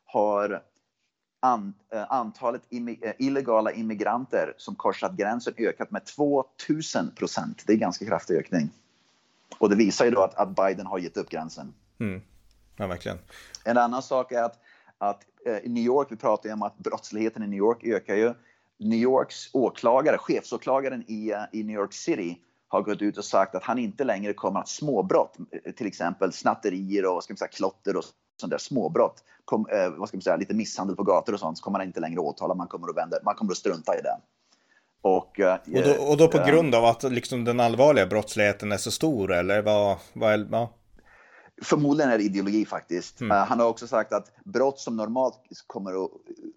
har 0.04 0.62
an, 1.40 1.74
eh, 1.92 2.12
antalet 2.12 2.62
eh, 3.02 3.12
illegala 3.18 3.72
immigranter 3.72 4.54
som 4.56 4.74
korsat 4.74 5.16
gränsen 5.16 5.54
ökat 5.56 5.90
med 5.90 6.02
2000 6.04 7.10
procent. 7.14 7.62
Det 7.66 7.72
är 7.72 7.74
en 7.74 7.80
ganska 7.80 8.06
kraftig 8.06 8.36
ökning. 8.36 8.70
Och 9.58 9.70
det 9.70 9.76
visar 9.76 10.04
ju 10.04 10.10
då 10.10 10.22
att, 10.22 10.34
att 10.34 10.56
Biden 10.56 10.86
har 10.86 10.98
gett 10.98 11.16
upp 11.16 11.28
gränsen. 11.28 11.74
Mm. 12.00 12.22
Ja, 12.78 12.86
verkligen. 12.86 13.18
En 13.64 13.78
annan 13.78 14.02
sak 14.02 14.32
är 14.32 14.42
att, 14.42 14.58
att 14.98 15.22
eh, 15.46 15.58
i 15.58 15.68
New 15.68 15.84
York, 15.84 16.08
vi 16.10 16.16
pratar 16.16 16.48
ju 16.48 16.52
om 16.52 16.62
att 16.62 16.78
brottsligheten 16.78 17.42
i 17.42 17.46
New 17.46 17.58
York 17.58 17.84
ökar 17.84 18.14
ju. 18.14 18.34
New 18.78 18.98
Yorks 18.98 19.50
åklagare, 19.52 20.18
chefsåklagaren 20.18 21.04
i, 21.06 21.30
eh, 21.30 21.38
i 21.52 21.62
New 21.62 21.76
York 21.76 21.92
City 21.92 22.38
har 22.68 22.82
gått 22.82 23.02
ut 23.02 23.18
och 23.18 23.24
sagt 23.24 23.54
att 23.54 23.64
han 23.64 23.78
inte 23.78 24.04
längre 24.04 24.32
kommer 24.32 24.60
att 24.60 24.68
småbrott, 24.68 25.36
eh, 25.64 25.72
till 25.72 25.86
exempel 25.86 26.32
snatterier 26.32 27.14
och 27.14 27.24
ska 27.24 27.32
man 27.32 27.38
säga, 27.38 27.48
klotter 27.48 27.96
och 27.96 28.04
sånt 28.40 28.50
där 28.50 28.58
småbrott, 28.58 29.24
kom, 29.44 29.66
eh, 29.72 29.90
vad 29.90 30.08
ska 30.08 30.16
man 30.16 30.22
säga, 30.22 30.36
lite 30.36 30.54
misshandel 30.54 30.96
på 30.96 31.02
gator 31.02 31.32
och 31.32 31.40
sånt, 31.40 31.58
så 31.58 31.64
kommer 31.64 31.78
han 31.78 31.86
inte 31.86 32.00
längre 32.00 32.20
åtala, 32.20 32.54
man 32.54 32.66
kommer 32.66 32.88
att, 32.88 32.96
vända, 32.96 33.16
man 33.24 33.34
kommer 33.34 33.52
att 33.52 33.58
strunta 33.58 33.98
i 33.98 34.02
det. 34.02 34.16
Och, 35.00 35.40
eh, 35.40 35.54
och, 35.54 35.82
då, 35.82 36.10
och 36.10 36.16
då 36.16 36.28
på 36.28 36.38
grund 36.46 36.74
av 36.74 36.84
att 36.84 37.02
liksom 37.02 37.44
den 37.44 37.60
allvarliga 37.60 38.06
brottsligheten 38.06 38.72
är 38.72 38.76
så 38.76 38.90
stor 38.90 39.32
eller 39.32 39.62
vad? 39.62 39.96
vad 40.12 40.48
ja. 40.50 40.70
Förmodligen 41.62 42.10
är 42.10 42.18
det 42.18 42.24
ideologi 42.24 42.66
faktiskt. 42.66 43.20
Mm. 43.20 43.36
Uh, 43.36 43.44
han 43.44 43.60
har 43.60 43.66
också 43.66 43.86
sagt 43.86 44.12
att 44.12 44.32
brott 44.44 44.78
som 44.78 44.96
normalt 44.96 45.40
kommer 45.66 46.04
att, 46.04 46.10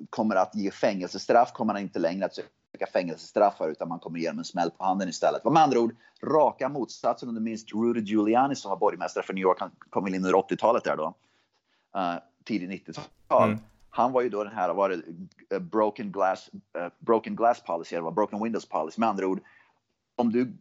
kommer 0.10 0.36
att 0.36 0.56
ge 0.56 0.72
fängelsestraff 0.72 1.54
kommer 1.54 1.74
han 1.74 1.82
inte 1.82 2.00
längre 2.00 2.26
att 2.26 2.36
söka 2.36 2.92
fängelsestraff 2.94 3.58
för 3.58 3.70
utan 3.70 3.90
man 3.90 4.00
kommer 4.00 4.20
ge 4.20 4.28
dem 4.28 4.38
en 4.38 4.46
smäll 4.46 4.72
på 4.72 4.84
handen 4.84 5.10
istället. 5.10 5.44
Med 5.44 5.64
andra 5.64 5.80
ord, 5.80 5.96
raka 6.24 6.70
motsatsen 6.70 7.30
om 7.30 7.36
du 7.36 7.42
minns 7.42 7.66
Rudy 7.74 8.02
Giuliani 8.02 8.56
som 8.56 8.70
var 8.70 8.78
borgmästare 8.78 9.24
för 9.24 9.34
New 9.34 9.42
York. 9.42 9.58
Han 9.60 9.72
kom 9.90 10.04
väl 10.04 10.16
in 10.16 10.26
under 10.26 10.40
80-talet 10.40 10.84
där 10.84 10.98
då. 10.98 11.14
Uh, 11.98 12.16
tidigt 12.46 12.88
90-tal. 12.88 13.50
Mm. 13.50 13.60
Han 13.90 14.12
var 14.12 14.22
ju 14.22 14.30
då 14.30 14.44
den 14.44 14.54
här, 14.54 14.74
var 14.74 14.90
det 14.90 14.96
uh, 15.56 15.62
broken 15.62 16.12
glass, 16.12 16.50
uh, 16.78 16.88
broken 17.00 17.36
glass 17.36 17.64
policy, 17.64 17.96
eller 17.96 18.12
broken 18.12 18.44
windows 18.44 18.66
policy. 18.66 19.00
Med 19.00 19.10
andra 19.10 19.28
ord, 19.28 19.40
om 20.16 20.32
du, 20.32 20.58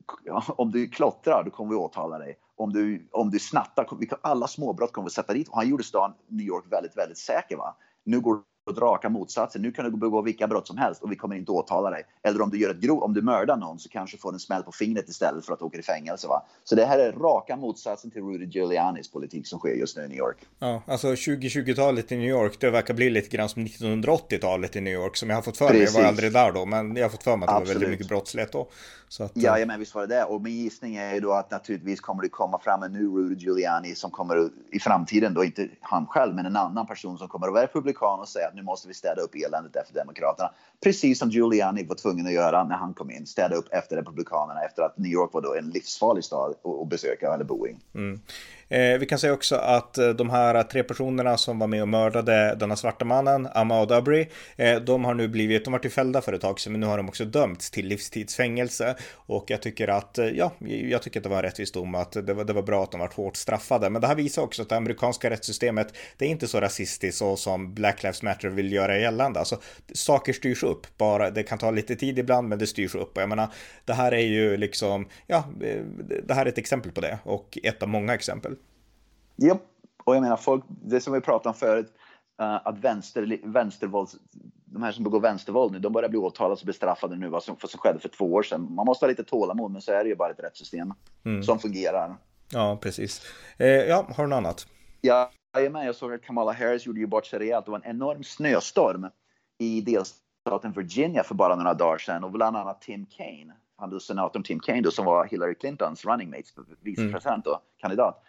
om 0.57 0.70
du 0.70 0.88
klottrar, 0.88 1.44
då 1.44 1.50
kommer 1.50 1.70
vi 1.70 1.76
åtala 1.76 2.18
dig 2.18 2.38
om 2.61 2.73
du, 2.73 3.09
om 3.12 3.31
du 3.31 3.38
snattar, 3.38 3.87
alla 4.23 4.46
småbrott 4.46 4.92
kommer 4.92 5.09
vi 5.09 5.12
sätta 5.12 5.33
dit. 5.33 5.49
Och 5.49 5.57
han 5.57 5.68
gjorde 5.68 5.85
stan 5.85 6.14
New 6.29 6.46
York 6.46 6.64
väldigt, 6.70 6.96
väldigt 6.96 7.18
säker. 7.18 7.57
Va? 7.57 7.77
Nu 8.05 8.20
går 8.20 8.42
åt 8.70 8.78
raka 8.78 9.09
motsatsen. 9.09 9.62
Nu 9.62 9.72
kan 9.72 9.85
du 9.85 9.90
begå 9.90 10.22
vilka 10.22 10.46
brott 10.46 10.66
som 10.66 10.78
helst 10.78 11.02
och 11.02 11.12
vi 11.12 11.16
kommer 11.16 11.37
inte 11.37 11.52
åtala 11.52 11.90
dig. 11.90 12.02
Eller 12.22 12.42
om 12.42 12.50
du 12.50 12.59
gör 12.59 12.70
ett 12.70 12.80
grov, 12.80 13.02
om 13.02 13.14
du 13.14 13.22
mördar 13.22 13.56
någon 13.56 13.78
så 13.78 13.88
kanske 13.88 14.16
får 14.16 14.33
en 14.33 14.38
smäll 14.38 14.62
på 14.62 14.72
fingret 14.72 15.09
istället 15.09 15.46
för 15.46 15.52
att 15.52 15.62
åka 15.62 15.78
i 15.78 15.83
fängelse. 15.83 16.28
Va? 16.28 16.42
Så 16.64 16.74
det 16.74 16.85
här 16.85 16.98
är 16.98 17.12
raka 17.12 17.56
motsatsen 17.56 18.11
till 18.11 18.22
Rudy 18.22 18.44
Giulianis 18.44 19.12
politik 19.12 19.46
som 19.46 19.59
sker 19.59 19.74
just 19.74 19.96
nu 19.96 20.04
i 20.04 20.09
New 20.09 20.18
York. 20.18 20.37
Ja, 20.59 20.83
alltså 20.87 21.09
2020-talet 21.09 22.12
i 22.12 22.16
New 22.16 22.28
York, 22.28 22.61
det 22.61 22.70
verkar 22.70 22.94
bli 22.94 23.11
lite 23.11 23.37
grann 23.37 23.48
som 23.48 23.66
1980-talet 23.66 24.76
i 24.76 24.80
New 24.80 24.94
York 24.94 25.16
som 25.16 25.30
jag 25.30 25.37
har 25.37 25.42
fått 25.42 25.56
för 25.56 25.68
mig. 25.68 25.83
Jag 25.83 25.92
var 25.92 26.02
aldrig 26.02 26.33
där 26.33 26.52
då, 26.52 26.66
men 26.66 26.96
jag 26.96 27.04
har 27.04 27.11
fått 27.11 27.22
för 27.22 27.37
mig 27.37 27.46
att 27.46 27.50
det 27.50 27.56
Absolut. 27.56 27.68
var 27.68 27.80
väldigt 27.80 27.90
mycket 27.90 28.09
brottslighet 28.09 28.52
då. 28.52 28.68
Så 29.09 29.24
att, 29.24 29.33
ja, 29.35 29.59
ja, 29.59 29.66
men 29.66 29.78
visst 29.78 29.94
var 29.94 30.06
det 30.06 30.14
det. 30.14 30.24
Och 30.24 30.42
min 30.42 30.56
gissning 30.56 30.96
är 30.96 31.14
ju 31.14 31.20
då 31.20 31.33
att 31.33 31.50
naturligtvis 31.50 32.00
kommer 32.00 32.22
det 32.22 32.28
komma 32.28 32.59
fram 32.59 32.83
en 32.83 32.92
ny 32.92 33.04
Rudy 33.04 33.35
Giuliani 33.35 33.94
som 33.94 34.11
kommer 34.11 34.50
i 34.72 34.78
framtiden 34.80 35.35
då, 35.35 35.44
inte 35.44 35.68
han 35.80 36.06
själv, 36.06 36.35
men 36.35 36.46
en 36.46 36.56
annan 36.56 36.87
person 36.87 37.18
som 37.18 37.28
kommer 37.28 37.46
att 37.46 37.52
vara 37.52 37.62
republikan 37.62 38.20
och 38.20 38.28
säga 38.28 38.48
att 38.48 38.54
nu 38.61 38.64
måste 38.64 38.88
vi 38.88 38.94
städa 38.94 39.23
upp 39.23 39.35
eländet 39.35 39.77
efter 39.77 39.94
Demokraterna. 39.94 40.51
Precis 40.83 41.18
som 41.18 41.31
Giuliani 41.31 41.85
var 41.85 41.94
tvungen 41.94 42.27
att 42.27 42.33
göra 42.33 42.64
när 42.64 42.77
han 42.77 42.94
kom 42.94 43.11
in, 43.11 43.27
städa 43.27 43.57
upp 43.57 43.68
efter 43.70 43.96
Republikanerna 43.96 44.64
efter 44.64 44.83
att 44.83 44.99
New 44.99 45.12
York 45.12 45.33
var 45.33 45.40
då 45.40 45.55
en 45.55 45.70
livsfarlig 45.70 46.25
stad 46.25 46.55
att 46.83 46.88
besöka 46.88 47.35
eller 47.35 47.44
bo 47.44 47.66
i. 47.66 47.77
Mm. 47.94 48.20
Eh, 48.70 48.98
vi 48.98 49.06
kan 49.06 49.18
säga 49.18 49.33
också 49.33 49.56
att 49.56 49.98
eh, 49.98 50.09
de 50.09 50.30
här 50.30 50.62
tre 50.62 50.83
personerna 50.83 51.37
som 51.37 51.59
var 51.59 51.66
med 51.66 51.83
och 51.83 51.88
mördade 51.88 52.56
denna 52.61 52.76
svarta 52.76 53.04
mannen, 53.04 53.48
Ahmad 53.54 53.92
Abri, 53.92 54.28
eh, 54.56 54.80
de 54.80 55.04
har 55.04 55.14
nu 55.14 55.28
blivit, 55.28 55.64
de 55.64 55.72
var 55.72 55.78
varit 55.78 55.92
fällda 55.92 56.20
för 56.20 56.33
ett 56.33 56.40
tag 56.40 56.61
sedan, 56.61 56.72
men 56.72 56.80
nu 56.80 56.87
har 56.87 56.96
de 56.96 57.09
också 57.09 57.24
dömts 57.24 57.70
till 57.70 57.87
livstidsfängelse. 57.87 58.96
Och 59.14 59.44
jag 59.48 59.62
tycker 59.62 59.88
att, 59.88 60.18
eh, 60.18 60.26
ja, 60.26 60.52
jag 60.66 61.02
tycker 61.02 61.20
att 61.20 61.24
det 61.24 61.28
var 61.28 61.37
en 61.37 61.42
rättvis 61.42 61.72
dom, 61.72 61.94
att 61.94 62.12
det 62.12 62.35
var, 62.35 62.44
det 62.44 62.52
var 62.52 62.62
bra 62.62 62.83
att 62.83 62.90
de 62.90 63.00
var 63.00 63.11
hårt 63.14 63.37
straffade. 63.37 63.90
Men 63.90 64.02
det 64.02 64.09
här 64.09 64.14
visar 64.14 64.42
också 64.42 64.62
att 64.62 64.68
det 64.68 64.76
amerikanska 64.76 65.30
rättssystemet, 65.30 65.94
det 66.16 66.24
är 66.24 66.28
inte 66.28 66.48
så 66.48 66.61
rasistiskt 66.61 67.18
så 67.18 67.37
som 67.37 67.74
Black 67.74 68.02
Lives 68.02 68.22
Matter 68.22 68.48
vill 68.48 68.72
göra 68.72 68.98
gällande. 68.98 69.38
Alltså, 69.38 69.61
saker 69.92 70.33
styrs 70.33 70.62
upp, 70.62 70.87
bara 70.98 71.30
det 71.30 71.42
kan 71.42 71.59
ta 71.59 71.70
lite 71.70 71.96
tid 71.96 72.18
ibland, 72.18 72.48
men 72.48 72.59
det 72.59 72.66
styrs 72.66 72.94
upp. 72.94 73.16
Och 73.16 73.22
jag 73.22 73.28
menar, 73.28 73.48
det 73.85 73.92
här 73.92 74.12
är 74.12 74.26
ju 74.26 74.56
liksom, 74.56 75.09
ja, 75.26 75.44
eh, 75.62 75.83
det 76.24 76.35
här 76.35 76.46
är 76.46 76.48
ett 76.50 76.59
exempel 76.59 76.92
på 76.92 77.00
det 77.00 77.18
och 77.24 77.59
ett 77.62 77.83
av 77.83 77.88
många 77.88 78.14
exempel. 78.14 78.56
Ja, 79.42 79.59
och 80.05 80.16
jag 80.16 80.22
menar 80.22 80.37
folk, 80.37 80.64
det 80.68 81.00
som 81.00 81.12
vi 81.12 81.20
pratade 81.20 81.48
om 81.48 81.55
förut, 81.55 81.92
uh, 82.42 82.68
att 82.68 82.79
vänster, 82.79 83.38
vänstervåld, 83.44 84.09
de 84.64 84.83
här 84.83 84.92
som 84.92 85.05
begår 85.05 85.20
vänstervåld 85.20 85.72
nu, 85.72 85.79
de 85.79 85.92
börjar 85.92 86.09
bli 86.09 86.18
åtalade 86.18 86.61
och 86.61 86.66
bestraffade 86.66 87.16
nu, 87.16 87.29
vad 87.29 87.42
som, 87.42 87.57
vad 87.61 87.70
som 87.70 87.81
skedde 87.81 87.98
för 87.98 88.09
två 88.09 88.33
år 88.33 88.42
sedan. 88.42 88.74
Man 88.74 88.87
måste 88.87 89.05
ha 89.05 89.09
lite 89.09 89.24
tålamod, 89.24 89.70
men 89.70 89.83
så 89.83 89.92
är 89.92 90.05
det 90.05 90.11
ju 90.11 90.16
bara 90.16 90.31
ett 90.31 90.40
rättssystem 90.40 90.94
mm. 91.24 91.42
som 91.42 91.59
fungerar. 91.59 92.16
Ja, 92.53 92.79
precis. 92.83 93.22
Eh, 93.59 93.66
ja, 93.66 94.07
har 94.16 94.24
du 94.24 94.31
något 94.31 94.37
annat? 94.37 94.66
Ja, 95.00 95.31
jag, 95.53 95.85
jag 95.85 95.94
såg 95.94 96.12
att 96.12 96.22
Kamala 96.22 96.53
Harris 96.53 96.87
gjorde 96.87 97.00
ju 97.00 97.07
bort 97.07 97.26
sig 97.26 97.38
rejält. 97.38 97.64
Det 97.64 97.70
var 97.70 97.79
en 97.79 97.96
enorm 97.96 98.24
snöstorm 98.24 99.07
i 99.59 99.81
delstaten 99.81 100.72
Virginia 100.72 101.22
för 101.22 101.35
bara 101.35 101.57
några 101.57 101.74
dagar 101.74 101.98
sedan 101.98 102.24
och 102.24 102.31
bland 102.31 102.57
annat 102.57 102.81
Tim 102.81 103.07
Kaine, 103.07 103.53
han 103.76 104.00
senatorn 104.00 104.42
Tim 104.42 104.61
Kaine 104.61 104.83
då, 104.83 104.90
som 104.90 105.05
var 105.05 105.26
Hillary 105.26 105.55
Clintons 105.55 106.05
running 106.05 106.31
mate, 106.31 106.42
vicepresident 106.81 107.46
och 107.46 107.59
kandidat. 107.81 108.22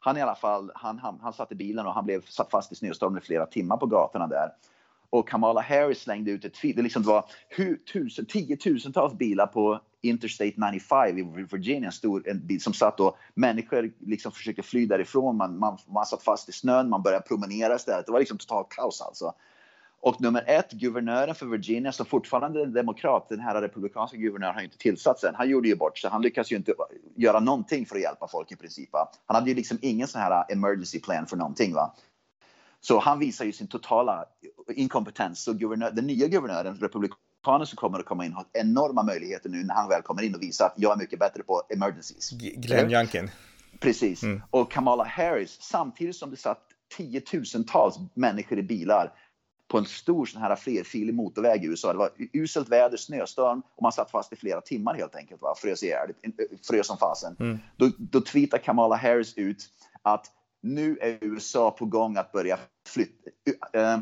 Han 0.00 0.16
i 0.16 0.20
alla 0.20 0.34
fall, 0.34 0.70
han, 0.74 0.98
han, 0.98 1.20
han 1.22 1.32
satt 1.32 1.52
i 1.52 1.54
bilen 1.54 1.86
och 1.86 1.94
han 1.94 2.04
blev 2.04 2.24
satt 2.26 2.50
fast 2.50 2.72
i 2.72 2.74
snöstormen 2.74 3.22
i 3.22 3.24
flera 3.26 3.46
timmar 3.46 3.76
på 3.76 3.86
gatorna 3.86 4.26
där. 4.26 4.52
Och 5.10 5.28
Kamala 5.28 5.60
Harris 5.60 6.00
slängde 6.00 6.30
ut 6.30 6.44
ett 6.44 6.54
tweet. 6.54 6.76
Det, 6.76 6.82
liksom, 6.82 7.02
var 7.02 7.24
hur, 7.48 7.76
tusen, 7.76 8.26
tiotusentals 8.26 9.14
bilar 9.14 9.46
på 9.46 9.80
Interstate 10.02 10.54
95 10.72 11.18
i 11.18 11.22
Virginia, 11.22 11.90
stor, 11.90 12.28
en 12.28 12.46
bil 12.46 12.60
som 12.60 12.72
satt 12.72 13.00
och 13.00 13.16
människor 13.34 13.92
liksom 13.98 14.32
försökte 14.32 14.62
fly 14.62 14.86
därifrån. 14.86 15.36
Man, 15.36 15.58
man, 15.58 15.78
man 15.86 16.06
satt 16.06 16.22
fast 16.22 16.48
i 16.48 16.52
snön, 16.52 16.88
man 16.88 17.02
började 17.02 17.24
promenera 17.28 17.74
istället. 17.74 18.06
Det 18.06 18.12
var 18.12 18.18
liksom 18.18 18.38
totalt 18.38 18.68
kaos 18.68 19.00
alltså. 19.00 19.32
Och 20.02 20.20
nummer 20.20 20.44
ett, 20.46 20.72
guvernören 20.72 21.34
för 21.34 21.46
Virginia, 21.46 21.92
som 21.92 22.06
fortfarande 22.06 22.62
är 22.62 22.66
demokrat, 22.66 23.28
den 23.28 23.40
här 23.40 23.62
republikanska 23.62 24.16
guvernören 24.16 24.54
har 24.54 24.62
inte 24.62 24.78
tillsatts 24.78 25.24
än. 25.24 25.34
Han 25.34 25.48
gjorde 25.48 25.68
ju 25.68 25.76
bort 25.76 25.98
sig. 25.98 26.10
Han 26.10 26.22
lyckas 26.22 26.52
ju 26.52 26.56
inte 26.56 26.74
göra 27.16 27.40
någonting 27.40 27.86
för 27.86 27.96
att 27.96 28.02
hjälpa 28.02 28.28
folk 28.28 28.52
i 28.52 28.56
princip. 28.56 28.92
Va? 28.92 29.10
Han 29.26 29.34
hade 29.34 29.50
ju 29.50 29.56
liksom 29.56 29.78
ingen 29.82 30.08
sån 30.08 30.20
här 30.20 30.52
emergency 30.52 31.00
plan 31.00 31.26
för 31.26 31.36
någonting. 31.36 31.74
Va? 31.74 31.94
Så 32.80 32.98
han 32.98 33.18
visar 33.18 33.44
ju 33.44 33.52
sin 33.52 33.66
totala 33.66 34.24
inkompetens. 34.74 35.42
Så 35.42 35.52
guvernör, 35.52 35.90
den 35.90 36.06
nya 36.06 36.28
guvernören, 36.28 36.76
republikanen 36.76 37.66
som 37.66 37.76
kommer 37.76 37.98
att 37.98 38.06
komma 38.06 38.26
in, 38.26 38.32
har 38.32 38.44
enorma 38.52 39.02
möjligheter 39.02 39.48
nu 39.48 39.64
när 39.64 39.74
han 39.74 39.88
väl 39.88 40.02
kommer 40.02 40.22
in 40.22 40.34
och 40.34 40.42
visar 40.42 40.66
att 40.66 40.74
jag 40.76 40.92
är 40.92 40.96
mycket 40.96 41.18
bättre 41.18 41.42
på 41.42 41.62
emergencies. 41.74 42.30
Glenn 42.30 42.90
Youngkin. 42.90 43.30
Precis. 43.80 44.22
Mm. 44.22 44.42
Och 44.50 44.72
Kamala 44.72 45.04
Harris, 45.04 45.58
samtidigt 45.60 46.16
som 46.16 46.30
det 46.30 46.36
satt 46.36 46.62
tiotusentals 46.96 47.98
människor 48.14 48.58
i 48.58 48.62
bilar 48.62 49.12
på 49.70 49.78
en 49.78 49.84
stor 49.84 50.26
sån 50.26 50.42
här 50.42 50.56
flerfilig 50.56 51.14
motorväg 51.14 51.64
i 51.64 51.66
USA. 51.66 51.92
Det 51.92 51.98
var 51.98 52.10
uselt 52.32 52.68
väder, 52.68 52.96
snöstorm 52.96 53.62
och 53.76 53.82
man 53.82 53.92
satt 53.92 54.10
fast 54.10 54.32
i 54.32 54.36
flera 54.36 54.60
timmar 54.60 54.94
helt 54.94 55.14
enkelt. 55.14 55.42
Va? 55.42 55.54
Frös 55.58 55.82
ihjäl, 55.82 56.12
frös 56.68 56.86
som 56.86 56.98
fasen. 56.98 57.36
Mm. 57.40 57.58
Då, 57.76 57.90
då 57.98 58.20
tweetar 58.20 58.58
Kamala 58.58 58.96
Harris 58.96 59.38
ut 59.38 59.68
att 60.02 60.26
nu 60.62 60.98
är 61.00 61.18
USA 61.20 61.70
på 61.70 61.86
gång 61.86 62.16
att 62.16 62.32
börja 62.32 62.58
flytta. 62.88 63.30
Uh, 63.76 63.98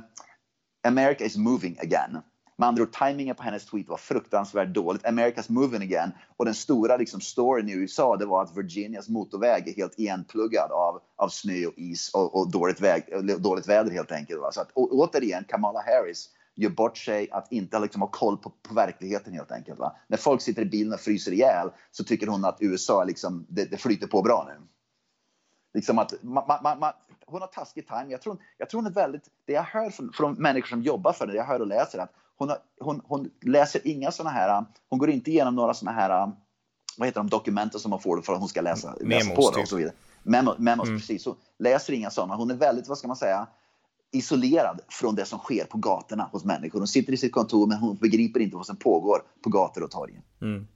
America 0.86 1.24
is 1.24 1.36
moving 1.36 1.78
again. 1.82 2.18
Med 2.60 2.68
andra 2.68 2.82
ord, 2.82 2.92
tajmingen 2.92 3.36
på 3.36 3.42
hennes 3.42 3.66
tweet 3.66 3.88
var 3.88 3.96
fruktansvärt 3.96 4.68
dåligt. 4.68 5.04
America's 5.04 5.52
moving 5.52 5.82
again. 5.82 6.10
Och 6.36 6.44
den 6.44 6.54
stora 6.54 6.96
liksom, 6.96 7.20
storyn 7.20 7.68
i 7.68 7.72
USA 7.72 8.16
det 8.16 8.26
var 8.26 8.42
att 8.42 8.56
Virginias 8.56 9.08
motorväg 9.08 9.68
är 9.68 9.74
helt 9.74 9.98
igenpluggad 9.98 10.70
av, 10.72 11.00
av 11.16 11.28
snö 11.28 11.66
och 11.66 11.72
is 11.76 12.10
och, 12.14 12.36
och 12.36 12.50
dåligt, 12.50 12.80
väg, 12.80 13.02
dåligt 13.38 13.68
väder 13.68 13.90
helt 13.90 14.12
enkelt. 14.12 14.40
Va? 14.40 14.52
Så 14.52 14.60
att, 14.60 14.70
och, 14.72 14.92
återigen, 14.92 15.44
Kamala 15.48 15.82
Harris 15.86 16.28
gör 16.56 16.70
bort 16.70 16.98
sig 16.98 17.30
att 17.30 17.52
inte 17.52 17.78
liksom 17.78 18.02
ha 18.02 18.08
koll 18.08 18.36
på, 18.36 18.52
på 18.62 18.74
verkligheten 18.74 19.32
helt 19.32 19.52
enkelt. 19.52 19.78
Va? 19.78 19.96
När 20.08 20.18
folk 20.18 20.42
sitter 20.42 20.62
i 20.62 20.66
bilen 20.66 20.92
och 20.92 21.00
fryser 21.00 21.32
ihjäl 21.32 21.70
så 21.90 22.04
tycker 22.04 22.26
hon 22.26 22.44
att 22.44 22.56
USA 22.60 23.04
liksom, 23.04 23.46
det, 23.48 23.64
det 23.64 23.76
flyter 23.76 24.06
på 24.06 24.22
bra 24.22 24.48
nu. 24.48 24.66
Liksom 25.74 25.98
att 25.98 26.22
ma, 26.22 26.60
ma, 26.62 26.74
ma, 26.74 26.92
hon 27.26 27.40
har 27.40 27.48
taskig 27.48 27.88
timing. 27.88 28.10
Jag 28.10 28.22
tror, 28.22 28.42
jag 28.56 28.70
tror 28.70 28.82
hon 28.82 28.90
är 28.90 28.94
väldigt, 28.94 29.24
det 29.44 29.52
jag 29.52 29.62
hör 29.62 29.90
från, 29.90 30.12
från 30.12 30.34
människor 30.34 30.68
som 30.68 30.82
jobbar 30.82 31.12
för 31.12 31.26
det, 31.26 31.32
det 31.32 31.38
jag 31.38 31.44
hör 31.44 31.60
och 31.60 31.66
läser, 31.66 31.98
att 31.98 32.12
hon, 32.38 32.48
har, 32.48 32.58
hon, 32.80 33.00
hon 33.04 33.30
läser 33.40 33.80
inga 33.84 34.12
såna 34.12 34.30
här, 34.30 34.64
hon 34.88 34.98
går 34.98 35.10
inte 35.10 35.30
igenom 35.30 35.54
några 35.54 35.74
såna 35.74 35.92
här, 35.92 36.32
vad 36.96 37.08
heter 37.08 37.20
de, 37.20 37.28
dokumenten 37.28 37.80
som 37.80 37.90
man 37.90 38.00
får 38.00 38.20
för 38.20 38.32
att 38.32 38.38
hon 38.38 38.48
ska 38.48 38.60
läsa, 38.60 38.94
läsa 39.00 39.34
på 39.34 39.40
det 39.40 39.46
och 39.48 39.54
typ. 39.54 39.68
så 39.68 39.76
vidare. 39.76 39.94
Memo, 40.22 40.54
memos, 40.58 40.88
mm. 40.88 40.98
precis. 40.98 41.24
Hon 41.24 41.36
läser 41.58 41.92
inga 41.92 42.10
sådana. 42.10 42.36
Hon 42.36 42.50
är 42.50 42.54
väldigt, 42.54 42.88
vad 42.88 42.98
ska 42.98 43.08
man 43.08 43.16
säga, 43.16 43.46
isolerad 44.12 44.80
från 44.88 45.14
det 45.14 45.24
som 45.24 45.38
sker 45.38 45.64
på 45.64 45.78
gatorna 45.78 46.28
hos 46.32 46.44
människor. 46.44 46.78
Hon 46.78 46.88
sitter 46.88 47.12
i 47.12 47.16
sitt 47.16 47.32
kontor 47.32 47.66
men 47.66 47.78
hon 47.78 47.96
begriper 47.96 48.40
inte 48.40 48.56
vad 48.56 48.66
som 48.66 48.76
pågår 48.76 49.22
på 49.44 49.50
gator 49.50 49.82
och 49.82 49.90
torg. 49.90 50.20
Mm. 50.40 50.66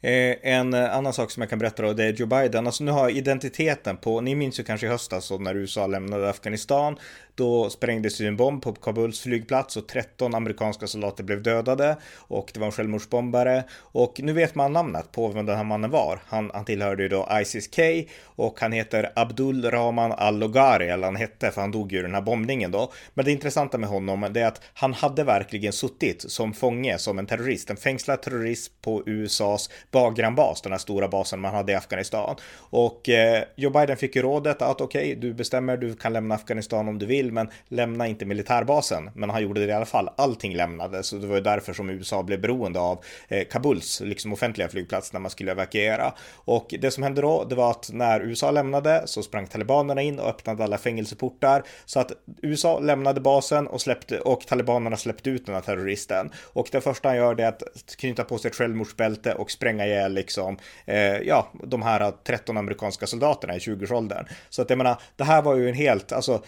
Eh, 0.00 0.36
en 0.42 0.74
eh, 0.74 0.96
annan 0.96 1.12
sak 1.12 1.30
som 1.30 1.40
jag 1.40 1.50
kan 1.50 1.58
berätta 1.58 1.82
då, 1.82 1.92
det 1.92 2.04
är 2.04 2.12
Joe 2.12 2.26
Biden. 2.26 2.66
Alltså 2.66 2.84
nu 2.84 2.90
har 2.90 3.10
identiteten 3.10 3.96
på, 3.96 4.20
ni 4.20 4.34
minns 4.34 4.60
ju 4.60 4.64
kanske 4.64 4.86
i 4.86 4.90
höstas 4.90 5.30
när 5.40 5.54
USA 5.54 5.86
lämnade 5.86 6.30
Afghanistan. 6.30 6.98
Då 7.34 7.70
sprängdes 7.70 8.20
ju 8.20 8.26
en 8.26 8.36
bomb 8.36 8.62
på 8.62 8.72
Kabuls 8.72 9.20
flygplats 9.20 9.76
och 9.76 9.88
13 9.88 10.34
amerikanska 10.34 10.86
soldater 10.86 11.24
blev 11.24 11.42
dödade 11.42 11.96
och 12.16 12.50
det 12.54 12.60
var 12.60 12.66
en 12.66 12.72
självmordsbombare. 12.72 13.64
Och 13.76 14.20
nu 14.22 14.32
vet 14.32 14.54
man 14.54 14.72
namnet 14.72 15.12
på 15.12 15.28
vem 15.28 15.46
den 15.46 15.56
här 15.56 15.64
mannen 15.64 15.90
var. 15.90 16.20
Han, 16.26 16.50
han 16.54 16.64
tillhörde 16.64 17.02
ju 17.02 17.08
då 17.08 17.28
Isis-K 17.32 17.82
och 18.24 18.60
han 18.60 18.72
heter 18.72 19.12
Abdul 19.16 19.70
Rahman 19.70 20.12
al-Logari, 20.12 20.88
eller 20.88 21.04
han 21.04 21.16
hette 21.16 21.50
för 21.50 21.60
han 21.60 21.70
dog 21.70 21.92
ju 21.92 21.98
i 21.98 22.02
den 22.02 22.14
här 22.14 22.22
bombningen 22.22 22.70
då. 22.70 22.92
Men 23.14 23.24
det 23.24 23.32
intressanta 23.32 23.78
med 23.78 23.88
honom 23.88 24.22
är 24.22 24.44
att 24.44 24.60
han 24.74 24.94
hade 24.94 25.24
verkligen 25.24 25.72
suttit 25.72 26.30
som 26.30 26.54
fånge, 26.54 26.98
som 26.98 27.18
en 27.18 27.26
terrorist, 27.26 27.70
en 27.70 27.76
fängslad 27.76 28.22
terrorist 28.22 28.82
på 28.82 29.02
USAs 29.06 29.70
Bagram-bas, 29.90 30.62
den 30.62 30.72
här 30.72 30.78
stora 30.78 31.08
basen 31.08 31.40
man 31.40 31.54
hade 31.54 31.72
i 31.72 31.74
Afghanistan. 31.74 32.36
Och 32.56 33.08
eh, 33.08 33.44
Joe 33.56 33.70
Biden 33.70 33.96
fick 33.96 34.16
ju 34.16 34.22
rådet 34.22 34.62
att 34.62 34.80
okej, 34.80 35.00
okay, 35.00 35.14
du 35.14 35.34
bestämmer, 35.34 35.76
du 35.76 35.94
kan 35.94 36.12
lämna 36.12 36.34
Afghanistan 36.34 36.88
om 36.88 36.98
du 36.98 37.06
vill, 37.06 37.32
men 37.32 37.48
lämna 37.68 38.06
inte 38.06 38.24
militärbasen. 38.24 39.10
Men 39.14 39.30
han 39.30 39.42
gjorde 39.42 39.60
det 39.60 39.66
i 39.66 39.72
alla 39.72 39.86
fall. 39.86 40.10
Allting 40.16 40.56
lämnades 40.56 41.12
och 41.12 41.20
det 41.20 41.26
var 41.26 41.34
ju 41.34 41.42
därför 41.42 41.72
som 41.72 41.90
USA 41.90 42.22
blev 42.22 42.40
beroende 42.40 42.80
av 42.80 43.04
eh, 43.28 43.44
Kabuls 43.44 44.00
liksom 44.00 44.32
offentliga 44.32 44.68
flygplats 44.68 45.12
när 45.12 45.20
man 45.20 45.30
skulle 45.30 45.52
evakuera. 45.52 46.14
Och 46.34 46.74
det 46.80 46.90
som 46.90 47.02
hände 47.02 47.20
då, 47.20 47.44
det 47.44 47.54
var 47.54 47.70
att 47.70 47.90
när 47.92 48.20
USA 48.20 48.50
lämnade 48.50 49.02
så 49.04 49.22
sprang 49.22 49.46
talibanerna 49.46 50.02
in 50.02 50.18
och 50.18 50.28
öppnade 50.28 50.64
alla 50.64 50.78
fängelseportar 50.78 51.62
så 51.84 52.00
att 52.00 52.12
USA 52.42 52.78
lämnade 52.78 53.20
basen 53.20 53.66
och 53.66 53.80
släppte 53.80 54.20
och 54.20 54.46
talibanerna 54.46 54.96
släppte 54.96 55.30
ut 55.30 55.46
den 55.46 55.54
här 55.54 55.62
terroristen. 55.62 56.30
Och 56.52 56.68
det 56.72 56.80
första 56.80 57.08
han 57.08 57.16
gör 57.16 57.34
det 57.34 57.44
är 57.44 57.48
att 57.48 57.96
knyta 57.98 58.24
på 58.24 58.38
sig 58.38 58.48
ett 58.48 58.56
självmordsbälte 58.56 59.34
och 59.34 59.50
spränga 59.50 59.77
ihjäl 59.86 60.12
liksom, 60.12 60.58
eh, 60.86 61.18
ja, 61.18 61.48
de 61.62 61.82
här 61.82 62.12
13 62.24 62.56
amerikanska 62.56 63.06
soldaterna 63.06 63.56
i 63.56 63.58
20-årsåldern. 63.58 64.26
Så 64.48 64.62
att 64.62 64.70
jag 64.70 64.76
menar, 64.76 64.96
det 65.16 65.24
här 65.24 65.42
var 65.42 65.56
ju 65.56 65.68
en 65.68 65.74
helt, 65.74 66.12
alltså, 66.12 66.42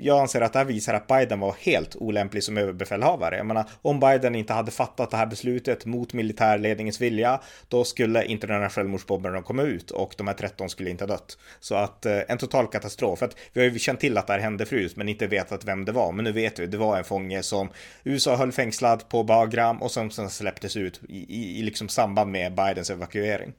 jag 0.00 0.20
anser 0.20 0.40
att 0.40 0.52
det 0.52 0.58
här 0.58 0.66
visar 0.66 0.94
att 0.94 1.06
Biden 1.06 1.40
var 1.40 1.54
helt 1.60 1.96
olämplig 1.96 2.42
som 2.42 2.58
överbefälhavare. 2.58 3.36
Jag 3.36 3.46
menar, 3.46 3.64
om 3.82 4.00
Biden 4.00 4.34
inte 4.34 4.52
hade 4.52 4.70
fattat 4.70 5.10
det 5.10 5.16
här 5.16 5.26
beslutet 5.26 5.86
mot 5.86 6.12
militärledningens 6.12 7.00
vilja, 7.00 7.40
då 7.68 7.84
skulle 7.84 8.24
inte 8.24 8.46
den 8.46 8.62
här 8.62 8.68
självmordsbomberna 8.68 9.42
komma 9.42 9.62
ut 9.62 9.90
och 9.90 10.14
de 10.16 10.26
här 10.26 10.34
13 10.34 10.68
skulle 10.68 10.90
inte 10.90 11.04
ha 11.04 11.08
dött. 11.08 11.38
Så 11.60 11.74
att 11.74 12.06
eh, 12.06 12.18
en 12.28 12.38
total 12.38 12.66
katastrof. 12.66 13.18
För 13.18 13.26
att 13.26 13.36
vi 13.52 13.60
har 13.60 13.68
ju 13.68 13.78
känt 13.78 14.00
till 14.00 14.18
att 14.18 14.26
det 14.26 14.32
här 14.32 14.40
hände 14.40 14.66
förut, 14.66 14.96
men 14.96 15.08
inte 15.08 15.26
vetat 15.26 15.64
vem 15.64 15.84
det 15.84 15.92
var. 15.92 16.12
Men 16.12 16.24
nu 16.24 16.32
vet 16.32 16.58
vi, 16.58 16.66
det 16.66 16.78
var 16.78 16.98
en 16.98 17.04
fånge 17.04 17.42
som 17.42 17.68
USA 18.04 18.36
höll 18.36 18.52
fängslad 18.52 19.08
på 19.08 19.24
Bagram 19.24 19.82
och 19.82 19.90
som 19.90 20.10
sen 20.10 20.30
släpptes 20.30 20.76
ut 20.76 21.00
i, 21.08 21.16
i, 21.18 21.58
i 21.58 21.62
liksom 21.62 21.88
samband 21.88 22.30
med 22.30 22.54
Biden 22.54 22.71
Bidens 22.72 22.90
evakuering. 22.90 23.54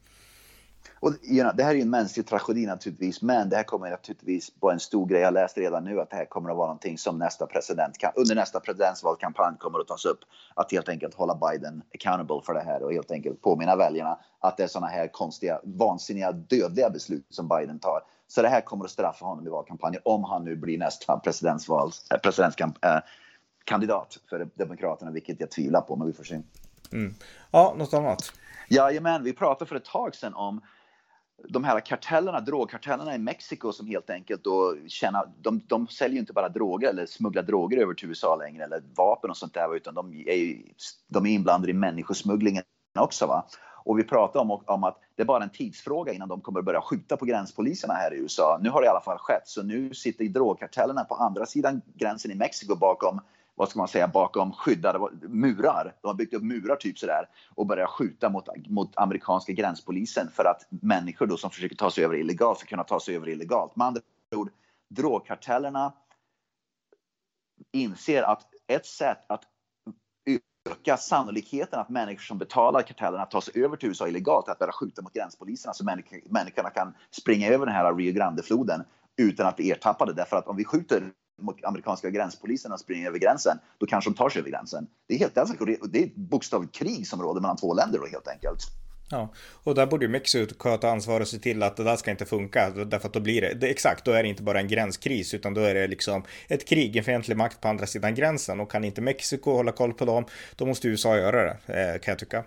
Och, 0.99 1.13
you 1.23 1.43
know, 1.43 1.55
det 1.55 1.63
här 1.63 1.71
är 1.71 1.75
ju 1.75 1.81
en 1.81 1.89
mänsklig 1.89 2.27
tragedi 2.27 2.65
naturligtvis, 2.65 3.21
men 3.21 3.49
det 3.49 3.55
här 3.55 3.63
kommer 3.63 3.89
naturligtvis 3.89 4.51
vara 4.59 4.73
en 4.73 4.79
stor 4.79 5.05
grej. 5.05 5.21
Jag 5.21 5.33
läste 5.33 5.61
redan 5.61 5.83
nu 5.83 6.01
att 6.01 6.09
det 6.09 6.15
här 6.15 6.25
kommer 6.25 6.49
att 6.49 6.57
vara 6.57 6.67
någonting 6.67 6.97
som 6.97 7.17
nästa 7.17 7.45
president, 7.45 7.97
under 8.15 8.35
nästa 8.35 8.59
presidentsvalkampanj 8.59 9.57
kommer 9.57 9.79
att 9.79 9.87
tas 9.87 10.05
upp. 10.05 10.19
Att 10.55 10.71
helt 10.71 10.89
enkelt 10.89 11.13
hålla 11.13 11.35
Biden 11.35 11.83
accountable 11.93 12.41
för 12.45 12.53
det 12.53 12.61
här 12.61 12.83
och 12.83 12.93
helt 12.93 13.11
enkelt 13.11 13.41
påminna 13.41 13.75
väljarna 13.75 14.19
att 14.39 14.57
det 14.57 14.63
är 14.63 14.67
sådana 14.67 14.87
här 14.87 15.07
konstiga, 15.07 15.59
vansinniga, 15.63 16.31
dödliga 16.31 16.89
beslut 16.89 17.25
som 17.29 17.47
Biden 17.47 17.79
tar. 17.79 18.01
Så 18.27 18.41
det 18.41 18.49
här 18.49 18.61
kommer 18.61 18.85
att 18.85 18.91
straffa 18.91 19.25
honom 19.25 19.47
i 19.47 19.49
valkampanjen 19.49 20.01
om 20.05 20.23
han 20.23 20.43
nu 20.43 20.55
blir 20.55 20.77
nästa 20.77 21.19
presidentsval, 21.19 21.91
äh, 22.11 22.15
eh, 22.15 22.21
presidentskandidat 22.21 24.17
eh, 24.17 24.23
äh, 24.23 24.29
för 24.29 24.49
Demokraterna, 24.55 25.11
vilket 25.11 25.39
jag 25.39 25.51
tvivlar 25.51 25.81
på, 25.81 25.95
men 25.95 26.07
vi 26.07 26.13
får 26.13 26.23
se. 26.23 26.41
Mm. 26.93 27.13
Ja, 27.51 27.75
något 27.77 27.93
annat? 27.93 28.33
Jajamän, 28.69 29.23
vi 29.23 29.33
pratade 29.33 29.69
för 29.69 29.75
ett 29.75 29.85
tag 29.85 30.15
sedan 30.15 30.33
om 30.33 30.61
de 31.49 31.63
här 31.63 31.79
kartellerna, 31.79 32.39
drogkartellerna 32.39 33.15
i 33.15 33.17
Mexiko 33.17 33.71
som 33.71 33.87
helt 33.87 34.09
enkelt 34.09 34.43
då 34.43 34.75
tjänar, 34.87 35.31
de, 35.41 35.61
de 35.67 35.87
säljer 35.87 36.13
ju 36.13 36.19
inte 36.19 36.33
bara 36.33 36.49
droger 36.49 36.89
eller 36.89 37.05
smugglar 37.05 37.43
droger 37.43 37.77
över 37.77 37.93
till 37.93 38.09
USA 38.09 38.35
längre 38.35 38.63
eller 38.63 38.83
vapen 38.95 39.29
och 39.29 39.37
sånt 39.37 39.53
där 39.53 39.75
utan 39.75 39.93
de 39.93 40.13
är, 40.13 40.35
ju, 40.35 40.63
de 41.07 41.25
är 41.25 41.29
inblandade 41.29 41.71
i 41.71 41.73
människosmugglingen 41.73 42.63
också. 42.99 43.27
Va? 43.27 43.45
Och 43.85 43.99
vi 43.99 44.03
pratade 44.03 44.39
om, 44.39 44.63
om 44.65 44.83
att 44.83 44.99
det 45.15 45.21
är 45.23 45.27
bara 45.27 45.43
en 45.43 45.49
tidsfråga 45.49 46.13
innan 46.13 46.29
de 46.29 46.41
kommer 46.41 46.61
börja 46.61 46.81
skjuta 46.81 47.17
på 47.17 47.25
gränspoliserna 47.25 47.93
här 47.93 48.13
i 48.13 48.17
USA. 48.17 48.59
Nu 48.61 48.69
har 48.69 48.81
det 48.81 48.85
i 48.85 48.89
alla 48.89 49.01
fall 49.01 49.17
skett, 49.17 49.47
så 49.47 49.63
nu 49.63 49.93
sitter 49.93 50.25
drogkartellerna 50.25 51.03
på 51.03 51.15
andra 51.15 51.45
sidan 51.45 51.81
gränsen 51.95 52.31
i 52.31 52.35
Mexiko 52.35 52.75
bakom 52.75 53.21
vad 53.55 53.69
ska 53.69 53.79
man 53.79 53.87
säga, 53.87 54.07
bakom 54.07 54.53
skyddade 54.53 54.99
murar. 55.21 55.95
De 56.01 56.07
har 56.07 56.15
byggt 56.15 56.33
upp 56.33 56.43
murar 56.43 56.75
typ 56.75 56.99
sådär 56.99 57.29
och 57.55 57.67
börjat 57.67 57.89
skjuta 57.89 58.29
mot, 58.29 58.47
mot 58.69 58.97
amerikanska 58.97 59.53
gränspolisen 59.53 60.29
för 60.31 60.45
att 60.45 60.67
människor 60.69 61.27
då 61.27 61.37
som 61.37 61.49
försöker 61.49 61.75
ta 61.75 61.91
sig 61.91 62.03
över 62.03 62.15
illegalt 62.15 62.59
ska 62.59 62.67
kunna 62.67 62.83
ta 62.83 62.99
sig 62.99 63.15
över 63.15 63.29
illegalt. 63.29 63.75
Med 63.75 63.87
andra 63.87 64.01
ord, 64.35 64.49
drogkartellerna 64.89 65.93
inser 67.71 68.23
att 68.23 68.47
ett 68.67 68.85
sätt 68.85 69.25
att 69.27 69.43
öka 70.69 70.97
sannolikheten 70.97 71.79
att 71.79 71.89
människor 71.89 72.21
som 72.21 72.37
betalar 72.37 72.81
kartellerna 72.81 73.25
tar 73.25 73.41
sig 73.41 73.63
över 73.63 73.77
till 73.77 73.89
USA 73.89 74.07
illegalt 74.07 74.47
är 74.47 74.51
att 74.51 74.59
börja 74.59 74.71
skjuta 74.71 75.01
mot 75.01 75.13
gränspoliserna 75.13 75.73
så 75.73 75.85
människorna 76.29 76.69
kan 76.69 76.93
springa 77.11 77.47
över 77.47 77.65
den 77.65 77.75
här 77.75 77.95
Rio 77.95 78.13
Grande-floden 78.13 78.83
utan 79.17 79.47
att 79.47 79.55
bli 79.55 79.71
ertappade. 79.71 80.13
Därför 80.13 80.37
att 80.37 80.47
om 80.47 80.55
vi 80.55 80.65
skjuter 80.65 81.11
amerikanska 81.63 82.09
gränspolisen 82.09 82.71
och 82.71 82.79
springer 82.79 83.07
över 83.07 83.19
gränsen, 83.19 83.57
då 83.77 83.85
kanske 83.85 84.09
de 84.09 84.15
tar 84.15 84.29
sig 84.29 84.39
över 84.39 84.49
gränsen. 84.49 84.87
Det 85.07 85.13
är 85.13 85.19
helt 85.19 85.35
det 85.91 85.99
är 85.99 86.05
ett 86.05 86.15
bokstavligt 86.15 86.75
krig 86.75 87.07
som 87.07 87.21
råder 87.21 87.41
mellan 87.41 87.57
två 87.57 87.73
länder 87.73 87.99
då 87.99 88.05
helt 88.05 88.27
enkelt. 88.27 88.59
Ja, 89.09 89.33
och 89.63 89.75
där 89.75 89.85
borde 89.85 90.05
ju 90.05 90.11
Mexiko 90.11 90.77
ta 90.77 90.89
ansvar 90.89 91.21
och 91.21 91.27
se 91.27 91.37
till 91.37 91.63
att 91.63 91.77
det 91.77 91.83
där 91.83 91.95
ska 91.95 92.11
inte 92.11 92.25
funka. 92.25 92.69
Därför 92.69 93.07
att 93.07 93.13
då 93.13 93.19
blir 93.19 93.41
det, 93.41 93.53
det, 93.53 93.67
exakt, 93.67 94.05
då 94.05 94.11
är 94.11 94.23
det 94.23 94.29
inte 94.29 94.43
bara 94.43 94.59
en 94.59 94.67
gränskris 94.67 95.33
utan 95.33 95.53
då 95.53 95.61
är 95.61 95.73
det 95.73 95.87
liksom 95.87 96.23
ett 96.47 96.67
krig, 96.67 96.95
en 96.95 97.03
fientlig 97.03 97.37
makt 97.37 97.61
på 97.61 97.67
andra 97.67 97.85
sidan 97.85 98.15
gränsen. 98.15 98.59
Och 98.59 98.71
kan 98.71 98.83
inte 98.83 99.01
Mexiko 99.01 99.51
hålla 99.51 99.71
koll 99.71 99.93
på 99.93 100.05
dem, 100.05 100.25
då 100.55 100.65
måste 100.65 100.87
USA 100.87 101.17
göra 101.17 101.43
det, 101.43 101.73
eh, 101.93 101.99
kan 101.99 102.11
jag 102.11 102.19
tycka. 102.19 102.43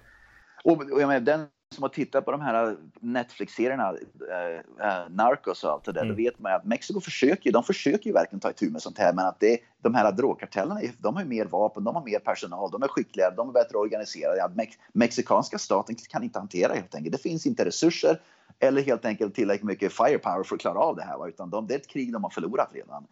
Och, 0.65 0.93
och 0.93 1.01
jag 1.01 1.09
menar, 1.09 1.21
den 1.21 1.47
som 1.75 1.83
har 1.83 1.89
tittat 1.89 2.25
på 2.25 2.31
de 2.31 2.41
här 2.41 2.77
Netflix-serierna, 3.01 3.95
äh, 4.31 4.89
äh, 4.89 5.09
Narcos 5.11 5.65
och 5.65 5.71
allt 5.71 5.85
det 5.85 5.93
där, 5.93 6.01
mm. 6.01 6.17
då 6.17 6.23
vet 6.23 6.39
man 6.39 6.53
att 6.53 6.65
Mexiko 6.65 7.01
försöker, 7.01 7.53
de 7.53 7.63
försöker 7.63 8.07
ju 8.07 8.13
verkligen 8.13 8.41
ta 8.41 8.51
itu 8.51 8.71
med 8.71 8.83
sånt 8.83 8.99
här, 8.99 9.13
men 9.13 9.27
att 9.27 9.41
det, 9.41 9.59
de 9.83 9.95
här 9.95 10.13
drogkartellerna, 10.13 10.81
de 10.99 11.15
har 11.15 11.23
ju 11.23 11.29
mer 11.29 11.45
vapen, 11.45 11.85
de 11.85 11.95
har 11.95 12.05
mer 12.05 12.19
personal, 12.19 12.71
de 12.71 12.83
är 12.83 12.89
skickligare, 12.89 13.35
de 13.37 13.49
är 13.49 13.53
bättre 13.53 13.79
organiserade. 13.79 14.39
Ja, 14.39 14.51
Mex 14.55 14.77
mexikanska 14.93 15.59
staten 15.59 15.97
kan 16.09 16.23
inte 16.23 16.39
hantera 16.39 16.73
helt 16.73 16.95
enkelt. 16.95 17.17
Det 17.17 17.23
finns 17.23 17.47
inte 17.47 17.65
resurser 17.65 18.21
eller 18.59 18.83
helt 18.83 19.05
enkelt 19.05 19.35
tillräckligt 19.35 19.67
mycket 19.67 19.93
firepower 19.93 20.43
för 20.43 20.55
att 20.55 20.61
klara 20.61 20.79
av 20.79 20.97
det 20.97 21.03
här, 21.03 21.29
utan 21.29 21.51
de, 21.51 21.67
det 21.67 21.75
är 21.75 21.79
ett 21.79 21.89
krig 21.89 22.13
de 22.13 22.25
har 22.25 22.31
förlorat 22.31 22.71
redan. 22.73 23.07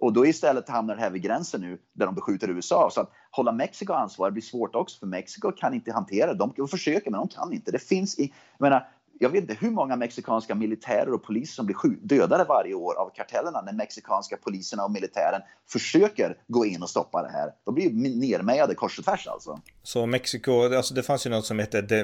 Och 0.00 0.12
då 0.12 0.26
istället 0.26 0.68
hamnar 0.68 0.96
det 0.96 1.00
här 1.00 1.10
vid 1.10 1.22
gränsen 1.22 1.60
nu 1.60 1.78
där 1.92 2.06
de 2.06 2.14
beskjuter 2.14 2.50
USA. 2.50 2.90
Så 2.92 3.00
att 3.00 3.10
hålla 3.30 3.52
Mexiko 3.52 3.92
ansvarig 3.92 4.32
blir 4.32 4.42
svårt 4.42 4.74
också 4.74 4.98
för 4.98 5.06
Mexiko 5.06 5.52
kan 5.52 5.74
inte 5.74 5.92
hantera 5.92 6.34
det. 6.34 6.52
De 6.56 6.68
försöker 6.68 7.10
men 7.10 7.20
de 7.20 7.28
kan 7.28 7.52
inte. 7.52 7.70
Det 7.70 7.78
finns 7.78 8.18
i, 8.18 8.22
jag 8.58 8.64
menar, 8.64 8.88
jag 9.22 9.30
vet 9.30 9.40
inte 9.40 9.56
hur 9.60 9.70
många 9.70 9.96
mexikanska 9.96 10.54
militärer 10.54 11.12
och 11.12 11.22
poliser 11.22 11.54
som 11.54 11.66
blir 11.66 11.76
dödade 12.02 12.44
varje 12.44 12.74
år 12.74 12.94
av 12.94 13.10
kartellerna 13.14 13.60
när 13.60 13.72
mexikanska 13.72 14.36
poliserna 14.36 14.84
och 14.84 14.90
militären 14.90 15.40
försöker 15.68 16.36
gå 16.48 16.66
in 16.66 16.82
och 16.82 16.90
stoppa 16.90 17.22
det 17.22 17.28
här. 17.28 17.52
De 17.64 17.74
blir 17.74 17.90
nermejade 18.20 18.74
kors 18.74 18.98
och 18.98 19.04
tvärs 19.04 19.26
alltså. 19.26 19.60
Så 19.82 20.06
Mexiko, 20.06 20.74
alltså 20.76 20.94
det 20.94 21.02
fanns 21.02 21.26
ju 21.26 21.30
något 21.30 21.44
som 21.44 21.58
hette 21.58 21.82
De, 21.82 22.00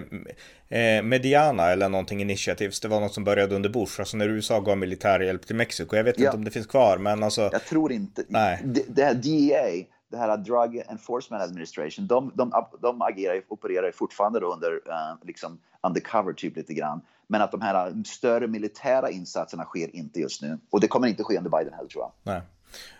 eh, 0.69 1.03
Mediana 1.03 1.71
eller 1.71 1.89
någonting 1.89 2.21
Initiatives. 2.21 2.81
Det 2.81 2.89
var 2.89 3.01
något 3.01 3.14
som 3.14 3.25
började 3.25 3.55
under 3.55 3.71
Bush, 3.71 4.01
alltså 4.01 4.17
när 4.17 4.29
USA 4.29 4.61
gav 4.61 4.79
militär 4.79 5.21
hjälp 5.21 5.47
till 5.47 5.57
Mexiko. 5.57 5.97
Jag 5.97 6.05
vet 6.05 6.19
ja. 6.19 6.25
inte 6.25 6.37
om 6.37 6.45
det 6.45 6.51
finns 6.51 6.67
kvar, 6.67 6.99
men 6.99 7.23
alltså. 7.23 7.49
Jag 7.53 7.64
tror 7.64 7.93
inte. 7.93 8.25
Nej. 8.29 8.62
Det, 8.64 8.83
det 8.89 9.05
här 9.05 9.14
DEA, 9.14 9.85
det 10.11 10.17
här 10.17 10.37
Drug 10.37 10.83
Enforcement 10.89 11.43
Administration, 11.43 12.07
de, 12.07 12.33
de, 12.35 12.53
de 12.83 13.03
agerar, 13.03 13.43
opererar 13.49 13.93
fortfarande 13.93 14.41
under 14.41 14.73
uh, 14.73 15.27
liksom 15.27 15.59
undercover 15.87 16.32
typ 16.32 16.57
lite 16.57 16.74
grann. 16.74 17.01
Men 17.26 17.43
att 17.43 17.53
de 17.53 17.61
här 17.61 18.03
större 18.05 18.47
militära 18.47 19.11
insatserna 19.11 19.64
sker 19.64 19.97
inte 19.97 20.20
just 20.20 20.43
nu. 20.43 20.59
Och 20.70 20.80
det 20.80 20.89
kommer 20.89 21.09
inte 21.09 21.24
ske 21.24 21.39
under 21.39 21.51
Biden 21.51 21.72
heller 21.74 21.89
tror 21.89 22.05
jag. 22.05 22.12
Nej. 22.22 22.43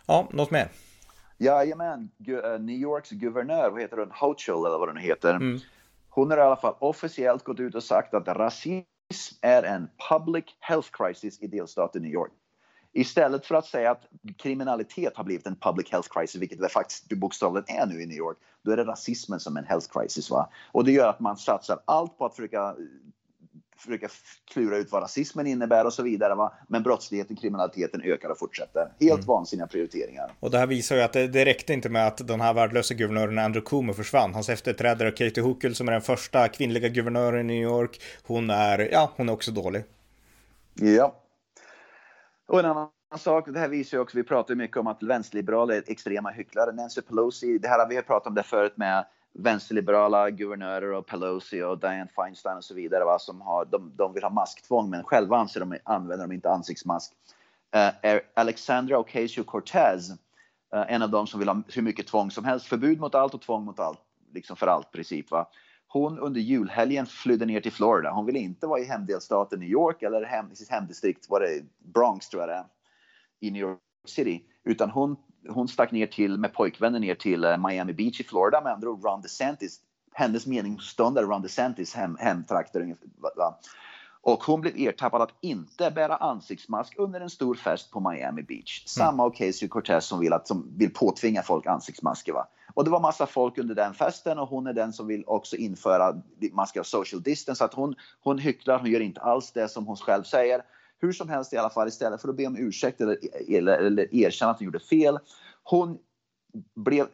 Ja, 0.07 0.29
något 0.33 0.51
mer? 0.51 0.69
Jajamän, 1.39 2.11
eh, 2.29 2.61
New 2.61 2.77
Yorks 2.77 3.11
guvernör, 3.11 3.71
vad 3.71 3.81
heter 3.81 3.97
hon, 3.97 4.11
Hochul 4.11 4.67
eller 4.67 4.79
vad 4.79 4.89
den 4.89 4.97
heter. 4.97 5.35
Mm. 5.35 5.59
Hon 6.09 6.31
har 6.31 6.39
i 6.39 6.41
alla 6.41 6.57
fall 6.57 6.75
officiellt 6.79 7.45
gått 7.45 7.61
ut 7.61 7.75
och 7.75 7.83
sagt 7.83 8.15
att 8.15 8.29
rasism 8.29 8.85
är 9.41 9.63
en 9.63 9.89
public 10.11 10.45
health 10.61 10.89
crisis 10.93 11.43
i 11.43 11.47
delstaten 11.47 12.03
New 12.03 12.13
York. 12.13 12.33
Istället 12.97 13.47
för 13.47 13.55
att 13.55 13.67
säga 13.67 13.91
att 13.91 14.03
kriminalitet 14.37 15.17
har 15.17 15.25
blivit 15.25 15.47
en 15.47 15.57
public 15.57 15.93
health 15.93 16.09
crisis, 16.13 16.43
vilket 16.43 16.61
det 16.61 16.69
faktiskt 16.69 17.09
bokstavligen 17.09 17.81
är 17.81 17.87
nu 17.87 18.03
i 18.03 18.07
New 18.07 18.17
York, 18.17 18.37
då 18.63 18.71
är 18.71 18.77
det 18.77 18.85
rasismen 18.85 19.41
som 19.41 19.57
är 19.57 19.61
en 19.61 19.67
health 19.67 19.87
crisis. 19.93 20.31
Va? 20.31 20.51
Och 20.73 20.85
det 20.85 20.93
gör 20.93 21.09
att 21.09 21.21
man 21.21 21.37
satsar 21.37 21.79
allt 21.85 22.19
på 22.19 22.25
att 22.25 22.37
försöka 22.37 22.75
försöka 23.77 24.09
klura 24.53 24.77
ut 24.77 24.93
vad 24.93 25.03
rasismen 25.03 25.47
innebär 25.47 25.85
och 25.85 25.93
så 25.93 26.03
vidare. 26.03 26.35
Va? 26.35 26.53
Men 26.69 26.83
brottsligheten, 26.83 27.37
kriminaliteten 27.37 28.03
ökar 28.03 28.29
och 28.29 28.39
fortsätter. 28.39 28.93
Helt 29.01 29.13
mm. 29.13 29.27
vansinniga 29.27 29.67
prioriteringar. 29.67 30.33
Och 30.41 30.51
det 30.51 30.59
här 30.59 30.67
visar 30.67 30.97
ju 30.97 31.03
att 31.03 31.13
det, 31.13 31.29
det 31.29 31.45
räckte 31.45 31.73
inte 31.73 31.89
med 31.89 32.07
att 32.07 32.29
den 32.29 32.41
här 32.41 32.55
värdelösa 32.55 32.95
guvernören 32.95 33.39
Andrew 33.39 33.69
Cuomo 33.69 33.93
försvann. 33.93 34.35
Hans 34.35 34.49
efterträdare 34.49 35.11
Katie 35.11 35.43
Hochul 35.43 35.75
som 35.75 35.89
är 35.89 35.93
den 35.93 36.03
första 36.03 36.49
kvinnliga 36.49 36.89
guvernören 36.89 37.51
i 37.51 37.55
New 37.55 37.63
York. 37.63 38.01
Hon 38.23 38.51
är, 38.51 38.89
ja, 38.93 39.13
hon 39.17 39.29
är 39.29 39.33
också 39.33 39.51
dålig. 39.51 39.85
Ja. 40.75 41.23
Och 42.47 42.59
en 42.59 42.67
annan 42.67 42.89
sak, 43.17 43.49
det 43.49 43.59
här 43.59 43.69
visar 43.69 43.99
ju 43.99 44.03
också, 44.03 44.17
vi 44.17 44.25
pratar 44.25 44.55
mycket 44.55 44.77
om 44.77 44.87
att 44.87 45.03
vänsterliberaler 45.03 45.75
är 45.75 45.83
extrema 45.87 46.31
hycklare. 46.31 46.73
Nancy 46.73 47.03
Pelosi, 47.03 47.59
det 47.59 47.69
här 47.69 47.79
har 47.79 47.89
vi 47.89 48.03
pratat 48.03 48.27
om 48.27 48.35
det 48.35 48.43
förut 48.43 48.77
med 48.77 49.07
vänsterliberala 49.33 50.31
guvernörer 50.31 50.93
och 50.93 51.07
Pelosi 51.07 51.63
och 51.63 51.79
Dianne 51.79 52.09
Feinstein 52.17 52.57
och 52.57 52.65
så 52.65 52.75
vidare 52.75 53.05
va, 53.05 53.19
som 53.19 53.41
har, 53.41 53.65
de, 53.65 53.93
de 53.97 54.13
vill 54.13 54.23
ha 54.23 54.31
masktvång 54.31 54.91
men 54.91 55.05
själva 55.05 55.37
anser 55.37 55.61
de 55.61 55.79
använder 55.85 56.27
de 56.27 56.35
inte 56.35 56.51
ansiktsmask. 56.51 57.13
Uh, 57.77 58.19
Alexandra 58.35 58.99
Ocasio-Cortez, 58.99 60.11
uh, 60.11 60.85
en 60.89 61.03
av 61.03 61.11
dem 61.11 61.27
som 61.27 61.41
vill 61.41 61.49
ha 61.49 61.63
hur 61.75 61.83
mycket 61.83 62.07
tvång 62.07 62.31
som 62.31 62.45
helst, 62.45 62.67
förbud 62.67 63.01
mot 63.01 63.15
allt 63.15 63.35
och 63.35 63.43
tvång 63.43 63.65
mot 63.65 63.81
allt, 63.81 64.01
liksom 64.35 64.57
för 64.57 64.67
allt 64.67 64.93
princip. 64.93 65.31
Va? 65.31 65.47
Hon 65.97 66.19
under 66.19 66.41
julhelgen 66.41 67.07
flydde 67.07 67.47
ner 67.47 67.61
till 67.61 67.73
Florida. 67.73 68.11
Hon 68.11 68.27
ville 68.27 68.39
inte 68.39 68.67
vara 68.67 68.81
i 68.81 68.85
hemdelstaten 68.85 69.61
New 69.61 69.69
York 69.69 70.03
eller 70.03 70.23
hem, 70.25 70.53
i 70.53 70.57
sitt 70.57 70.71
hemdistrikt, 70.71 71.31
var 71.31 71.41
det 71.41 71.65
Bronx 71.79 72.29
tror 72.29 72.43
jag 72.43 72.49
det 72.49 72.55
är, 72.55 72.65
i 73.41 73.51
New 73.51 73.63
York 73.63 73.79
City, 74.07 74.43
utan 74.65 74.91
hon 74.91 75.17
hon 75.49 75.69
stack 75.69 75.93
ner 75.93 76.07
till 76.07 76.39
med 76.39 76.53
pojkvännen 76.55 77.01
ner 77.01 77.15
till 77.15 77.45
eh, 77.45 77.57
Miami 77.57 77.93
Beach 77.93 78.21
i 78.21 78.25
Florida 78.25 78.61
med 78.61 78.73
andra 78.73 78.91
ord 78.91 79.05
Ron 79.05 79.23
DeSantis, 79.23 79.81
hennes 80.13 80.47
meningsmotståndare 80.47 81.27
Ron 81.27 81.43
DeSantis 81.43 81.95
hem, 81.95 82.17
hemtrakter. 82.21 82.97
Och 84.27 84.45
hon 84.45 84.61
blev 84.61 84.75
ertappad 84.77 85.23
att 85.23 85.35
inte 85.41 85.91
bära 85.91 86.17
ansiktsmask 86.17 86.95
under 86.99 87.21
en 87.21 87.31
stor 87.31 87.55
fest 87.55 87.91
på 87.91 88.11
Miami 88.11 88.43
Beach. 88.43 88.81
Mm. 88.81 88.87
Samma 88.87 89.23
mm. 89.23 89.27
Ocasio 89.27 89.69
Cortez 89.69 90.05
som 90.05 90.21
vill, 90.21 90.33
att, 90.33 90.49
som 90.49 90.73
vill 90.77 90.95
påtvinga 90.95 91.43
folk 91.43 91.67
ansiktsmasker. 91.67 92.33
Va? 92.33 92.49
Och 92.75 92.85
det 92.85 92.91
var 92.91 93.01
massa 93.01 93.27
folk 93.27 93.59
under 93.59 93.75
den 93.75 93.95
festen 93.95 94.39
och 94.39 94.49
hon 94.49 94.67
är 94.67 94.73
den 94.73 94.93
som 94.93 95.07
vill 95.07 95.25
också 95.27 95.57
införa 95.57 96.23
masker 96.53 96.81
av 96.81 96.85
social 96.85 97.23
distance. 97.23 97.59
Så 97.59 97.65
att 97.65 97.75
hon, 97.75 97.95
hon 98.21 98.39
hycklar, 98.39 98.79
hon 98.79 98.91
gör 98.91 99.01
inte 99.01 99.21
alls 99.21 99.53
det 99.53 99.69
som 99.69 99.87
hon 99.87 99.97
själv 99.97 100.23
säger. 100.23 100.63
Hur 100.99 101.13
som 101.13 101.29
helst 101.29 101.53
i 101.53 101.57
alla 101.57 101.71
fall, 101.71 101.89
istället 101.89 102.23
för 102.23 102.29
att 102.29 102.37
be 102.37 102.47
om 102.47 102.57
ursäkt 102.57 103.01
eller, 103.01 103.19
eller, 103.49 103.79
eller 103.79 104.15
erkänna 104.15 104.51
att 104.51 104.59
hon 104.59 104.65
gjorde 104.65 104.81
fel. 104.81 105.19
Hon 105.63 105.99
blev, 106.75 107.07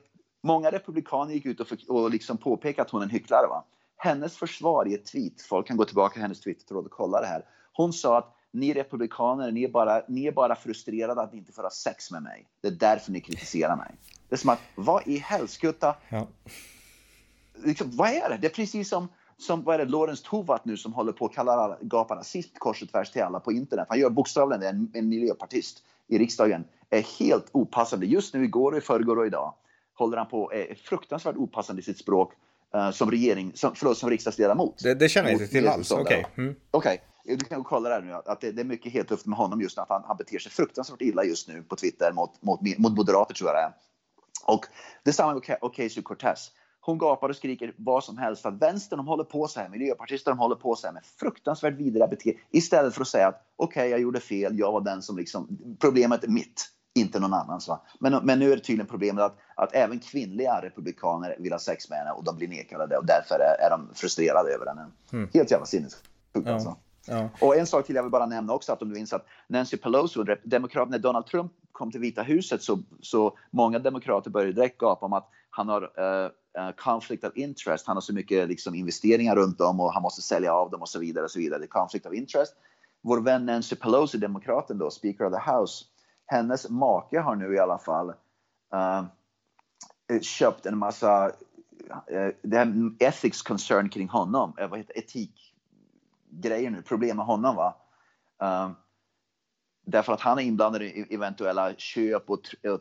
många 0.43 0.71
republikaner 0.71 1.35
gick 1.35 1.47
ut 1.47 1.61
och, 1.61 1.69
och 1.89 2.11
liksom 2.11 2.37
påpekade 2.37 2.83
att 2.83 2.91
hon 2.91 3.01
är 3.01 3.07
en 3.07 3.11
hycklare. 3.11 3.47
Va? 3.47 3.65
Hennes 4.05 4.37
försvar 4.37 4.89
i 4.89 4.95
ett 4.95 5.07
tweet, 5.07 5.43
folk 5.43 5.67
kan 5.67 5.77
gå 5.77 5.85
tillbaka 5.85 6.13
till 6.13 6.23
hennes 6.23 6.41
Twitter 6.41 6.77
och 6.77 6.91
kolla 6.91 7.21
det 7.21 7.27
här. 7.27 7.45
Hon 7.73 7.93
sa 7.93 8.19
att 8.19 8.37
ni 8.51 8.75
republikaner, 8.75 9.53
ni 9.53 9.65
är, 9.65 9.69
bara, 9.69 10.03
ni 10.09 10.27
är 10.27 10.33
bara 10.33 10.57
frustrerade 10.57 11.23
att 11.23 11.33
ni 11.33 11.39
inte 11.39 11.53
får 11.53 11.63
ha 11.63 11.71
sex 11.71 12.11
med 12.11 12.23
mig. 12.23 12.49
Det 12.61 12.69
är 12.69 12.73
därför 12.73 13.13
ni 13.13 13.21
kritiserar 13.21 13.77
mig. 13.77 13.95
Det 14.29 14.35
är 14.35 14.39
som 14.39 14.51
att, 14.51 14.59
vad 14.75 15.09
i 15.09 15.17
helskutta? 15.17 15.97
Ja. 16.09 16.27
Liksom, 17.65 17.91
vad 17.97 18.09
är 18.09 18.29
det? 18.29 18.39
Det 18.41 18.47
är 18.47 18.55
precis 18.55 18.89
som 18.89 19.09
som 19.43 19.63
vad 19.63 19.75
är 19.75 19.79
det, 19.79 19.91
Lawrence 19.91 20.25
Tovatt 20.25 20.65
nu 20.65 20.77
som 20.77 20.93
håller 20.93 21.13
på 21.13 21.27
att 21.27 21.33
kalla 21.33 21.79
gapa 21.81 22.17
rasist 22.17 22.59
kors 22.59 22.83
och 22.83 22.89
tvärs 22.89 23.11
till 23.11 23.23
alla 23.23 23.41
på 23.41 23.53
internet. 23.53 23.87
Han 23.89 23.99
gör 23.99 24.11
bokstavligen 24.11 24.63
en, 24.63 24.91
en 24.95 25.09
miljöpartist 25.09 25.83
i 26.09 26.19
riksdagen. 26.19 26.65
är 26.91 27.19
helt 27.19 27.47
opassande. 27.53 28.07
Just 28.07 28.35
nu, 28.35 28.45
igår, 28.45 28.73
och 28.73 28.79
i 28.79 28.81
förrgår 28.81 29.19
och 29.19 29.27
idag 29.27 29.55
håller 29.95 30.17
han 30.17 30.27
på 30.27 30.53
är 30.53 30.75
fruktansvärt 30.75 31.37
opassande 31.37 31.81
i 31.81 31.85
sitt 31.85 31.99
språk 31.99 32.33
som 32.93 33.11
regering, 33.11 33.53
som, 33.55 33.75
förlåt, 33.75 33.99
som 33.99 34.11
riksdagsledamot. 34.11 34.79
Det, 34.83 34.95
det 34.95 35.09
känner 35.09 35.31
jag 35.31 35.41
inte 35.41 35.53
till 35.53 35.69
alls. 35.69 35.91
Okej. 35.91 36.03
Okay. 36.03 36.45
Mm. 36.45 36.57
okay. 36.71 36.99
Du 37.25 37.45
kan 37.45 37.65
kolla 37.65 37.89
där 37.89 38.03
nu 38.03 38.13
att 38.13 38.41
det, 38.41 38.53
det, 38.53 38.63
är 38.63 38.65
mycket 38.65 38.93
helt 38.93 39.09
tufft 39.09 39.27
med 39.27 39.39
honom 39.39 39.61
just 39.61 39.77
nu. 39.77 39.83
Att 39.83 39.89
han, 39.89 40.03
han 40.07 40.17
beter 40.17 40.39
sig 40.39 40.53
fruktansvärt 40.53 41.03
illa 41.03 41.25
just 41.25 41.49
nu 41.49 41.63
på 41.63 41.77
Twitter 41.77 42.13
mot, 42.13 42.43
mot, 42.43 42.61
mot 42.79 42.97
moderater 42.97 43.35
tror 43.35 43.51
jag 43.51 43.57
det 43.57 43.61
är. 43.61 43.73
Och 44.55 44.67
detsamma 45.05 45.35
med 45.35 45.59
Ocasio-Cortez 45.61 46.51
hon 46.85 46.99
gapar 46.99 47.29
och 47.29 47.37
skriker 47.37 47.75
vad 47.77 48.05
som 48.05 48.19
helst 48.19 48.47
att 48.47 48.63
vänstern 48.63 48.97
de 48.97 49.07
håller 49.07 49.25
på 49.25 49.49
så 49.49 49.61
här, 49.61 49.69
miljöpartister 49.69 50.31
de 50.31 50.39
håller 50.39 50.57
på 50.57 50.77
så 50.77 50.87
här 50.87 50.95
med 50.95 51.05
fruktansvärt 51.05 51.75
vidriga 51.75 52.07
beteende 52.07 52.41
istället 52.51 52.95
för 52.95 53.01
att 53.01 53.09
säga 53.09 53.29
att 53.29 53.43
okej, 53.57 53.81
okay, 53.81 53.91
jag 53.91 54.01
gjorde 54.01 54.21
fel, 54.21 54.59
jag 54.59 54.73
var 54.73 54.81
den 54.81 55.03
som 55.03 55.17
liksom, 55.17 55.59
problemet 55.81 56.25
är 56.25 56.29
mitt, 56.29 56.69
inte 56.95 57.21
någon 57.21 57.35
annans. 57.35 57.69
Va? 57.69 57.81
Men, 57.99 58.27
men 58.27 58.39
nu 58.39 58.53
är 58.53 58.57
det 58.57 58.63
tydligen 58.63 58.87
problemet 58.87 59.25
att, 59.25 59.37
att 59.55 59.75
även 59.75 59.99
kvinnliga 59.99 60.63
republikaner 60.63 61.37
vill 61.39 61.53
ha 61.53 61.59
sex 61.59 61.91
med 61.91 61.99
henne 61.99 62.11
och 62.11 62.25
de 62.25 62.37
blir 62.37 62.49
nekade 62.49 62.97
och 62.97 63.07
därför 63.07 63.35
är, 63.35 63.67
är 63.67 63.71
de 63.71 63.95
frustrerade 63.95 64.51
över 64.55 64.67
henne. 64.67 64.87
Mm. 65.13 65.31
Helt 65.35 65.51
jävla 65.51 65.67
sinnessjukt 65.67 66.07
ja. 66.33 66.53
alltså. 66.53 66.77
Ja. 67.07 67.29
Och 67.41 67.57
en 67.57 67.67
sak 67.67 67.87
till 67.87 67.97
jag 67.97 68.03
vill 68.03 68.13
bara 68.13 68.27
nämna 68.27 68.53
också, 68.53 68.73
att 68.73 68.83
om 68.83 68.89
du 68.89 68.95
minns 68.95 69.13
att 69.13 69.27
Nancy 69.47 69.77
Pelosi 69.77 70.21
och 70.21 70.27
demokraterna, 70.45 70.91
när 70.91 70.99
Donald 70.99 71.27
Trump 71.27 71.53
kom 71.73 71.91
till 71.91 72.01
Vita 72.01 72.23
huset 72.23 72.63
så, 72.63 72.79
så 73.01 73.39
många 73.51 73.79
demokrater 73.79 74.31
började 74.31 74.53
direkt 74.53 74.79
gapa 74.79 75.07
om 75.07 75.13
att 75.13 75.29
han 75.51 75.69
har 75.69 75.83
uh, 75.83 76.31
uh, 76.59 76.73
conflict 76.77 77.25
of 77.25 77.37
interest. 77.37 77.87
Han 77.87 77.97
har 77.97 78.01
så 78.01 78.15
mycket 78.15 78.49
liksom, 78.49 78.75
investeringar 78.75 79.37
runt 79.37 79.61
om 79.61 79.81
och 79.81 79.93
han 79.93 80.03
måste 80.03 80.23
sälja 80.23 80.55
av 80.55 80.71
dem 80.71 80.81
och 80.83 80.89
så 80.89 80.99
vidare. 80.99 81.25
Och 81.25 81.31
så 81.31 81.39
vidare. 81.39 81.59
Det 81.59 81.65
är 81.65 81.69
conflict 81.69 82.07
of 82.07 82.13
interest. 82.13 82.55
Vår 83.03 83.21
vän 83.21 83.47
Nancy 83.47 83.77
Pelosi, 83.77 84.19
demokraten 84.19 84.79
då, 84.79 84.91
Speaker 84.91 85.25
of 85.25 85.33
the 85.33 85.51
House, 85.51 85.85
hennes 86.27 86.71
make 86.71 87.21
har 87.21 87.37
nu 87.37 87.55
i 87.55 87.59
alla 87.59 87.79
fall 87.79 88.15
uh, 88.75 89.05
köpt 90.21 90.67
en 90.67 90.79
massa 90.79 91.27
uh, 91.27 92.29
det 92.43 92.57
här 92.59 92.93
ethics 92.99 93.43
concern 93.43 93.89
kring 93.89 94.09
honom, 94.09 94.53
eh, 94.59 94.69
vad 94.69 94.79
heter 94.79 94.99
etikgrejer 94.99 96.71
nu, 96.71 96.83
problem 96.83 97.17
med 97.17 97.27
honom 97.27 97.57
va. 97.57 97.75
Uh, 98.43 98.71
Därför 99.85 100.13
att 100.13 100.21
han 100.21 100.39
är 100.39 100.43
inblandad 100.43 100.83
i 100.83 101.07
eventuella 101.11 101.75
köp 101.75 102.31
och, 102.31 102.41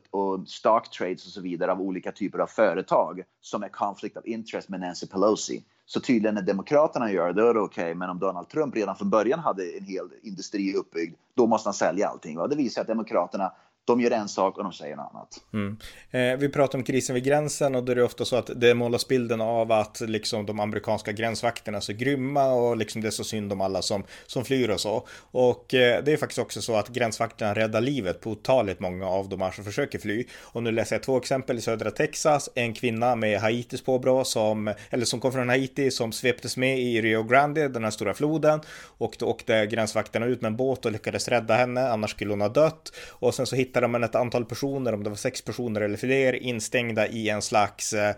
och 0.09 0.47
stock 0.47 0.89
trades 0.89 1.25
och 1.25 1.31
så 1.31 1.41
vidare 1.41 1.71
av 1.71 1.81
olika 1.81 2.11
typer 2.11 2.39
av 2.39 2.47
företag 2.47 3.23
som 3.41 3.63
är 3.63 3.69
conflict 3.69 4.17
of 4.17 4.25
interest 4.25 4.69
med 4.69 4.79
Nancy 4.79 5.07
Pelosi. 5.07 5.63
Så 5.85 5.99
tydligen 5.99 6.35
när 6.35 6.41
Demokraterna 6.41 7.11
gör 7.11 7.27
det, 7.27 7.41
då 7.41 7.49
är 7.49 7.53
det 7.53 7.59
okej. 7.59 7.83
Okay. 7.83 7.95
Men 7.95 8.09
om 8.09 8.19
Donald 8.19 8.49
Trump 8.49 8.75
redan 8.75 8.95
från 8.95 9.09
början 9.09 9.39
hade 9.39 9.77
en 9.77 9.85
hel 9.85 10.09
industri 10.21 10.73
uppbyggd, 10.73 11.15
då 11.33 11.47
måste 11.47 11.67
han 11.67 11.73
sälja 11.73 12.07
allting. 12.07 12.39
Och 12.39 12.49
det 12.49 12.55
visar 12.55 12.81
att 12.81 12.87
Demokraterna 12.87 13.51
de 13.85 14.01
gör 14.01 14.11
en 14.11 14.29
sak 14.29 14.57
och 14.57 14.63
de 14.63 14.73
säger 14.73 14.95
något 14.95 15.11
annat. 15.13 15.41
Mm. 15.53 15.77
Eh, 16.11 16.39
vi 16.39 16.49
pratar 16.49 16.77
om 16.77 16.83
krisen 16.83 17.13
vid 17.13 17.23
gränsen 17.23 17.75
och 17.75 17.83
då 17.83 17.91
är 17.91 17.95
det 17.95 18.03
ofta 18.03 18.25
så 18.25 18.35
att 18.35 18.49
det 18.55 18.73
målas 18.73 19.07
bilden 19.07 19.41
av 19.41 19.71
att 19.71 20.01
liksom 20.01 20.45
de 20.45 20.59
amerikanska 20.59 21.11
gränsvakterna 21.11 21.77
är 21.77 21.81
så 21.81 21.93
grymma 21.93 22.53
och 22.53 22.77
liksom 22.77 23.01
det 23.01 23.07
är 23.07 23.11
så 23.11 23.23
synd 23.23 23.53
om 23.53 23.61
alla 23.61 23.81
som, 23.81 24.03
som 24.27 24.45
flyr 24.45 24.69
och 24.69 24.79
så. 24.79 25.07
Och 25.31 25.73
eh, 25.73 26.03
det 26.03 26.13
är 26.13 26.17
faktiskt 26.17 26.39
också 26.39 26.61
så 26.61 26.75
att 26.75 26.89
gränsvakterna 26.89 27.53
räddar 27.53 27.81
livet 27.81 28.21
på 28.21 28.29
otaligt 28.29 28.79
många 28.79 29.07
av 29.07 29.29
de 29.29 29.41
här 29.41 29.51
som 29.51 29.63
försöker 29.63 29.99
fly. 29.99 30.25
Och 30.41 30.63
nu 30.63 30.71
läser 30.71 30.95
jag 30.95 31.03
två 31.03 31.17
exempel 31.17 31.57
i 31.57 31.61
södra 31.61 31.91
Texas. 31.91 32.49
En 32.55 32.73
kvinna 32.73 33.15
med 33.15 33.39
Haitis 33.39 33.81
påbrå 33.81 34.23
som, 34.23 34.73
eller 34.89 35.05
som 35.05 35.19
kom 35.19 35.31
från 35.31 35.49
Haiti 35.49 35.91
som 35.91 36.11
sveptes 36.11 36.57
med 36.57 36.79
i 36.79 37.01
Rio 37.01 37.23
Grande, 37.23 37.67
den 37.67 37.83
här 37.83 37.91
stora 37.91 38.13
floden. 38.13 38.59
Och 38.97 39.15
då 39.19 39.25
åkte 39.25 39.65
gränsvakterna 39.65 40.25
ut 40.25 40.41
med 40.41 40.49
en 40.49 40.57
båt 40.57 40.85
och 40.85 40.91
lyckades 40.91 41.27
rädda 41.27 41.53
henne, 41.53 41.89
annars 41.89 42.11
skulle 42.11 42.31
hon 42.31 42.41
ha 42.41 42.49
dött. 42.49 42.91
Och 43.09 43.35
sen 43.35 43.45
så 43.45 43.55
hittade 43.55 43.70
hittade 43.71 43.87
man 43.87 44.03
ett 44.03 44.15
antal 44.15 44.45
personer, 44.45 44.93
om 44.93 45.03
det 45.03 45.09
var 45.09 45.17
sex 45.17 45.41
personer 45.41 45.81
eller 45.81 45.97
fler, 45.97 46.33
instängda 46.33 47.07
i 47.07 47.29
en 47.29 47.41
slags, 47.41 47.93
eh, 47.93 48.15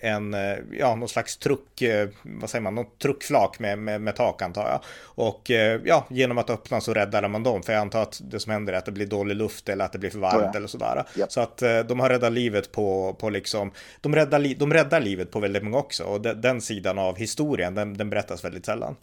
en, 0.00 0.34
eh, 0.34 0.58
ja, 0.72 0.94
någon 0.94 1.08
slags 1.08 1.36
truck, 1.36 1.82
eh, 1.82 2.08
vad 2.22 2.50
säger 2.50 2.62
man, 2.62 2.74
något 2.74 2.98
truckflak 2.98 3.58
med, 3.58 3.78
med, 3.78 4.00
med 4.00 4.16
tak 4.16 4.42
antar 4.42 4.68
jag. 4.68 4.80
Och 5.02 5.50
eh, 5.50 5.80
ja, 5.84 6.06
genom 6.10 6.38
att 6.38 6.50
öppna 6.50 6.80
så 6.80 6.94
räddade 6.94 7.28
man 7.28 7.42
dem, 7.42 7.62
för 7.62 7.72
jag 7.72 7.80
antar 7.80 8.02
att 8.02 8.20
det 8.24 8.40
som 8.40 8.52
händer 8.52 8.72
är 8.72 8.78
att 8.78 8.84
det 8.84 8.92
blir 8.92 9.06
dålig 9.06 9.36
luft 9.36 9.68
eller 9.68 9.84
att 9.84 9.92
det 9.92 9.98
blir 9.98 10.10
för 10.10 10.18
varmt 10.18 10.50
ja. 10.52 10.56
eller 10.56 10.68
sådär. 10.68 11.04
Yep. 11.16 11.32
Så 11.32 11.40
att 11.40 11.62
eh, 11.62 11.78
de 11.78 12.00
har 12.00 12.08
räddat 12.08 12.32
livet 12.32 12.72
på, 12.72 13.16
på 13.20 13.30
liksom, 13.30 13.72
de 14.00 14.14
räddar, 14.14 14.38
li, 14.38 14.54
de 14.54 14.72
räddar 14.72 15.00
livet 15.00 15.30
på 15.30 15.40
väldigt 15.40 15.64
många 15.64 15.78
också, 15.78 16.04
och 16.04 16.20
de, 16.20 16.32
den 16.32 16.60
sidan 16.60 16.98
av 16.98 17.16
historien, 17.16 17.74
den, 17.74 17.96
den 17.96 18.10
berättas 18.10 18.44
väldigt 18.44 18.66
sällan. 18.66 18.96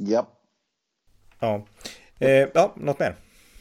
Ja. 0.00 0.28
Ja. 1.40 1.66
Eh, 2.18 2.48
ja, 2.54 2.74
något 2.76 2.98
mer? 2.98 3.16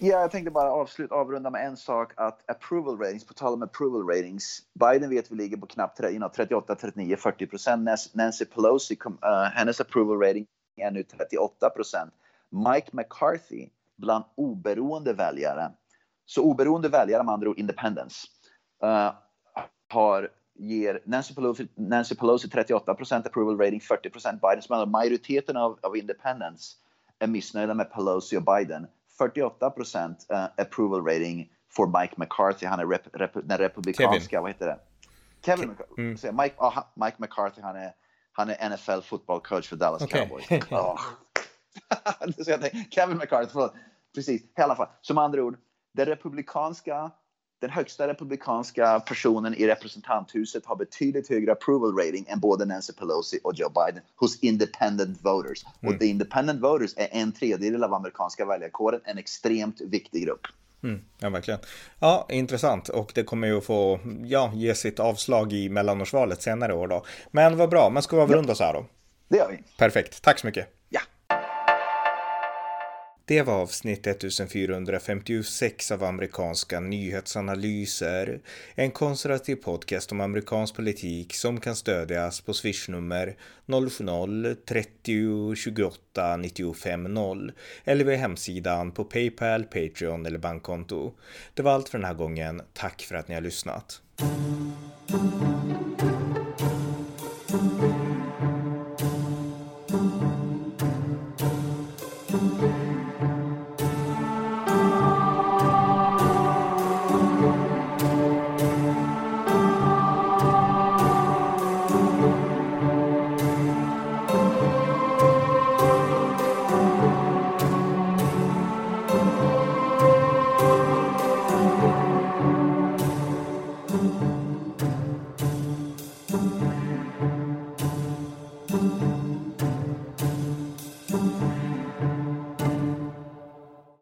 Ja, 0.05 0.19
jag 0.19 0.31
tänkte 0.31 0.51
bara 0.51 0.71
avsluta, 0.71 1.15
avrunda 1.15 1.49
med 1.49 1.65
en 1.67 1.77
sak 1.77 2.13
att 2.15 2.49
approval 2.49 2.97
ratings, 2.97 3.25
på 3.25 3.33
tal 3.33 3.53
om 3.53 3.63
approval 3.63 4.07
ratings. 4.07 4.61
Biden 4.73 5.09
vet 5.09 5.31
vi 5.31 5.35
ligger 5.35 5.57
på 5.57 5.65
knappt 5.65 5.97
38, 6.35 6.75
39, 6.75 7.17
40 7.17 7.47
procent. 7.47 7.89
Nancy 8.13 8.45
Pelosi, 8.45 8.97
uh, 9.05 9.43
hennes 9.53 9.81
approval 9.81 10.19
rating 10.19 10.45
är 10.75 10.91
nu 10.91 11.03
38 11.03 11.69
procent. 11.69 12.13
Mike 12.49 12.87
McCarthy 12.91 13.69
bland 13.97 14.23
oberoende 14.35 15.13
väljare, 15.13 15.71
så 16.25 16.43
oberoende 16.43 16.89
väljare 16.89 17.23
med 17.23 17.33
andra 17.33 17.49
ord 17.49 17.59
independence, 17.59 18.27
uh, 18.83 19.11
har 19.89 20.29
ger 20.55 21.01
Nancy 21.05 21.35
Pelosi, 21.35 21.67
Nancy 21.75 22.15
Pelosi 22.15 22.49
38 22.49 22.93
procent 22.95 23.27
approval 23.27 23.57
rating, 23.57 23.81
40 23.81 24.09
procent 24.09 24.41
Biden. 24.41 24.61
Så 24.61 24.85
majoriteten 24.85 25.57
av, 25.57 25.79
av 25.81 25.97
independence 25.97 26.75
är 27.19 27.27
missnöjda 27.27 27.73
med 27.73 27.91
Pelosi 27.91 28.37
och 28.37 28.43
Biden. 28.43 28.87
48 29.23 29.69
procent 29.69 30.25
uh, 30.33 30.45
approval 30.57 31.05
rating 31.05 31.49
för 31.75 32.01
Mike 32.01 32.13
McCarthy. 32.17 32.65
Han 32.65 32.79
är 32.79 32.87
rep, 32.87 33.01
rep, 33.13 33.31
den 33.33 33.57
republikanska, 33.57 34.29
Kevin. 34.29 34.41
vad 34.41 34.51
heter 34.51 34.65
det? 34.65 34.79
Kevin 35.45 35.69
McCarthy. 35.69 36.01
Mm. 36.01 36.35
Mike, 36.35 36.55
oh, 36.57 36.79
Mike 36.95 37.15
McCarthy, 37.19 37.61
han 37.61 37.75
är, 37.75 37.91
han 38.31 38.49
är 38.49 38.69
NFL 38.69 39.01
fotbollcoach 39.01 39.69
för 39.69 39.75
Dallas 39.75 40.01
okay. 40.01 40.21
Cowboys. 40.21 40.51
oh. 40.71 40.99
Kevin 42.89 43.17
McCarthy, 43.17 43.49
förlåt. 43.51 43.73
Precis, 44.15 44.41
i 44.41 44.61
alla 44.61 44.75
fall. 44.75 44.87
Som 45.01 45.17
andra 45.17 45.43
ord, 45.43 45.57
det 45.93 46.05
republikanska 46.05 47.11
den 47.63 47.69
högsta 47.69 48.07
republikanska 48.07 48.99
personen 48.99 49.53
i 49.53 49.67
representanthuset 49.67 50.65
har 50.65 50.75
betydligt 50.75 51.29
högre 51.29 51.51
approval 51.51 51.97
rating 51.97 52.25
än 52.29 52.39
både 52.39 52.65
Nancy 52.65 52.93
Pelosi 52.93 53.39
och 53.43 53.53
Joe 53.55 53.69
Biden 53.69 54.03
hos 54.15 54.39
independent 54.39 55.19
voters. 55.21 55.65
Mm. 55.81 55.93
Och 55.93 55.99
the 55.99 56.05
independent 56.05 56.61
voters 56.61 56.93
är 56.97 57.07
en 57.11 57.31
tredjedel 57.31 57.83
av 57.83 57.93
amerikanska 57.93 58.45
väljarkåren, 58.45 59.01
en 59.03 59.17
extremt 59.17 59.81
viktig 59.81 60.25
grupp. 60.25 60.47
Mm, 60.83 61.01
ja, 61.19 61.29
verkligen. 61.29 61.59
Ja, 61.99 62.25
intressant. 62.29 62.89
Och 62.89 63.11
det 63.15 63.23
kommer 63.23 63.47
ju 63.47 63.57
att 63.57 63.65
få 63.65 63.99
ja, 64.25 64.51
ge 64.53 64.75
sitt 64.75 64.99
avslag 64.99 65.53
i 65.53 65.69
mellanårsvalet 65.69 66.41
senare 66.41 66.73
år 66.73 66.87
då. 66.87 67.05
Men 67.31 67.57
vad 67.57 67.69
bra, 67.69 67.89
men 67.89 68.03
ska 68.03 68.15
vi 68.15 68.21
avrunda 68.21 68.51
ja. 68.51 68.55
så 68.55 68.63
här 68.63 68.73
då? 68.73 68.85
Det 69.27 69.37
gör 69.37 69.49
vi. 69.51 69.63
Perfekt, 69.77 70.21
tack 70.21 70.39
så 70.39 70.47
mycket. 70.47 70.67
Det 73.25 73.41
var 73.41 73.53
avsnitt 73.53 74.07
1456 74.07 75.91
av 75.91 76.03
amerikanska 76.03 76.79
nyhetsanalyser. 76.79 78.41
En 78.75 78.91
konservativ 78.91 79.55
podcast 79.55 80.11
om 80.11 80.21
amerikansk 80.21 80.75
politik 80.75 81.33
som 81.33 81.59
kan 81.59 81.75
stödjas 81.75 82.41
på 82.41 82.53
swishnummer 82.53 83.35
070-30 83.65 85.55
28 85.55 86.37
95 86.37 87.03
0 87.03 87.51
eller 87.83 88.05
via 88.05 88.17
hemsidan 88.17 88.91
på 88.91 89.03
Paypal, 89.03 89.63
Patreon 89.63 90.25
eller 90.25 90.39
bankkonto. 90.39 91.13
Det 91.53 91.61
var 91.61 91.71
allt 91.71 91.89
för 91.89 91.97
den 91.97 92.07
här 92.07 92.13
gången. 92.13 92.61
Tack 92.73 93.01
för 93.01 93.15
att 93.15 93.27
ni 93.27 93.33
har 93.33 93.41
lyssnat. 93.41 94.01